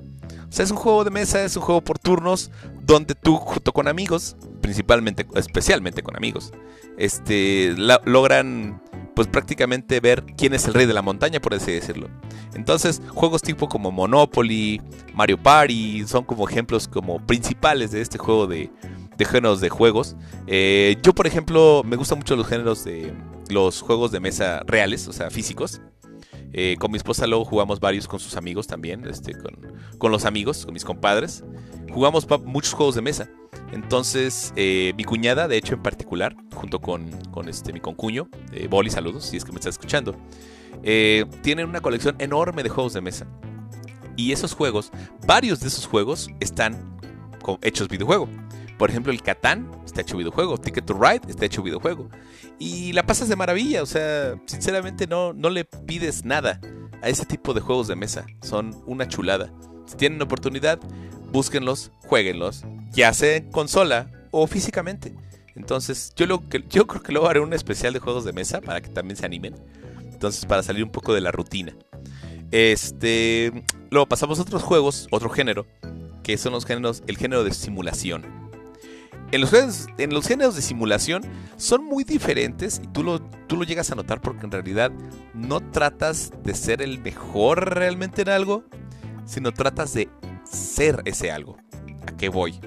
O 0.48 0.52
sea, 0.52 0.64
es 0.64 0.70
un 0.70 0.78
juego 0.78 1.04
de 1.04 1.10
mesa, 1.10 1.44
es 1.44 1.56
un 1.56 1.62
juego 1.62 1.82
por 1.82 1.98
turnos 1.98 2.50
donde 2.86 3.14
tú 3.14 3.36
junto 3.36 3.72
con 3.72 3.86
amigos, 3.86 4.36
principalmente, 4.62 5.26
especialmente 5.34 6.02
con 6.02 6.16
amigos, 6.16 6.52
este, 6.96 7.74
logran 7.76 8.82
pues 9.18 9.26
prácticamente 9.26 9.98
ver 9.98 10.24
quién 10.36 10.54
es 10.54 10.68
el 10.68 10.74
rey 10.74 10.86
de 10.86 10.94
la 10.94 11.02
montaña, 11.02 11.40
por 11.40 11.52
así 11.52 11.72
decirlo. 11.72 12.08
Entonces, 12.54 13.02
juegos 13.08 13.42
tipo 13.42 13.68
como 13.68 13.90
Monopoly, 13.90 14.80
Mario 15.12 15.42
Party, 15.42 16.06
son 16.06 16.22
como 16.22 16.48
ejemplos 16.48 16.86
como 16.86 17.18
principales 17.26 17.90
de 17.90 18.00
este 18.00 18.16
juego 18.16 18.46
de, 18.46 18.70
géneros 19.18 19.60
de 19.60 19.70
juegos. 19.70 20.14
Eh, 20.46 20.98
yo, 21.02 21.16
por 21.16 21.26
ejemplo, 21.26 21.82
me 21.84 21.96
gustan 21.96 22.18
mucho 22.18 22.36
los 22.36 22.46
géneros 22.46 22.84
de 22.84 23.12
los 23.50 23.80
juegos 23.80 24.12
de 24.12 24.20
mesa 24.20 24.62
reales, 24.64 25.08
o 25.08 25.12
sea, 25.12 25.30
físicos. 25.30 25.80
Eh, 26.52 26.76
con 26.78 26.92
mi 26.92 26.96
esposa 26.96 27.26
luego 27.26 27.44
jugamos 27.44 27.80
varios 27.80 28.06
con 28.06 28.20
sus 28.20 28.36
amigos 28.36 28.68
también, 28.68 29.04
este, 29.08 29.32
con, 29.32 29.56
con 29.98 30.12
los 30.12 30.26
amigos, 30.26 30.64
con 30.64 30.74
mis 30.74 30.84
compadres. 30.84 31.42
Jugamos 31.92 32.24
muchos 32.44 32.72
juegos 32.72 32.94
de 32.94 33.02
mesa. 33.02 33.28
Entonces, 33.72 34.52
eh, 34.56 34.92
mi 34.96 35.04
cuñada, 35.04 35.46
de 35.46 35.56
hecho, 35.56 35.74
en 35.74 35.82
particular, 35.82 36.34
junto 36.54 36.80
con, 36.80 37.10
este, 37.46 37.72
mi 37.72 37.80
concuño, 37.80 38.28
eh, 38.52 38.66
Boli, 38.68 38.90
saludos, 38.90 39.26
si 39.26 39.36
es 39.36 39.44
que 39.44 39.52
me 39.52 39.58
estás 39.58 39.74
escuchando, 39.74 40.16
eh, 40.82 41.26
tienen 41.42 41.68
una 41.68 41.80
colección 41.80 42.16
enorme 42.18 42.62
de 42.62 42.70
juegos 42.70 42.94
de 42.94 43.00
mesa. 43.00 43.26
Y 44.16 44.32
esos 44.32 44.54
juegos, 44.54 44.90
varios 45.26 45.60
de 45.60 45.68
esos 45.68 45.86
juegos 45.86 46.30
están 46.40 46.98
hechos 47.62 47.88
videojuego. 47.88 48.28
Por 48.78 48.90
ejemplo, 48.90 49.12
el 49.12 49.22
Catán 49.22 49.70
está 49.84 50.00
hecho 50.00 50.16
videojuego, 50.16 50.58
Ticket 50.58 50.86
to 50.86 50.94
Ride 50.94 51.22
está 51.28 51.44
hecho 51.44 51.62
videojuego. 51.62 52.08
Y 52.58 52.92
la 52.92 53.04
pasas 53.04 53.28
de 53.28 53.36
maravilla, 53.36 53.82
o 53.82 53.86
sea, 53.86 54.40
sinceramente 54.46 55.06
no, 55.06 55.32
no 55.32 55.50
le 55.50 55.64
pides 55.64 56.24
nada 56.24 56.60
a 57.02 57.08
ese 57.08 57.26
tipo 57.26 57.54
de 57.54 57.60
juegos 57.60 57.86
de 57.86 57.96
mesa. 57.96 58.24
Son 58.42 58.82
una 58.86 59.08
chulada. 59.08 59.52
Si 59.86 59.96
tienen 59.96 60.20
oportunidad, 60.22 60.80
búsquenlos, 61.32 61.92
jueguenlos 62.06 62.64
ya 62.92 63.12
sea 63.12 63.36
en 63.36 63.50
consola 63.50 64.10
o 64.30 64.46
físicamente. 64.46 65.14
Entonces, 65.54 66.12
yo, 66.14 66.26
lo 66.26 66.42
yo 66.68 66.86
creo 66.86 67.02
que 67.02 67.12
luego 67.12 67.28
haré 67.28 67.40
un 67.40 67.52
especial 67.52 67.92
de 67.92 67.98
juegos 67.98 68.24
de 68.24 68.32
mesa 68.32 68.60
para 68.60 68.80
que 68.80 68.88
también 68.88 69.16
se 69.16 69.26
animen. 69.26 69.54
Entonces, 70.12 70.46
para 70.46 70.62
salir 70.62 70.84
un 70.84 70.90
poco 70.90 71.14
de 71.14 71.20
la 71.20 71.32
rutina. 71.32 71.74
Este, 72.50 73.52
luego 73.90 74.06
pasamos 74.06 74.38
a 74.38 74.42
otros 74.42 74.62
juegos, 74.62 75.08
otro 75.10 75.28
género, 75.28 75.66
que 76.22 76.38
son 76.38 76.52
los 76.52 76.64
géneros, 76.64 77.02
el 77.06 77.16
género 77.16 77.44
de 77.44 77.52
simulación. 77.52 78.24
En 79.30 79.42
los, 79.42 79.52
en 79.52 80.14
los 80.14 80.26
géneros 80.26 80.54
de 80.54 80.62
simulación 80.62 81.22
son 81.56 81.84
muy 81.84 82.04
diferentes 82.04 82.80
y 82.82 82.86
tú 82.86 83.02
lo, 83.02 83.20
tú 83.20 83.56
lo 83.56 83.64
llegas 83.64 83.90
a 83.90 83.94
notar 83.94 84.22
porque 84.22 84.46
en 84.46 84.52
realidad 84.52 84.90
no 85.34 85.60
tratas 85.60 86.32
de 86.44 86.54
ser 86.54 86.80
el 86.80 86.98
mejor 87.00 87.74
realmente 87.74 88.22
en 88.22 88.30
algo, 88.30 88.64
sino 89.26 89.52
tratas 89.52 89.92
de 89.92 90.08
ser 90.44 91.02
ese 91.04 91.30
algo. 91.30 91.58
¿A 92.06 92.16
qué 92.16 92.30
voy? 92.30 92.58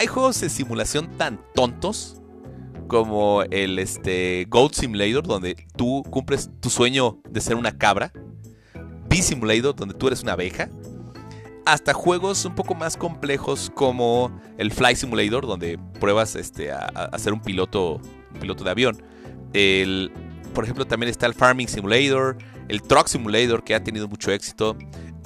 Hay 0.00 0.06
juegos 0.06 0.40
de 0.40 0.48
simulación 0.48 1.10
tan 1.18 1.38
tontos 1.54 2.22
como 2.88 3.42
el 3.42 3.78
este, 3.78 4.46
Goat 4.48 4.72
Simulator, 4.72 5.26
donde 5.26 5.66
tú 5.76 6.02
cumples 6.08 6.48
tu 6.58 6.70
sueño 6.70 7.18
de 7.28 7.42
ser 7.42 7.56
una 7.56 7.76
cabra. 7.76 8.10
Bee 9.10 9.20
Simulator, 9.20 9.76
donde 9.76 9.94
tú 9.94 10.06
eres 10.06 10.22
una 10.22 10.32
abeja. 10.32 10.70
Hasta 11.66 11.92
juegos 11.92 12.46
un 12.46 12.54
poco 12.54 12.74
más 12.74 12.96
complejos 12.96 13.70
como 13.74 14.32
el 14.56 14.72
Fly 14.72 14.96
Simulator, 14.96 15.46
donde 15.46 15.78
pruebas 16.00 16.34
este, 16.34 16.72
a, 16.72 17.10
ser 17.18 17.34
un 17.34 17.42
piloto, 17.42 18.00
piloto 18.40 18.64
de 18.64 18.70
avión. 18.70 19.02
El, 19.52 20.10
por 20.54 20.64
ejemplo, 20.64 20.86
también 20.86 21.10
está 21.10 21.26
el 21.26 21.34
Farming 21.34 21.68
Simulator, 21.68 22.38
el 22.68 22.80
Truck 22.80 23.06
Simulator, 23.06 23.62
que 23.62 23.74
ha 23.74 23.84
tenido 23.84 24.08
mucho 24.08 24.32
éxito. 24.32 24.78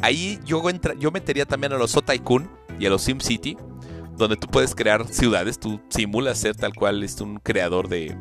Ahí 0.03 0.41
yo, 0.45 0.61
yo 0.99 1.13
metería 1.13 1.47
también 1.47 1.73
a 1.73 1.79
los 1.79 1.93
Tycoon 1.93 2.51
y 2.81 2.87
a 2.87 2.91
los 2.91 3.03
SimCity 3.03 3.57
donde 4.17 4.37
tú 4.37 4.47
puedes 4.49 4.75
crear 4.75 5.07
ciudades, 5.09 5.59
tú 5.59 5.81
simulas 5.89 6.39
ser 6.39 6.55
tal 6.55 6.75
cual 6.75 7.03
es 7.03 7.21
un 7.21 7.39
creador 7.39 7.89
de 7.89 8.17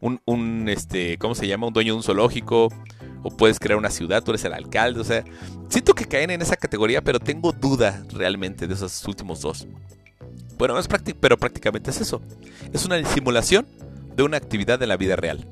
un, 0.00 0.20
un, 0.24 0.68
este, 0.68 1.18
¿cómo 1.18 1.34
se 1.34 1.46
llama? 1.46 1.66
Un 1.66 1.72
dueño 1.72 1.92
de 1.92 1.96
un 1.98 2.02
zoológico, 2.02 2.68
o 3.22 3.30
puedes 3.30 3.58
crear 3.58 3.78
una 3.78 3.90
ciudad, 3.90 4.22
tú 4.22 4.30
eres 4.30 4.44
el 4.44 4.52
alcalde, 4.52 5.00
o 5.00 5.04
sea, 5.04 5.24
siento 5.68 5.94
que 5.94 6.04
caen 6.04 6.30
en 6.30 6.42
esa 6.42 6.56
categoría, 6.56 7.02
pero 7.02 7.18
tengo 7.18 7.52
duda 7.52 8.04
realmente 8.12 8.66
de 8.66 8.74
esos 8.74 9.06
últimos 9.06 9.40
dos. 9.40 9.66
Bueno, 10.58 10.78
es 10.78 10.88
pero 11.20 11.36
prácticamente 11.36 11.90
es 11.90 12.00
eso. 12.00 12.22
Es 12.72 12.86
una 12.86 13.04
simulación 13.04 13.66
de 14.14 14.22
una 14.22 14.38
actividad 14.38 14.78
de 14.78 14.86
la 14.86 14.96
vida 14.96 15.16
real. 15.16 15.46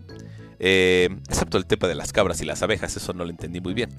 Eh, 0.59 1.09
excepto 1.29 1.59
el 1.59 1.67
tema 1.67 1.89
de 1.89 1.95
las 1.95 2.13
cabras 2.13 2.41
y 2.41 2.47
las 2.47 2.63
abejas, 2.63 2.97
eso 2.97 3.13
no 3.13 3.25
lo 3.25 3.31
entendí 3.31 3.61
muy 3.61 3.75
bien. 3.75 3.91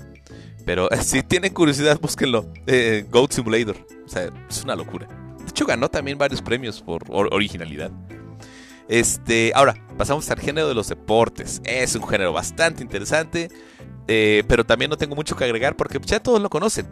Pero 0.65 0.89
si 1.01 1.21
tienen 1.21 1.53
curiosidad, 1.53 1.99
búsquenlo. 1.99 2.51
Eh, 2.65 3.05
Goat 3.11 3.33
Simulator. 3.33 3.77
O 4.05 4.09
sea, 4.09 4.29
es 4.49 4.63
una 4.63 4.75
locura. 4.75 5.07
De 5.45 5.49
hecho, 5.51 5.65
ganó 5.65 5.89
también 5.89 6.17
varios 6.17 6.41
premios 6.41 6.81
por 6.81 7.03
originalidad. 7.11 7.91
Este, 8.87 9.51
ahora, 9.55 9.75
pasamos 9.97 10.29
al 10.29 10.39
género 10.39 10.67
de 10.67 10.75
los 10.75 10.89
deportes. 10.89 11.61
Es 11.63 11.95
un 11.95 12.07
género 12.07 12.33
bastante 12.33 12.83
interesante, 12.83 13.49
eh, 14.07 14.43
pero 14.47 14.63
también 14.63 14.89
no 14.89 14.97
tengo 14.97 15.15
mucho 15.15 15.35
que 15.35 15.43
agregar 15.43 15.75
porque 15.75 15.99
ya 16.03 16.19
todos 16.19 16.41
lo 16.41 16.49
conocen. 16.49 16.87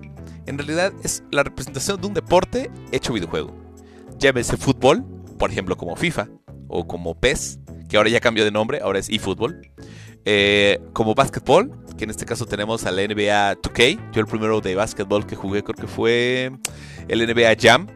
En 0.46 0.58
realidad 0.58 0.92
es 1.04 1.24
la 1.32 1.44
representación 1.44 2.02
de 2.02 2.08
un 2.08 2.14
deporte 2.14 2.72
hecho 2.92 3.14
videojuego. 3.14 3.56
Llámese 4.18 4.58
fútbol, 4.58 5.04
por 5.38 5.52
ejemplo 5.52 5.78
como 5.78 5.96
FIFA 5.96 6.30
o 6.68 6.88
como 6.88 7.16
PES, 7.20 7.60
que 7.88 7.98
ahora 7.98 8.10
ya 8.10 8.20
cambió 8.20 8.44
de 8.44 8.52
nombre, 8.52 8.80
ahora 8.82 9.00
es 9.00 9.10
eFootball. 9.10 9.62
Eh, 10.26 10.80
como 10.94 11.16
básquetbol, 11.16 11.84
que 11.98 12.06
en 12.06 12.10
este 12.10 12.26
caso 12.26 12.46
tenemos 12.46 12.86
al 12.86 12.96
NBA 12.96 13.56
2K. 13.58 14.12
Yo 14.14 14.22
el 14.22 14.28
primero 14.28 14.62
de 14.62 14.74
básquetbol 14.74 15.28
que 15.28 15.36
jugué 15.36 15.64
creo 15.64 15.76
que 15.76 15.88
fue 15.88 16.52
el 17.08 17.28
NBA 17.28 17.56
Jam, 17.60 17.88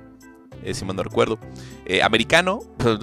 eh, 0.64 0.74
si 0.74 0.86
mal 0.86 0.96
no 0.96 1.04
recuerdo. 1.04 1.40
Eh, 1.86 2.02
americano, 2.04 2.60
pues 2.78 3.00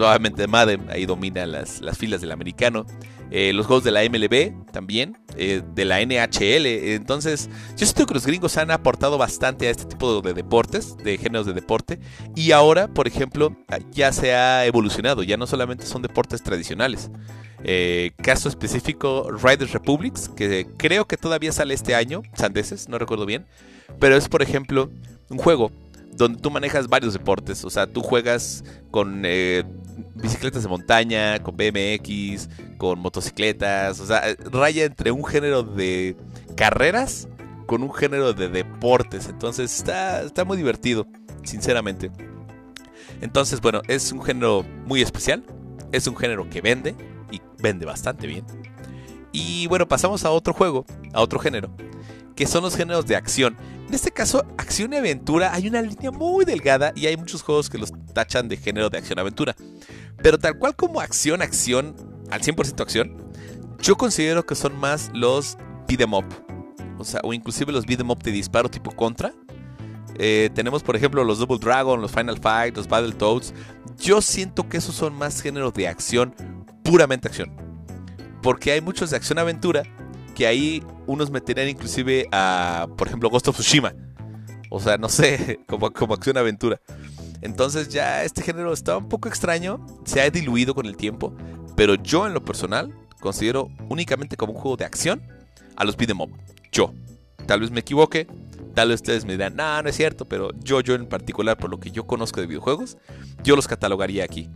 Madden, 0.48 0.86
ahí 0.90 1.06
domina 1.06 1.46
las, 1.46 1.80
filas 1.96 2.20
del 2.20 2.32
americano. 2.32 2.86
Eh, 3.30 3.52
los 3.52 3.66
juegos 3.66 3.82
de 3.82 3.90
la 3.90 4.02
MLB 4.02 4.70
también, 4.70 5.16
de 5.34 5.84
la 5.84 6.00
NHL. 6.00 6.66
Entonces, 6.66 7.48
yo 7.76 7.86
siento 7.86 8.06
que 8.06 8.14
los 8.14 8.26
gringos 8.26 8.56
han 8.58 8.70
aportado 8.70 9.18
bastante 9.18 9.66
a 9.66 9.70
este 9.70 9.86
tipo 9.86 10.20
de 10.20 10.34
deportes, 10.34 10.96
de 10.98 11.18
géneros 11.18 11.46
de 11.46 11.52
deporte. 11.52 11.98
Y 12.36 12.52
ahora, 12.52 12.86
por 12.86 13.08
ejemplo, 13.08 13.56
ya 13.90 14.12
se 14.12 14.34
ha 14.34 14.66
evolucionado, 14.66 15.22
ya 15.22 15.36
no 15.36 15.46
solamente 15.46 15.86
son 15.86 16.02
deportes 16.02 16.42
tradicionales. 16.42 17.10
caso 18.22 18.48
específico, 18.48 19.30
Riders 19.32 19.72
Republics, 19.72 20.28
que 20.28 20.68
creo 20.76 21.06
que 21.06 21.16
todavía 21.16 21.50
sale 21.50 21.74
este 21.74 21.94
año, 21.94 22.22
sandeses, 22.34 22.88
no 22.88 22.98
recuerdo 22.98 23.26
bien. 23.26 23.46
Pero 23.98 24.16
es, 24.16 24.28
por 24.28 24.42
ejemplo, 24.42 24.90
un 25.28 25.38
juego 25.38 25.72
donde 26.16 26.40
tú 26.40 26.50
manejas 26.50 26.88
varios 26.88 27.12
deportes. 27.12 27.64
O 27.64 27.70
sea, 27.70 27.86
tú 27.86 28.00
juegas 28.00 28.64
con 28.90 29.22
eh, 29.24 29.64
bicicletas 30.14 30.62
de 30.62 30.68
montaña, 30.68 31.42
con 31.42 31.56
BMX, 31.56 32.48
con 32.78 32.98
motocicletas. 32.98 34.00
O 34.00 34.06
sea, 34.06 34.22
raya 34.50 34.84
entre 34.84 35.10
un 35.10 35.24
género 35.24 35.62
de 35.62 36.16
carreras 36.56 37.28
con 37.66 37.82
un 37.82 37.92
género 37.92 38.32
de 38.32 38.48
deportes. 38.48 39.28
Entonces 39.28 39.74
está, 39.74 40.22
está 40.22 40.44
muy 40.44 40.56
divertido, 40.56 41.06
sinceramente. 41.42 42.10
Entonces, 43.20 43.60
bueno, 43.60 43.82
es 43.88 44.12
un 44.12 44.22
género 44.22 44.64
muy 44.86 45.02
especial. 45.02 45.44
Es 45.92 46.06
un 46.06 46.16
género 46.16 46.48
que 46.48 46.60
vende 46.60 46.94
y 47.30 47.40
vende 47.58 47.86
bastante 47.86 48.26
bien. 48.26 48.44
Y 49.32 49.66
bueno, 49.66 49.88
pasamos 49.88 50.24
a 50.24 50.30
otro 50.30 50.52
juego, 50.52 50.84
a 51.12 51.20
otro 51.20 51.40
género, 51.40 51.74
que 52.36 52.46
son 52.46 52.62
los 52.62 52.76
géneros 52.76 53.06
de 53.06 53.16
acción. 53.16 53.56
En 53.86 53.94
este 53.94 54.10
caso, 54.10 54.44
acción 54.56 54.92
y 54.92 54.96
aventura, 54.96 55.52
hay 55.52 55.68
una 55.68 55.82
línea 55.82 56.10
muy 56.10 56.44
delgada 56.44 56.92
y 56.96 57.06
hay 57.06 57.16
muchos 57.16 57.42
juegos 57.42 57.68
que 57.68 57.78
los 57.78 57.92
tachan 58.14 58.48
de 58.48 58.56
género 58.56 58.88
de 58.88 58.98
acción-aventura. 58.98 59.54
Pero 60.22 60.38
tal 60.38 60.58
cual 60.58 60.74
como 60.74 61.00
acción, 61.00 61.42
acción, 61.42 61.94
al 62.30 62.40
100% 62.40 62.80
acción, 62.80 63.16
yo 63.80 63.96
considero 63.96 64.46
que 64.46 64.54
son 64.54 64.78
más 64.78 65.10
los 65.12 65.58
beat'em 65.86 66.14
up. 66.14 66.24
O 66.98 67.04
sea, 67.04 67.20
o 67.22 67.34
inclusive 67.34 67.72
los 67.72 67.84
beat'em 67.84 68.10
up 68.10 68.22
de 68.22 68.30
disparo 68.30 68.70
tipo 68.70 68.90
contra. 68.90 69.34
Eh, 70.16 70.48
tenemos, 70.54 70.82
por 70.82 70.96
ejemplo, 70.96 71.22
los 71.22 71.38
Double 71.38 71.58
Dragon, 71.58 72.00
los 72.00 72.10
Final 72.10 72.38
Fight, 72.38 72.76
los 72.76 72.88
Battletoads. 72.88 73.52
Yo 73.98 74.22
siento 74.22 74.68
que 74.68 74.78
esos 74.78 74.94
son 74.94 75.14
más 75.14 75.42
géneros 75.42 75.74
de 75.74 75.88
acción, 75.88 76.34
puramente 76.82 77.28
acción. 77.28 77.54
Porque 78.42 78.72
hay 78.72 78.80
muchos 78.80 79.10
de 79.10 79.16
acción-aventura 79.16 79.82
que 80.34 80.46
ahí 80.46 80.82
unos 81.06 81.30
meterían 81.30 81.68
inclusive 81.68 82.28
a, 82.32 82.86
por 82.96 83.06
ejemplo, 83.06 83.30
Ghost 83.30 83.48
of 83.48 83.56
Tsushima. 83.56 83.94
O 84.70 84.80
sea, 84.80 84.98
no 84.98 85.08
sé, 85.08 85.60
como, 85.68 85.92
como 85.92 86.14
acción 86.14 86.36
aventura. 86.36 86.80
Entonces 87.40 87.88
ya 87.88 88.24
este 88.24 88.42
género 88.42 88.72
está 88.72 88.96
un 88.96 89.08
poco 89.08 89.28
extraño, 89.28 89.84
se 90.04 90.20
ha 90.20 90.30
diluido 90.30 90.74
con 90.74 90.86
el 90.86 90.96
tiempo, 90.96 91.34
pero 91.76 91.94
yo 91.94 92.26
en 92.26 92.34
lo 92.34 92.42
personal 92.44 92.92
considero 93.20 93.70
únicamente 93.88 94.36
como 94.36 94.52
un 94.52 94.58
juego 94.58 94.76
de 94.76 94.84
acción 94.84 95.22
a 95.76 95.84
los 95.84 95.96
beat'em 95.96 96.20
up. 96.20 96.30
Yo. 96.72 96.92
Tal 97.46 97.60
vez 97.60 97.70
me 97.70 97.80
equivoque, 97.80 98.26
tal 98.74 98.88
vez 98.88 98.96
ustedes 98.96 99.26
me 99.26 99.32
dirán, 99.32 99.56
no, 99.56 99.82
no 99.82 99.88
es 99.88 99.96
cierto, 99.96 100.24
pero 100.24 100.50
yo, 100.62 100.80
yo 100.80 100.94
en 100.94 101.06
particular, 101.06 101.58
por 101.58 101.70
lo 101.70 101.78
que 101.78 101.90
yo 101.90 102.06
conozco 102.06 102.40
de 102.40 102.46
videojuegos, 102.46 102.96
yo 103.42 103.56
los 103.56 103.68
catalogaría 103.68 104.24
aquí. 104.24 104.48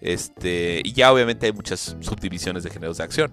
Este, 0.00 0.80
y 0.82 0.92
ya 0.94 1.12
obviamente 1.12 1.46
hay 1.46 1.52
muchas 1.52 1.96
subdivisiones 2.00 2.64
de 2.64 2.70
géneros 2.70 2.98
de 2.98 3.04
acción. 3.04 3.32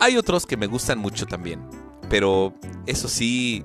Hay 0.00 0.16
otros 0.16 0.46
que 0.46 0.56
me 0.56 0.66
gustan 0.66 0.98
mucho 0.98 1.26
también. 1.26 1.60
Pero 2.08 2.54
eso 2.86 3.08
sí. 3.08 3.64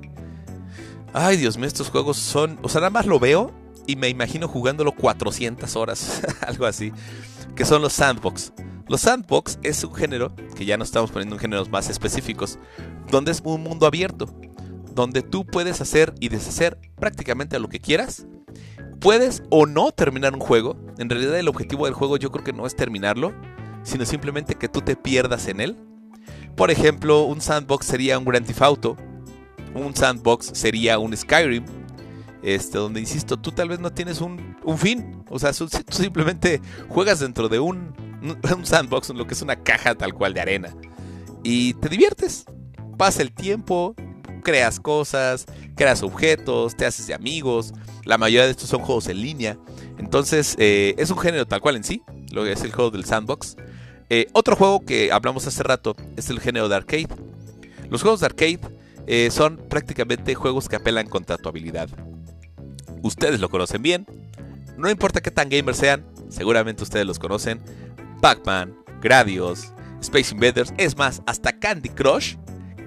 Ay, 1.13 1.37
Dios 1.37 1.57
mío, 1.57 1.67
estos 1.67 1.89
juegos 1.89 2.17
son. 2.17 2.59
O 2.61 2.69
sea, 2.69 2.81
nada 2.81 2.89
más 2.89 3.05
lo 3.05 3.19
veo 3.19 3.51
y 3.85 3.95
me 3.95 4.09
imagino 4.09 4.47
jugándolo 4.47 4.93
400 4.93 5.75
horas. 5.75 6.21
algo 6.47 6.65
así. 6.65 6.91
Que 7.55 7.65
son 7.65 7.81
los 7.81 7.93
sandbox. 7.93 8.53
Los 8.87 9.01
sandbox 9.01 9.59
es 9.63 9.83
un 9.83 9.93
género, 9.93 10.35
que 10.55 10.65
ya 10.65 10.77
no 10.77 10.83
estamos 10.83 11.11
poniendo 11.11 11.35
en 11.35 11.39
géneros 11.39 11.69
más 11.69 11.89
específicos, 11.89 12.59
donde 13.09 13.31
es 13.31 13.41
un 13.43 13.63
mundo 13.63 13.85
abierto. 13.85 14.27
Donde 14.93 15.21
tú 15.21 15.45
puedes 15.45 15.81
hacer 15.81 16.13
y 16.19 16.29
deshacer 16.29 16.77
prácticamente 16.99 17.59
lo 17.59 17.69
que 17.69 17.79
quieras. 17.79 18.27
Puedes 18.99 19.43
o 19.49 19.65
no 19.65 19.91
terminar 19.91 20.33
un 20.33 20.39
juego. 20.39 20.77
En 20.97 21.09
realidad 21.09 21.37
el 21.37 21.47
objetivo 21.47 21.85
del 21.85 21.93
juego 21.93 22.17
yo 22.17 22.31
creo 22.31 22.43
que 22.43 22.53
no 22.53 22.65
es 22.65 22.75
terminarlo, 22.75 23.33
sino 23.83 24.05
simplemente 24.05 24.55
que 24.55 24.69
tú 24.69 24.81
te 24.81 24.95
pierdas 24.95 25.47
en 25.47 25.61
él 25.61 25.77
por 26.55 26.71
ejemplo, 26.71 27.23
un 27.23 27.41
sandbox 27.41 27.85
sería 27.85 28.17
un 28.19 28.25
Grand 28.25 28.45
Theft 28.45 28.61
Auto. 28.61 28.97
Un 29.73 29.95
sandbox 29.95 30.51
sería 30.53 30.99
un 30.99 31.15
Skyrim. 31.15 31.65
Este, 32.43 32.77
donde 32.77 32.99
insisto, 32.99 33.37
tú 33.37 33.51
tal 33.51 33.69
vez 33.69 33.79
no 33.79 33.91
tienes 33.91 34.21
un, 34.21 34.55
fin. 34.77 35.23
O 35.29 35.39
sea, 35.39 35.53
tú 35.53 35.67
simplemente 35.89 36.61
juegas 36.89 37.19
dentro 37.19 37.49
de 37.49 37.59
un, 37.59 37.93
un 38.55 38.65
sandbox, 38.65 39.09
lo 39.09 39.25
que 39.25 39.33
es 39.33 39.41
una 39.41 39.55
caja 39.55 39.95
tal 39.95 40.13
cual 40.13 40.33
de 40.33 40.41
arena. 40.41 40.75
Y 41.43 41.73
te 41.75 41.89
diviertes. 41.89 42.45
Pasa 42.97 43.21
el 43.21 43.31
tiempo, 43.31 43.95
creas 44.43 44.79
cosas, 44.79 45.45
creas 45.75 46.03
objetos, 46.03 46.75
te 46.75 46.85
haces 46.85 47.07
de 47.07 47.13
amigos. 47.13 47.73
La 48.05 48.17
mayoría 48.17 48.45
de 48.45 48.51
estos 48.51 48.69
son 48.69 48.81
juegos 48.81 49.07
en 49.07 49.21
línea. 49.21 49.57
Entonces, 49.97 50.55
eh, 50.59 50.93
es 50.97 51.09
un 51.09 51.17
género 51.17 51.47
tal 51.47 51.61
cual 51.61 51.77
en 51.77 51.83
sí. 51.83 52.03
Lo 52.31 52.43
que 52.43 52.51
es 52.51 52.61
el 52.61 52.71
juego 52.71 52.91
del 52.91 53.05
sandbox. 53.05 53.55
Eh, 54.15 54.27
otro 54.33 54.55
juego 54.55 54.85
que 54.85 55.11
hablamos 55.11 55.47
hace 55.47 55.63
rato 55.63 55.95
es 56.15 56.29
el 56.29 56.39
género 56.39 56.69
de 56.69 56.75
arcade. 56.75 57.07
Los 57.89 58.03
juegos 58.03 58.19
de 58.19 58.27
arcade 58.27 58.59
eh, 59.07 59.31
son 59.31 59.57
prácticamente 59.57 60.35
juegos 60.35 60.69
que 60.69 60.75
apelan 60.75 61.09
contra 61.09 61.35
tu 61.39 61.49
habilidad. 61.49 61.89
Ustedes 63.01 63.39
lo 63.39 63.49
conocen 63.49 63.81
bien. 63.81 64.05
No 64.77 64.91
importa 64.91 65.19
qué 65.19 65.31
tan 65.31 65.49
gamers 65.49 65.79
sean, 65.79 66.05
seguramente 66.29 66.83
ustedes 66.83 67.07
los 67.07 67.17
conocen. 67.17 67.59
Pac-Man, 68.21 68.77
Gradius, 69.01 69.73
Space 69.99 70.31
Invaders, 70.31 70.75
es 70.77 70.95
más, 70.95 71.23
hasta 71.25 71.57
Candy 71.57 71.89
Crush 71.89 72.35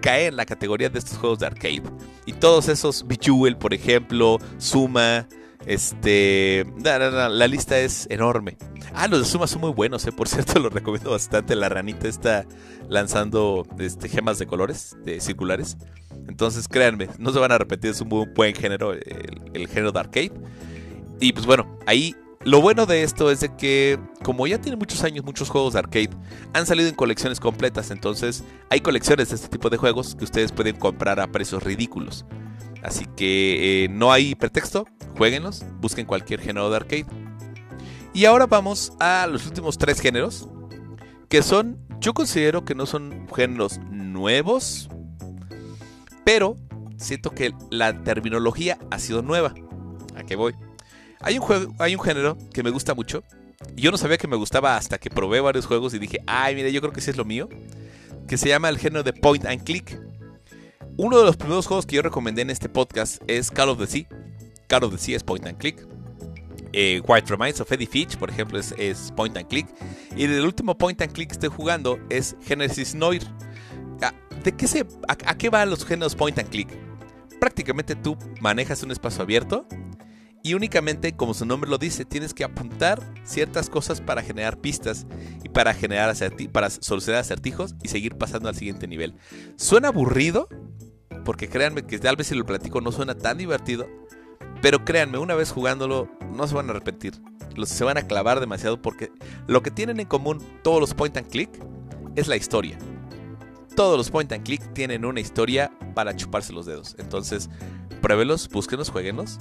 cae 0.01 0.27
en 0.27 0.37
la 0.37 0.47
categoría 0.47 0.91
de 0.91 1.01
estos 1.01 1.19
juegos 1.19 1.41
de 1.41 1.47
arcade. 1.47 1.83
Y 2.25 2.35
todos 2.35 2.69
esos, 2.69 3.05
Bejeweled, 3.05 3.57
por 3.57 3.75
ejemplo, 3.75 4.39
Suma, 4.59 5.27
este, 5.67 6.65
la, 6.85 7.49
lista 7.49 7.81
es 7.81 8.07
enorme. 8.11 8.57
Ah, 8.99 9.09
los 9.09 9.19
de 9.19 9.25
Suma 9.27 9.47
son 9.47 9.61
muy 9.61 9.73
buenos, 9.73 10.07
eh. 10.07 10.13
por 10.13 10.27
cierto, 10.29 10.59
los 10.59 10.73
recomiendo 10.73 11.11
bastante. 11.11 11.55
La 11.55 11.69
ranita 11.69 12.09
está 12.09 12.47
lanzando 12.89 13.67
este, 13.79 14.09
gemas 14.09 14.39
de 14.39 14.47
colores, 14.47 14.97
de 15.05 15.21
circulares. 15.21 15.77
Entonces, 16.29 16.67
créanme, 16.67 17.11
no 17.19 17.31
se 17.31 17.39
van 17.39 17.53
a 17.53 17.59
repetir, 17.59 17.91
es 17.91 18.01
un 18.01 18.09
muy 18.09 18.27
buen 18.35 18.55
género, 18.55 18.95
el, 18.95 19.69
género 19.69 19.93
de 19.93 20.01
arcade. 20.01 20.33
Y 21.21 21.35
pues 21.35 21.45
bueno, 21.45 21.79
ahí 21.85 22.17
lo 22.43 22.63
bueno 22.63 22.87
de 22.87 23.03
esto 23.03 23.31
es 23.31 23.41
de 23.41 23.55
que, 23.55 23.99
como 24.25 24.47
ya 24.47 24.59
tiene 24.59 24.77
muchos 24.79 25.05
años 25.05 25.27
muchos 25.27 25.51
juegos 25.51 25.75
de 25.75 25.81
arcade, 25.81 26.11
han 26.55 26.65
salido 26.65 26.89
en 26.89 26.95
colecciones 26.95 27.39
completas. 27.39 27.91
Entonces, 27.91 28.45
hay 28.71 28.81
colecciones 28.81 29.29
de 29.29 29.35
este 29.35 29.49
tipo 29.49 29.69
de 29.69 29.77
juegos 29.77 30.15
que 30.15 30.25
ustedes 30.25 30.53
pueden 30.53 30.77
comprar 30.77 31.21
a 31.21 31.27
precios 31.27 31.63
ridículos. 31.63 32.25
Así 32.83 33.05
que 33.15 33.85
eh, 33.85 33.89
no 33.91 34.11
hay 34.11 34.35
pretexto, 34.35 34.87
jueguenlos, 35.19 35.67
busquen 35.81 36.07
cualquier 36.07 36.41
género 36.41 36.71
de 36.71 36.77
arcade. 36.77 37.26
Y 38.17 38.25
ahora 38.25 38.47
vamos 38.47 38.95
a 38.99 39.27
los 39.27 39.45
últimos 39.45 39.77
tres 39.77 40.01
géneros, 40.01 40.49
que 41.29 41.43
son, 41.43 41.77
yo 42.01 42.15
considero 42.15 42.65
que 42.65 42.75
no 42.75 42.87
son 42.87 43.29
géneros 43.29 43.79
nuevos, 43.91 44.89
pero 46.25 46.57
siento 46.97 47.33
que 47.33 47.53
la 47.71 48.03
terminología 48.05 48.79
ha 48.91 48.99
sido 49.01 49.21
nueva. 49.21 49.53
¿A 50.15 50.23
qué 50.23 50.35
voy? 50.35 50.55
Hay 51.21 51.37
un, 51.37 51.45
juego, 51.45 51.75
hay 51.79 51.95
un 51.95 52.01
género 52.01 52.39
que 52.55 52.63
me 52.63 52.71
gusta 52.71 52.95
mucho. 52.95 53.23
Yo 53.75 53.91
no 53.91 53.99
sabía 53.99 54.17
que 54.17 54.29
me 54.29 54.37
gustaba 54.37 54.79
hasta 54.79 54.97
que 54.97 55.11
probé 55.11 55.41
varios 55.41 55.67
juegos 55.67 55.93
y 55.93 55.99
dije, 55.99 56.21
ay, 56.27 56.55
mira, 56.55 56.71
yo 56.71 56.81
creo 56.81 56.95
que 56.95 57.03
sí 57.03 57.11
es 57.11 57.19
lo 57.19 57.27
mío. 57.27 57.51
que 58.27 58.39
se 58.39 58.49
llama 58.49 58.71
el 58.71 58.79
género 58.79 59.03
de 59.03 59.13
point 59.13 59.45
and 59.45 59.63
click. 59.63 60.01
Uno 60.97 61.19
de 61.19 61.25
los 61.27 61.37
primeros 61.37 61.67
juegos 61.67 61.85
que 61.85 61.97
yo 61.97 62.01
recomendé 62.01 62.41
en 62.41 62.49
este 62.49 62.71
podcast 62.71 63.23
es 63.27 63.51
Call 63.51 63.69
of 63.69 63.79
the 63.79 63.87
Sea. 63.87 64.09
Call 64.69 64.85
of 64.85 64.93
the 64.93 64.99
Sea 64.99 65.17
es 65.17 65.23
point 65.23 65.45
and 65.45 65.59
click. 65.59 65.87
Eh, 66.79 67.01
White 67.07 67.31
Reminds 67.31 67.59
of 67.63 67.73
Eddie 67.73 67.87
Fitch, 67.87 68.19
por 68.19 68.29
ejemplo, 68.29 68.59
es, 68.59 69.11
point 69.17 69.35
and 69.39 69.49
click. 69.49 69.67
Y 70.15 70.25
el 70.25 70.45
último 70.45 70.77
point 70.77 71.01
and 71.01 71.11
click 71.11 71.29
que 71.29 71.33
estoy 71.33 71.49
jugando 71.49 71.99
es 72.11 72.37
Genesis 72.43 72.95
Noir. 72.95 73.23
Ah, 74.03 74.13
¿De 74.45 74.53
qué 74.53 74.67
se, 74.69 74.87
a, 75.09 75.17
qué 75.39 75.49
van 75.49 75.71
los 75.71 75.87
géneros 75.87 76.15
point 76.15 76.39
and 76.39 76.51
click? 76.51 76.69
Prácticamente 77.41 77.97
tú 77.97 78.19
manejas 78.43 78.83
un 78.83 78.91
espacio 78.91 79.23
abierto 79.23 79.67
y 80.43 80.53
únicamente, 80.53 81.17
como 81.17 81.33
su 81.33 81.47
nombre 81.47 81.71
lo 81.71 81.79
dice, 81.79 82.05
tienes 82.05 82.35
que 82.35 82.45
apuntar 82.45 83.01
ciertas 83.25 83.71
cosas 83.71 84.03
para 84.03 84.23
generar 84.23 84.61
pistas 84.61 85.07
y 85.43 85.49
para 85.49 85.73
generar 85.73 86.15
para 86.53 86.69
solucionar 86.69 87.23
acertijos 87.23 87.75
y 87.83 87.89
seguir 87.89 88.17
pasando 88.17 88.51
al 88.51 88.55
siguiente 88.55 88.87
nivel. 88.87 89.15
Suena 89.57 89.89
aburrido, 89.89 90.47
porque 91.25 91.49
créanme 91.49 91.87
que 91.87 91.99
tal 91.99 92.17
vez 92.17 92.27
si 92.27 92.35
lo 92.35 92.45
platico 92.45 92.83
no 92.83 92.93
suena 92.93 93.15
tan 93.15 93.39
divertido, 93.39 93.89
pero 94.63 94.85
créanme, 94.85 95.19
una 95.19 95.35
vez 95.35 95.51
jugándolo 95.51 96.09
no 96.35 96.47
se 96.47 96.55
van 96.55 96.69
a 96.69 96.71
arrepentir. 96.71 97.15
Se 97.65 97.85
van 97.85 97.97
a 97.97 98.07
clavar 98.07 98.41
demasiado 98.41 98.81
porque 98.83 99.11
lo 99.47 99.63
que 99.63 99.71
tienen 99.71 99.99
en 100.01 100.07
común 100.07 100.43
todos 100.63 100.81
los 100.81 100.95
point 100.95 101.17
and 101.17 101.29
click 101.29 101.51
es 102.15 102.29
la 102.29 102.37
historia. 102.37 102.79
Todos 103.75 103.97
los 103.97 104.11
point 104.11 104.31
and 104.33 104.45
click 104.45 104.73
tienen 104.73 105.05
una 105.05 105.21
historia 105.21 105.71
para 105.95 106.15
chuparse 106.17 106.53
los 106.53 106.67
dedos. 106.67 106.97
Entonces, 106.99 107.49
pruébelos, 108.03 108.49
búsquenos, 108.49 108.91
jueguenos. 108.91 109.39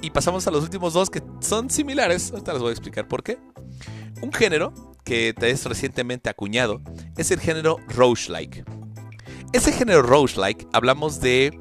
Y 0.00 0.10
pasamos 0.10 0.46
a 0.46 0.50
los 0.50 0.62
últimos 0.62 0.94
dos 0.94 1.10
que 1.10 1.22
son 1.40 1.70
similares. 1.70 2.32
Ahorita 2.32 2.52
les 2.52 2.62
voy 2.62 2.70
a 2.70 2.72
explicar 2.72 3.06
por 3.06 3.22
qué. 3.22 3.38
Un 4.20 4.32
género 4.32 4.72
que 5.04 5.34
es 5.40 5.64
recientemente 5.64 6.30
acuñado 6.30 6.80
es 7.16 7.30
el 7.30 7.40
género 7.40 7.78
roguelike. 7.88 8.64
Ese 9.52 9.72
género 9.72 10.02
roguelike 10.02 10.66
hablamos 10.72 11.20
de 11.20 11.58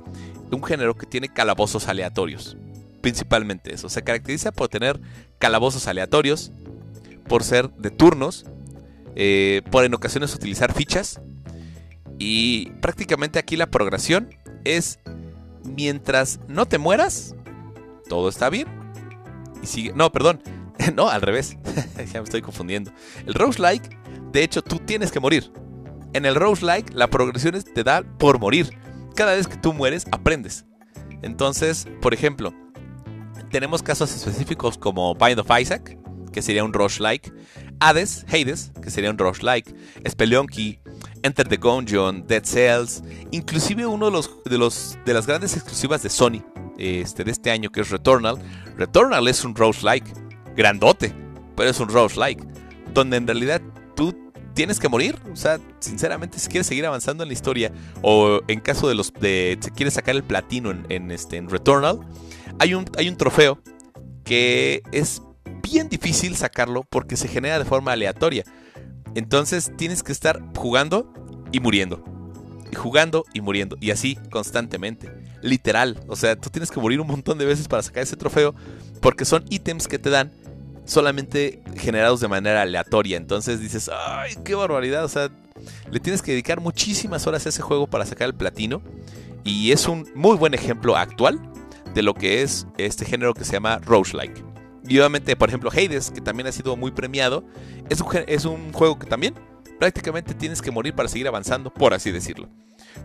un 0.52 0.64
género 0.64 0.96
que 0.96 1.06
tiene 1.06 1.30
calabozos 1.30 1.88
aleatorios. 1.88 2.58
Principalmente 3.02 3.74
eso. 3.74 3.90
Se 3.90 4.04
caracteriza 4.04 4.52
por 4.52 4.70
tener 4.70 5.00
calabozos 5.40 5.88
aleatorios, 5.88 6.52
por 7.28 7.44
ser 7.44 7.70
de 7.72 7.90
turnos, 7.90 8.46
eh, 9.16 9.62
por 9.72 9.86
en 9.86 9.94
ocasiones 9.94 10.34
utilizar 10.36 10.74
fichas. 10.74 11.22
Y 12.20 12.70
prácticamente 12.82 13.40
aquí 13.40 13.58
la 13.58 13.72
progresión 13.72 14.30
es 14.64 15.00
mientras 15.64 16.40
no 16.48 16.68
te 16.68 16.78
mueras, 16.78 17.36
todo 18.08 18.30
está 18.30 18.50
bien. 18.50 18.68
Y 19.64 19.68
sigue. 19.68 19.94
No, 19.94 20.12
perdón. 20.12 20.42
no, 20.96 21.10
al 21.10 21.22
revés. 21.22 21.58
ya 22.14 22.20
me 22.20 22.26
estoy 22.26 22.42
confundiendo. 22.42 22.92
El 23.26 23.34
roguelike, 23.34 23.98
de 24.32 24.44
hecho, 24.44 24.62
tú 24.62 24.80
tienes 24.80 25.12
que 25.12 25.20
morir. 25.20 25.52
En 26.14 26.26
el 26.26 26.36
Rose-like, 26.36 26.94
la 26.94 27.08
progresión 27.08 27.62
te 27.62 27.84
da 27.84 28.04
por 28.04 28.40
morir. 28.40 28.78
Cada 29.16 29.36
vez 29.36 29.48
que 29.48 29.56
tú 29.56 29.74
mueres, 29.74 30.06
aprendes. 30.12 30.66
Entonces, 31.22 31.88
por 32.02 32.14
ejemplo, 32.14 32.54
tenemos 33.52 33.84
casos 33.84 34.14
específicos 34.16 34.78
como 34.78 35.14
Bind 35.16 35.40
of 35.40 35.50
Isaac, 35.60 35.98
que 36.32 36.42
sería 36.42 36.64
un 36.64 36.74
Rush-like, 36.74 37.32
Hades, 37.80 38.26
Hades, 38.28 38.72
que 38.82 38.90
sería 38.90 39.10
un 39.10 39.18
Rush-like, 39.18 39.74
Spelunky, 40.08 40.80
Enter 41.24 41.48
the 41.48 41.58
Gungeon, 41.58 42.26
Dead 42.26 42.44
Cells, 42.44 43.04
inclusive 43.32 43.86
uno 43.86 44.06
de, 44.08 44.12
los, 44.12 44.32
de, 44.46 44.58
los, 44.58 44.98
de 45.06 45.14
las 45.14 45.28
grandes 45.28 45.56
exclusivas 45.56 46.02
de 46.02 46.10
Sony 46.10 46.44
este, 46.78 47.24
de 47.24 47.32
este 47.32 47.52
año, 47.52 47.70
que 47.70 47.82
es 47.82 47.90
Returnal. 47.90 48.38
Returnal 48.78 49.28
es 49.28 49.44
un 49.44 49.56
Rush-like, 49.56 50.12
grandote, 50.56 51.14
pero 51.56 51.70
es 51.70 51.80
un 51.80 51.90
Rush-like, 51.90 52.44
donde 52.94 53.18
en 53.18 53.28
realidad 53.28 53.62
tienes 54.54 54.80
que 54.80 54.90
morir. 54.90 55.18
O 55.32 55.36
sea, 55.36 55.60
sinceramente, 55.80 56.40
si 56.40 56.50
quieres 56.50 56.68
seguir 56.68 56.86
avanzando 56.86 57.24
en 57.24 57.30
la 57.30 57.34
historia, 57.34 57.72
o 58.02 58.42
en 58.48 58.60
caso 58.60 58.88
de 58.88 58.96
los 58.96 59.14
de 59.14 59.58
si 59.62 59.72
quieres 59.72 59.94
sacar 59.94 60.16
el 60.16 60.24
platino 60.24 60.72
en, 60.90 61.12
este, 61.12 61.38
en 61.38 61.50
Returnal, 61.50 62.00
hay 62.60 62.74
un, 62.74 62.86
hay 62.98 63.10
un 63.10 63.18
trofeo 63.18 63.60
que 64.24 64.82
es 64.92 65.22
bien 65.62 65.90
difícil 65.90 66.36
sacarlo 66.36 66.84
porque 66.84 67.18
se 67.18 67.28
genera 67.28 67.60
de 67.60 67.66
forma 67.66 67.92
aleatoria. 67.92 68.44
Entonces 69.16 69.72
tienes 69.78 70.04
que 70.04 70.12
estar 70.12 70.42
jugando 70.56 71.12
y 71.52 71.60
muriendo. 71.60 72.04
Y 72.72 72.76
jugando 72.76 73.26
y 73.34 73.42
muriendo. 73.42 73.78
Y 73.80 73.92
así 73.92 74.18
constantemente. 74.32 75.12
Literal. 75.42 76.00
O 76.08 76.16
sea, 76.16 76.36
tú 76.36 76.50
tienes 76.50 76.72
que 76.72 76.80
morir 76.80 77.02
un 77.02 77.08
montón 77.08 77.38
de 77.38 77.46
veces 77.46 77.68
para 77.68 77.84
sacar 77.84 78.04
ese 78.04 78.16
trofeo. 78.16 78.56
Porque 79.02 79.26
son 79.26 79.44
ítems 79.50 79.88
que 79.88 80.00
te 80.00 80.10
dan 80.10 80.32
solamente 80.86 81.62
generados 81.76 82.22
de 82.22 82.28
manera 82.28 82.62
aleatoria. 82.62 83.18
Entonces 83.18 83.60
dices, 83.60 83.90
ay, 83.94 84.36
qué 84.46 84.56
barbaridad. 84.56 85.04
O 85.04 85.10
sea, 85.10 85.30
le 85.92 86.00
tienes 86.00 86.22
que 86.22 86.32
dedicar 86.32 86.62
muchísimas 86.62 87.28
horas 87.28 87.46
a 87.46 87.50
ese 87.50 87.62
juego 87.62 87.88
para 87.88 88.06
sacar 88.06 88.28
el 88.28 88.36
platino. 88.36 88.82
Y 89.44 89.72
es 89.72 89.88
un 89.88 90.08
muy 90.16 90.38
buen 90.38 90.54
ejemplo 90.54 90.96
actual 90.96 91.42
de 91.94 92.02
lo 92.02 92.14
que 92.14 92.42
es 92.42 92.68
este 92.78 93.06
género 93.06 93.34
que 93.34 93.46
se 93.46 93.54
llama 93.54 93.80
roguelike. 93.80 94.44
Y 94.88 94.98
obviamente, 95.00 95.36
por 95.36 95.50
ejemplo, 95.50 95.70
Hades, 95.72 96.12
que 96.12 96.22
también 96.22 96.48
ha 96.48 96.52
sido 96.52 96.76
muy 96.76 96.92
premiado, 96.92 97.44
es 97.90 98.46
un, 98.46 98.74
juego 98.74 98.98
que 98.98 99.08
también 99.08 99.36
prácticamente 99.80 100.34
tienes 100.34 100.62
que 100.62 100.72
morir 100.72 100.94
para 100.94 101.10
seguir 101.10 101.28
avanzando, 101.28 101.74
por 101.74 101.94
así 101.94 102.12
decirlo. 102.12 102.50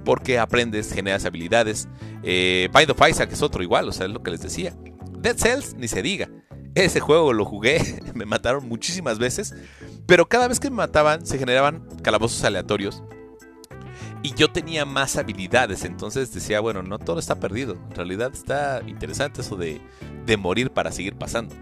Porque 0.05 0.39
aprendes, 0.39 0.93
generas 0.93 1.25
habilidades. 1.25 1.89
Eh, 2.23 2.69
Bind 2.75 2.91
of 2.91 3.09
Isaac 3.09 3.31
es 3.33 3.43
otro 3.43 3.63
igual, 3.63 3.89
o 3.89 3.93
sea, 3.93 4.07
es 4.07 4.13
lo 4.13 4.23
que 4.23 4.31
les 4.31 4.41
decía. 4.41 4.75
Dead 5.19 5.37
Cells, 5.37 5.75
ni 5.75 5.89
se 5.89 6.03
diga. 6.03 6.29
Ese 6.75 7.01
juego 7.01 7.33
lo 7.33 7.45
jugué, 7.45 7.81
me 8.15 8.27
mataron 8.27 8.69
muchísimas 8.69 9.19
veces, 9.19 9.55
pero 10.07 10.27
cada 10.29 10.49
vez 10.49 10.61
que 10.61 10.71
me 10.71 10.77
mataban 10.77 11.25
se 11.27 11.39
generaban 11.39 11.87
calabozos 12.03 12.43
aleatorios. 12.45 13.03
Y 14.27 14.35
yo 14.35 14.51
tenía 14.51 14.85
más 14.85 15.15
habilidades, 15.15 15.85
entonces 15.85 16.35
decía, 16.35 16.59
bueno, 16.59 16.83
no 16.83 16.99
todo 16.99 17.21
está 17.21 17.39
perdido. 17.39 17.75
En 17.75 17.95
realidad 17.95 18.33
está 18.35 18.83
interesante 18.85 19.43
eso 19.43 19.55
de, 19.55 19.81
de 20.27 20.37
morir 20.37 20.73
para 20.73 20.91
seguir 20.91 21.15
pasando. 21.15 21.55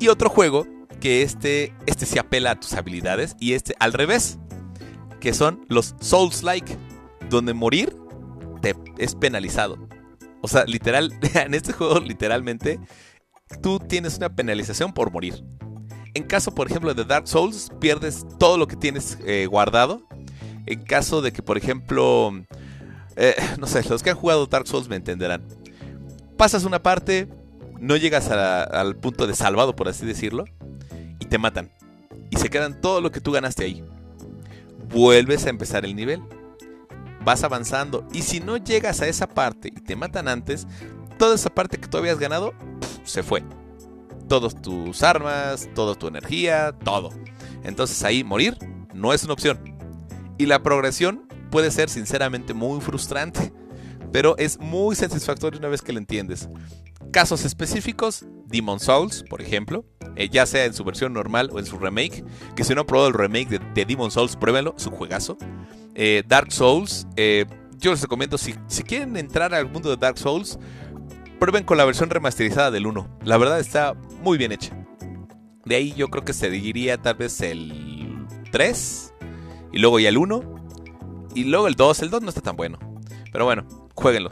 Y 0.00 0.08
otro 0.08 0.28
juego 0.28 0.66
que 0.98 1.22
este, 1.22 1.72
este 1.86 2.04
se 2.04 2.18
apela 2.18 2.50
a 2.50 2.58
tus 2.58 2.72
habilidades 2.72 3.36
y 3.38 3.52
este 3.52 3.76
al 3.78 3.92
revés, 3.92 4.40
que 5.20 5.32
son 5.32 5.64
los 5.68 5.94
Souls-like, 6.00 6.76
donde 7.30 7.54
morir 7.54 7.96
te 8.62 8.74
es 8.98 9.14
penalizado. 9.14 9.78
O 10.40 10.48
sea, 10.48 10.64
literal, 10.64 11.16
en 11.34 11.54
este 11.54 11.72
juego 11.72 12.00
literalmente 12.00 12.80
tú 13.62 13.78
tienes 13.78 14.16
una 14.16 14.34
penalización 14.34 14.92
por 14.92 15.12
morir. 15.12 15.44
En 16.14 16.24
caso, 16.24 16.52
por 16.52 16.66
ejemplo, 16.68 16.94
de 16.94 17.04
Dark 17.04 17.28
Souls, 17.28 17.70
pierdes 17.78 18.26
todo 18.40 18.58
lo 18.58 18.66
que 18.66 18.74
tienes 18.74 19.18
eh, 19.24 19.46
guardado. 19.46 20.02
En 20.66 20.82
caso 20.82 21.22
de 21.22 21.32
que, 21.32 21.42
por 21.42 21.56
ejemplo, 21.56 22.32
eh, 23.16 23.34
no 23.58 23.66
sé, 23.66 23.82
los 23.88 24.02
que 24.02 24.10
han 24.10 24.16
jugado 24.16 24.46
Dark 24.46 24.66
Souls 24.66 24.88
me 24.88 24.96
entenderán. 24.96 25.42
Pasas 26.36 26.64
una 26.64 26.82
parte, 26.82 27.28
no 27.80 27.96
llegas 27.96 28.30
al 28.30 28.96
punto 28.96 29.26
de 29.26 29.34
salvado, 29.34 29.74
por 29.74 29.88
así 29.88 30.04
decirlo, 30.04 30.44
y 31.18 31.24
te 31.24 31.38
matan. 31.38 31.70
Y 32.30 32.36
se 32.36 32.50
quedan 32.50 32.80
todo 32.80 33.00
lo 33.00 33.10
que 33.10 33.20
tú 33.20 33.32
ganaste 33.32 33.64
ahí. 33.64 33.84
Vuelves 34.90 35.46
a 35.46 35.50
empezar 35.50 35.84
el 35.84 35.96
nivel. 35.96 36.22
Vas 37.24 37.42
avanzando. 37.42 38.06
Y 38.12 38.22
si 38.22 38.40
no 38.40 38.56
llegas 38.56 39.00
a 39.00 39.08
esa 39.08 39.26
parte 39.26 39.68
y 39.68 39.80
te 39.80 39.96
matan 39.96 40.28
antes, 40.28 40.66
toda 41.18 41.34
esa 41.34 41.50
parte 41.50 41.78
que 41.78 41.88
tú 41.88 41.96
habías 41.96 42.18
ganado 42.18 42.52
se 43.04 43.22
fue. 43.22 43.42
Todas 44.28 44.60
tus 44.60 45.02
armas, 45.02 45.68
toda 45.74 45.94
tu 45.94 46.08
energía, 46.08 46.74
todo. 46.84 47.10
Entonces 47.62 48.02
ahí 48.04 48.24
morir 48.24 48.58
no 48.92 49.12
es 49.12 49.24
una 49.24 49.32
opción. 49.32 49.75
Y 50.38 50.46
la 50.46 50.62
progresión 50.62 51.26
puede 51.50 51.70
ser 51.70 51.88
sinceramente 51.88 52.54
muy 52.54 52.80
frustrante, 52.80 53.52
pero 54.12 54.36
es 54.38 54.58
muy 54.58 54.94
satisfactorio 54.96 55.58
una 55.58 55.68
vez 55.68 55.82
que 55.82 55.92
lo 55.92 55.98
entiendes. 55.98 56.48
Casos 57.12 57.44
específicos, 57.44 58.26
Demon 58.46 58.80
Souls, 58.80 59.24
por 59.28 59.40
ejemplo, 59.40 59.84
eh, 60.16 60.28
ya 60.28 60.44
sea 60.46 60.64
en 60.64 60.74
su 60.74 60.84
versión 60.84 61.12
normal 61.12 61.50
o 61.52 61.58
en 61.58 61.66
su 61.66 61.78
remake, 61.78 62.24
que 62.54 62.64
si 62.64 62.74
no 62.74 62.82
han 62.82 62.86
probado 62.86 63.08
el 63.08 63.14
remake 63.14 63.48
de, 63.48 63.60
de 63.74 63.84
Demon 63.84 64.10
Souls, 64.10 64.36
pruébenlo, 64.36 64.74
es 64.76 64.86
un 64.86 64.94
juegazo. 64.94 65.38
Eh, 65.94 66.22
Dark 66.26 66.52
Souls, 66.52 67.06
eh, 67.16 67.46
yo 67.78 67.90
les 67.90 68.02
recomiendo, 68.02 68.36
si, 68.36 68.54
si 68.66 68.82
quieren 68.82 69.16
entrar 69.16 69.54
al 69.54 69.70
mundo 69.70 69.88
de 69.88 69.96
Dark 69.96 70.18
Souls, 70.18 70.58
prueben 71.38 71.64
con 71.64 71.78
la 71.78 71.84
versión 71.84 72.10
remasterizada 72.10 72.70
del 72.70 72.86
1. 72.86 73.18
La 73.24 73.38
verdad 73.38 73.60
está 73.60 73.94
muy 74.22 74.38
bien 74.38 74.52
hecha. 74.52 74.76
De 75.64 75.76
ahí 75.76 75.92
yo 75.94 76.08
creo 76.08 76.24
que 76.24 76.32
se 76.32 76.50
diría 76.50 76.98
tal 77.00 77.16
vez 77.16 77.40
el 77.40 78.26
3. 78.52 79.14
Y 79.76 79.78
luego 79.78 80.00
ya 80.00 80.08
el 80.08 80.16
1. 80.16 80.42
Y 81.34 81.44
luego 81.44 81.68
el 81.68 81.74
2. 81.74 82.00
El 82.00 82.08
2 82.08 82.22
no 82.22 82.30
está 82.30 82.40
tan 82.40 82.56
bueno. 82.56 82.78
Pero 83.30 83.44
bueno, 83.44 83.68
jueguenlo. 83.94 84.30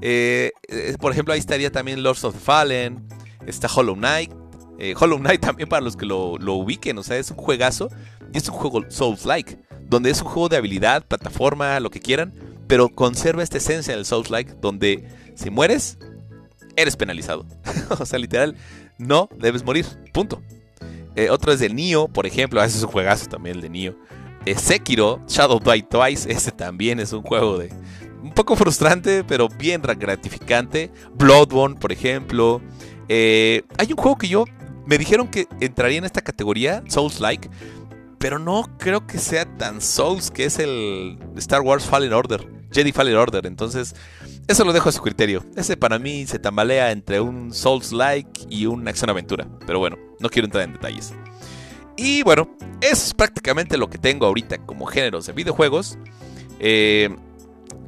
Eh, 0.00 0.52
eh, 0.68 0.96
por 0.98 1.12
ejemplo, 1.12 1.34
ahí 1.34 1.38
estaría 1.38 1.70
también 1.70 2.02
Lords 2.02 2.24
of 2.24 2.32
the 2.32 2.40
Fallen. 2.40 3.06
Está 3.46 3.68
Hollow 3.68 3.94
Knight. 3.94 4.32
Eh, 4.78 4.94
Hollow 4.98 5.18
Knight 5.18 5.40
también 5.42 5.68
para 5.68 5.82
los 5.82 5.98
que 5.98 6.06
lo, 6.06 6.38
lo, 6.38 6.54
ubiquen. 6.54 6.96
O 6.96 7.02
sea, 7.02 7.18
es 7.18 7.30
un 7.30 7.36
juegazo. 7.36 7.90
Y 8.32 8.38
es 8.38 8.48
un 8.48 8.54
juego 8.54 8.86
Souls-like. 8.88 9.58
Donde 9.82 10.08
es 10.08 10.22
un 10.22 10.28
juego 10.28 10.48
de 10.48 10.56
habilidad, 10.56 11.06
plataforma, 11.06 11.78
lo 11.78 11.90
que 11.90 12.00
quieran. 12.00 12.32
Pero 12.66 12.88
conserva 12.88 13.42
esta 13.42 13.58
esencia 13.58 13.94
del 13.94 14.06
Souls-like. 14.06 14.54
Donde 14.62 15.06
si 15.34 15.50
mueres, 15.50 15.98
eres 16.74 16.96
penalizado. 16.96 17.44
o 17.98 18.06
sea, 18.06 18.18
literal, 18.18 18.56
no 18.96 19.28
debes 19.36 19.62
morir. 19.62 19.84
Punto. 20.14 20.40
Eh, 21.16 21.28
otro 21.28 21.52
es 21.52 21.60
de 21.60 21.68
Nio, 21.68 22.08
por 22.08 22.24
ejemplo. 22.24 22.62
Ese 22.64 22.78
es 22.78 22.82
un 22.82 22.90
juegazo 22.90 23.26
también, 23.26 23.56
el 23.56 23.62
de 23.62 23.68
Nio. 23.68 23.98
Sekiro, 24.54 25.20
Shadow 25.26 25.58
Die 25.58 25.82
Twice, 25.82 26.30
ese 26.30 26.52
también 26.52 27.00
es 27.00 27.12
un 27.12 27.22
juego 27.22 27.58
de 27.58 27.72
un 28.22 28.32
poco 28.32 28.56
frustrante, 28.56 29.24
pero 29.24 29.48
bien 29.48 29.82
gratificante. 29.82 30.90
Bloodborne, 31.14 31.76
por 31.76 31.92
ejemplo. 31.92 32.60
Eh, 33.08 33.62
hay 33.78 33.92
un 33.92 33.96
juego 33.96 34.16
que 34.16 34.28
yo 34.28 34.44
me 34.84 34.98
dijeron 34.98 35.28
que 35.28 35.46
entraría 35.60 35.98
en 35.98 36.04
esta 36.04 36.20
categoría, 36.20 36.82
Souls-like, 36.88 37.48
pero 38.18 38.38
no 38.38 38.64
creo 38.78 39.06
que 39.06 39.18
sea 39.18 39.44
tan 39.56 39.80
Souls, 39.80 40.30
que 40.30 40.44
es 40.44 40.58
el 40.58 41.18
Star 41.36 41.60
Wars 41.60 41.84
Fallen 41.84 42.12
Order, 42.12 42.46
Jedi 42.72 42.92
Fallen 42.92 43.16
Order. 43.16 43.46
Entonces, 43.46 43.94
eso 44.48 44.64
lo 44.64 44.72
dejo 44.72 44.88
a 44.88 44.92
su 44.92 45.02
criterio. 45.02 45.44
Ese 45.56 45.76
para 45.76 45.98
mí 45.98 46.26
se 46.26 46.38
tambalea 46.38 46.90
entre 46.90 47.20
un 47.20 47.52
Souls-like 47.52 48.46
y 48.48 48.66
una 48.66 48.90
acción-aventura. 48.90 49.46
Pero 49.66 49.78
bueno, 49.78 49.96
no 50.18 50.28
quiero 50.28 50.46
entrar 50.46 50.64
en 50.64 50.72
detalles. 50.72 51.12
Y 51.96 52.22
bueno, 52.22 52.48
eso 52.80 53.06
es 53.06 53.14
prácticamente 53.14 53.76
lo 53.78 53.88
que 53.88 53.98
tengo 53.98 54.26
ahorita 54.26 54.58
como 54.58 54.86
géneros 54.86 55.26
de 55.26 55.32
videojuegos. 55.32 55.98
Eh, 56.60 57.14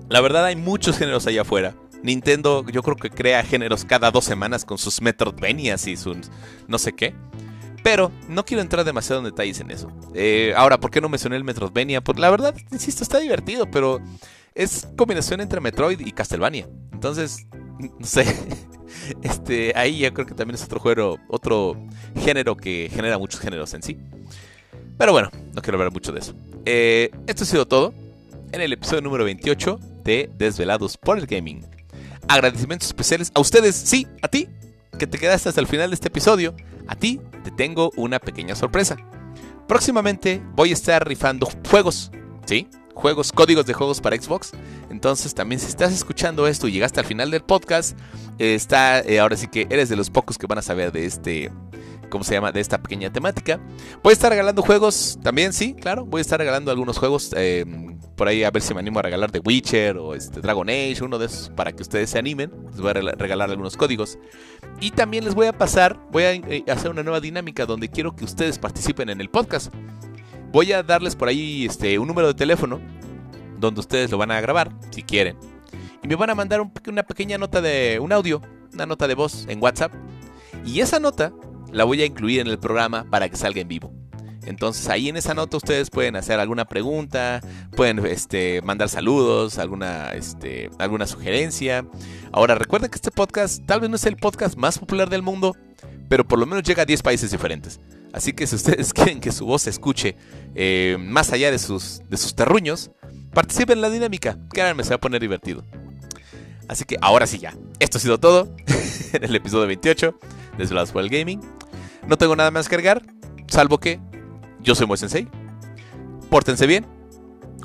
la 0.09 0.21
verdad 0.21 0.47
hay 0.47 0.57
muchos 0.57 0.99
géneros 0.99 1.27
allá 1.27 1.43
afuera. 1.43 1.75
Nintendo 2.03 2.65
yo 2.69 2.83
creo 2.83 2.97
que 2.97 3.11
crea 3.11 3.43
géneros 3.43 3.85
cada 3.85 4.11
dos 4.11 4.25
semanas 4.25 4.65
con 4.65 4.79
sus 4.79 5.03
Metroidvanias 5.03 5.87
y 5.87 5.97
sus 5.97 6.17
no 6.67 6.79
sé 6.79 6.93
qué. 6.93 7.15
Pero 7.85 8.11
no 8.29 8.45
quiero 8.45 8.63
entrar 8.63 8.85
demasiado 8.85 9.21
en 9.21 9.27
detalles 9.27 9.61
en 9.61 9.71
eso. 9.71 9.91
Eh, 10.15 10.53
ahora, 10.57 10.79
¿por 10.79 10.91
qué 10.91 11.01
no 11.01 11.09
mencioné 11.09 11.37
el 11.37 11.45
Metroidvania? 11.45 12.03
Porque 12.03 12.21
la 12.21 12.31
verdad, 12.31 12.55
insisto, 12.73 13.03
está 13.03 13.19
divertido, 13.19 13.71
pero 13.71 14.01
es 14.55 14.89
combinación 14.97 15.41
entre 15.41 15.61
Metroid 15.61 16.01
y 16.01 16.13
Castlevania. 16.13 16.69
Entonces, 16.93 17.47
no 17.79 18.07
sé. 18.07 18.27
Este, 19.23 19.73
ahí 19.77 19.99
yo 19.99 20.13
creo 20.13 20.27
que 20.27 20.35
también 20.35 20.55
es 20.55 20.65
otro 20.65 20.81
juego, 20.81 21.19
otro 21.29 21.77
género 22.23 22.57
que 22.57 22.91
genera 22.93 23.19
muchos 23.19 23.41
géneros 23.41 23.73
en 23.75 23.83
sí. 23.83 23.99
Pero 24.99 25.13
bueno, 25.13 25.31
no 25.55 25.63
quiero 25.63 25.79
hablar 25.79 25.93
mucho 25.93 26.13
de 26.13 26.21
eso. 26.21 26.35
Eh, 26.65 27.11
esto 27.27 27.45
ha 27.45 27.47
sido 27.47 27.67
todo 27.67 27.95
en 28.53 28.61
el 28.61 28.73
episodio 28.73 29.03
número 29.03 29.25
28 29.25 29.79
de 30.05 30.31
Desvelados 30.37 30.97
por 30.97 31.19
el 31.19 31.27
Gaming. 31.27 31.65
Agradecimientos 32.29 32.89
especiales 32.89 33.31
a 33.35 33.41
ustedes, 33.41 33.77
sí, 33.77 34.07
a 34.23 34.29
ti, 34.29 34.49
que 34.99 35.07
te 35.07 35.19
quedaste 35.19 35.49
hasta 35.49 35.61
el 35.61 35.67
final 35.67 35.91
de 35.91 35.95
este 35.95 36.09
episodio. 36.09 36.55
A 36.89 36.97
ti 36.97 37.21
te 37.45 37.51
tengo 37.51 37.93
una 37.97 38.19
pequeña 38.19 38.55
sorpresa. 38.55 38.97
Próximamente 39.67 40.43
voy 40.55 40.71
a 40.71 40.73
estar 40.73 41.07
rifando 41.07 41.49
juegos, 41.71 42.11
¿sí? 42.47 42.69
Juegos, 42.99 43.31
códigos 43.31 43.65
de 43.65 43.75
juegos 43.75 44.01
para 44.01 44.21
Xbox. 44.21 44.51
Entonces 44.91 45.33
también 45.33 45.61
si 45.61 45.69
estás 45.69 45.93
escuchando 45.93 46.49
esto 46.49 46.67
y 46.67 46.73
llegaste 46.73 46.99
al 46.99 47.07
final 47.07 47.31
del 47.31 47.43
podcast, 47.43 47.97
está, 48.41 48.99
eh, 49.03 49.21
ahora 49.21 49.37
sí 49.37 49.47
que 49.47 49.69
eres 49.71 49.89
de 49.89 49.95
los 49.95 50.11
pocos 50.11 50.37
que 50.37 50.49
van 50.49 50.59
a 50.59 50.63
saber 50.63 50.91
de 50.91 51.07
este, 51.07 51.53
¿cómo 52.11 52.25
se 52.25 52.35
llama? 52.35 52.51
De 52.51 52.59
esta 52.59 52.83
pequeña 52.83 53.13
temática. 53.13 53.61
Voy 54.03 54.11
a 54.11 54.15
estar 54.15 54.31
regalando 54.31 54.63
juegos 54.63 55.17
también, 55.23 55.53
sí, 55.53 55.75
claro. 55.75 56.07
Voy 56.07 56.19
a 56.19 56.23
estar 56.23 56.41
regalando 56.41 56.73
algunos 56.73 56.99
juegos 56.99 57.33
eh, 57.37 57.65
por 58.17 58.27
ahí 58.27 58.43
a 58.43 58.51
ver 58.51 58.63
si 58.63 58.75
me 58.75 58.81
animo 58.81 58.99
a 58.99 59.03
regalar 59.03 59.31
The 59.31 59.43
Witcher 59.45 59.97
o 59.97 60.17
este 60.17 60.41
Dragon 60.41 60.69
Age, 60.69 60.99
uno 61.03 61.21
de 61.21 61.27
esos 61.27 61.51
para 61.51 61.71
que 61.71 61.83
ustedes 61.83 62.11
se 62.11 62.19
animen. 62.19 62.51
Les 62.73 62.81
voy 62.81 62.91
a 62.91 62.95
regalar 62.95 63.49
algunos 63.49 63.77
códigos. 63.77 64.19
Y 64.81 64.91
también 64.91 65.25
les 65.25 65.37
voy 65.37 65.47
a 65.47 65.53
pasar, 65.53 66.01
voy 66.11 66.25
a 66.25 66.33
eh, 66.33 66.65
hacer 66.67 66.91
una 66.91 67.05
nueva 67.05 67.21
dinámica 67.21 67.65
donde 67.65 67.89
quiero 67.89 68.17
que 68.17 68.25
ustedes 68.25 68.59
participen 68.59 69.09
en 69.09 69.21
el 69.21 69.31
podcast. 69.31 69.73
Voy 70.51 70.73
a 70.73 70.83
darles 70.83 71.15
por 71.15 71.29
ahí 71.29 71.67
este, 71.67 71.99
un 71.99 72.09
número 72.09 72.29
de 72.29 72.35
teléfono 72.35 72.81
donde 73.59 73.81
ustedes 73.81 74.11
lo 74.11 74.19
van 74.19 74.31
a 74.31 74.41
grabar, 74.41 74.73
si 74.91 75.03
quieren. 75.03 75.37
Y 76.03 76.09
me 76.09 76.15
van 76.15 76.31
a 76.31 76.35
mandar 76.35 76.61
una 76.87 77.03
pequeña 77.03 77.39
nota 77.39 77.61
de 77.61 77.99
un 78.01 78.13
audio, 78.13 78.41
una 78.73 78.87
nota 78.87 79.09
de 79.09 79.15
voz 79.15 79.47
en 79.49 79.63
WhatsApp. 79.63 79.93
Y 80.65 80.81
esa 80.81 81.01
nota 81.01 81.33
la 81.73 81.85
voy 81.85 82.03
a 82.03 82.07
incluir 82.07 82.41
en 82.41 82.47
el 82.47 82.59
programa 82.59 83.05
para 83.11 83.29
que 83.29 83.37
salga 83.37 83.61
en 83.61 83.69
vivo. 83.69 83.93
Entonces 84.47 84.89
ahí 84.89 85.11
en 85.11 85.17
esa 85.19 85.35
nota 85.35 85.59
ustedes 85.59 85.91
pueden 85.91 86.17
hacer 86.17 86.41
alguna 86.41 86.65
pregunta, 86.65 87.43
pueden 87.77 87.99
este, 88.07 88.63
mandar 88.63 88.89
saludos, 88.89 89.59
alguna, 89.59 90.15
este, 90.15 90.71
alguna 90.79 91.07
sugerencia. 91.07 91.85
Ahora 92.33 92.55
recuerden 92.55 92.91
que 92.91 92.97
este 92.97 93.11
podcast 93.11 93.67
tal 93.67 93.81
vez 93.81 93.91
no 93.91 93.97
es 93.97 94.07
el 94.07 94.17
podcast 94.17 94.57
más 94.57 94.79
popular 94.79 95.11
del 95.11 95.21
mundo, 95.21 95.55
pero 96.09 96.27
por 96.27 96.39
lo 96.39 96.47
menos 96.47 96.63
llega 96.63 96.85
a 96.85 96.87
10 96.87 97.03
países 97.03 97.31
diferentes. 97.31 97.79
Así 98.13 98.33
que 98.33 98.47
si 98.47 98.57
ustedes 98.57 98.93
quieren 98.95 99.21
que 99.21 99.33
su 99.33 99.47
voz 99.47 99.63
se 99.63 99.71
escuche 99.71 100.17
eh, 100.55 100.97
más 100.99 101.33
allá 101.33 101.51
de 101.51 101.59
sus, 101.59 102.03
de 102.09 102.17
sus 102.17 102.35
terruños, 102.35 102.91
participen 103.33 103.79
en 103.79 103.83
la 103.83 103.91
dinámica. 103.91 104.39
Créanme, 104.51 104.85
se 104.85 104.91
va 104.91 104.97
a 104.97 105.01
poner 105.01 105.21
divertido. 105.21 105.65
Así 106.69 106.85
que 106.85 106.97
ahora 107.01 107.27
sí 107.27 107.39
ya. 107.39 107.55
Esto 107.79 107.99
ha 107.99 108.01
sido 108.01 108.19
todo 108.19 108.55
en 109.13 109.25
el 109.25 109.35
episodio 109.35 109.67
28 109.67 110.19
de 110.59 110.75
Last 110.75 110.95
World 110.95 111.11
Gaming. 111.11 111.41
No 112.07 112.17
tengo 112.17 112.37
nada 112.37 112.51
más 112.51 112.69
que 112.69 112.77
cargar, 112.77 113.03
salvo 113.49 113.79
que 113.79 114.01
yo 114.61 114.75
soy 114.75 114.87
Moy 114.87 114.97
Sensei. 114.97 115.29
Pórtense 116.31 116.67
bien, 116.67 116.87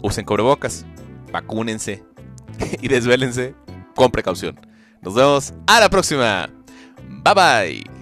usen 0.02 0.26
cobrebocas, 0.26 0.86
vacúnense 1.32 2.04
y 2.82 2.88
desvélense 2.88 3.56
con 3.96 4.12
precaución. 4.12 4.60
Nos 5.02 5.16
vemos 5.16 5.54
a 5.68 5.80
la 5.80 5.90
próxima. 5.90 6.50
Bye 7.24 7.34
bye. 7.34 7.93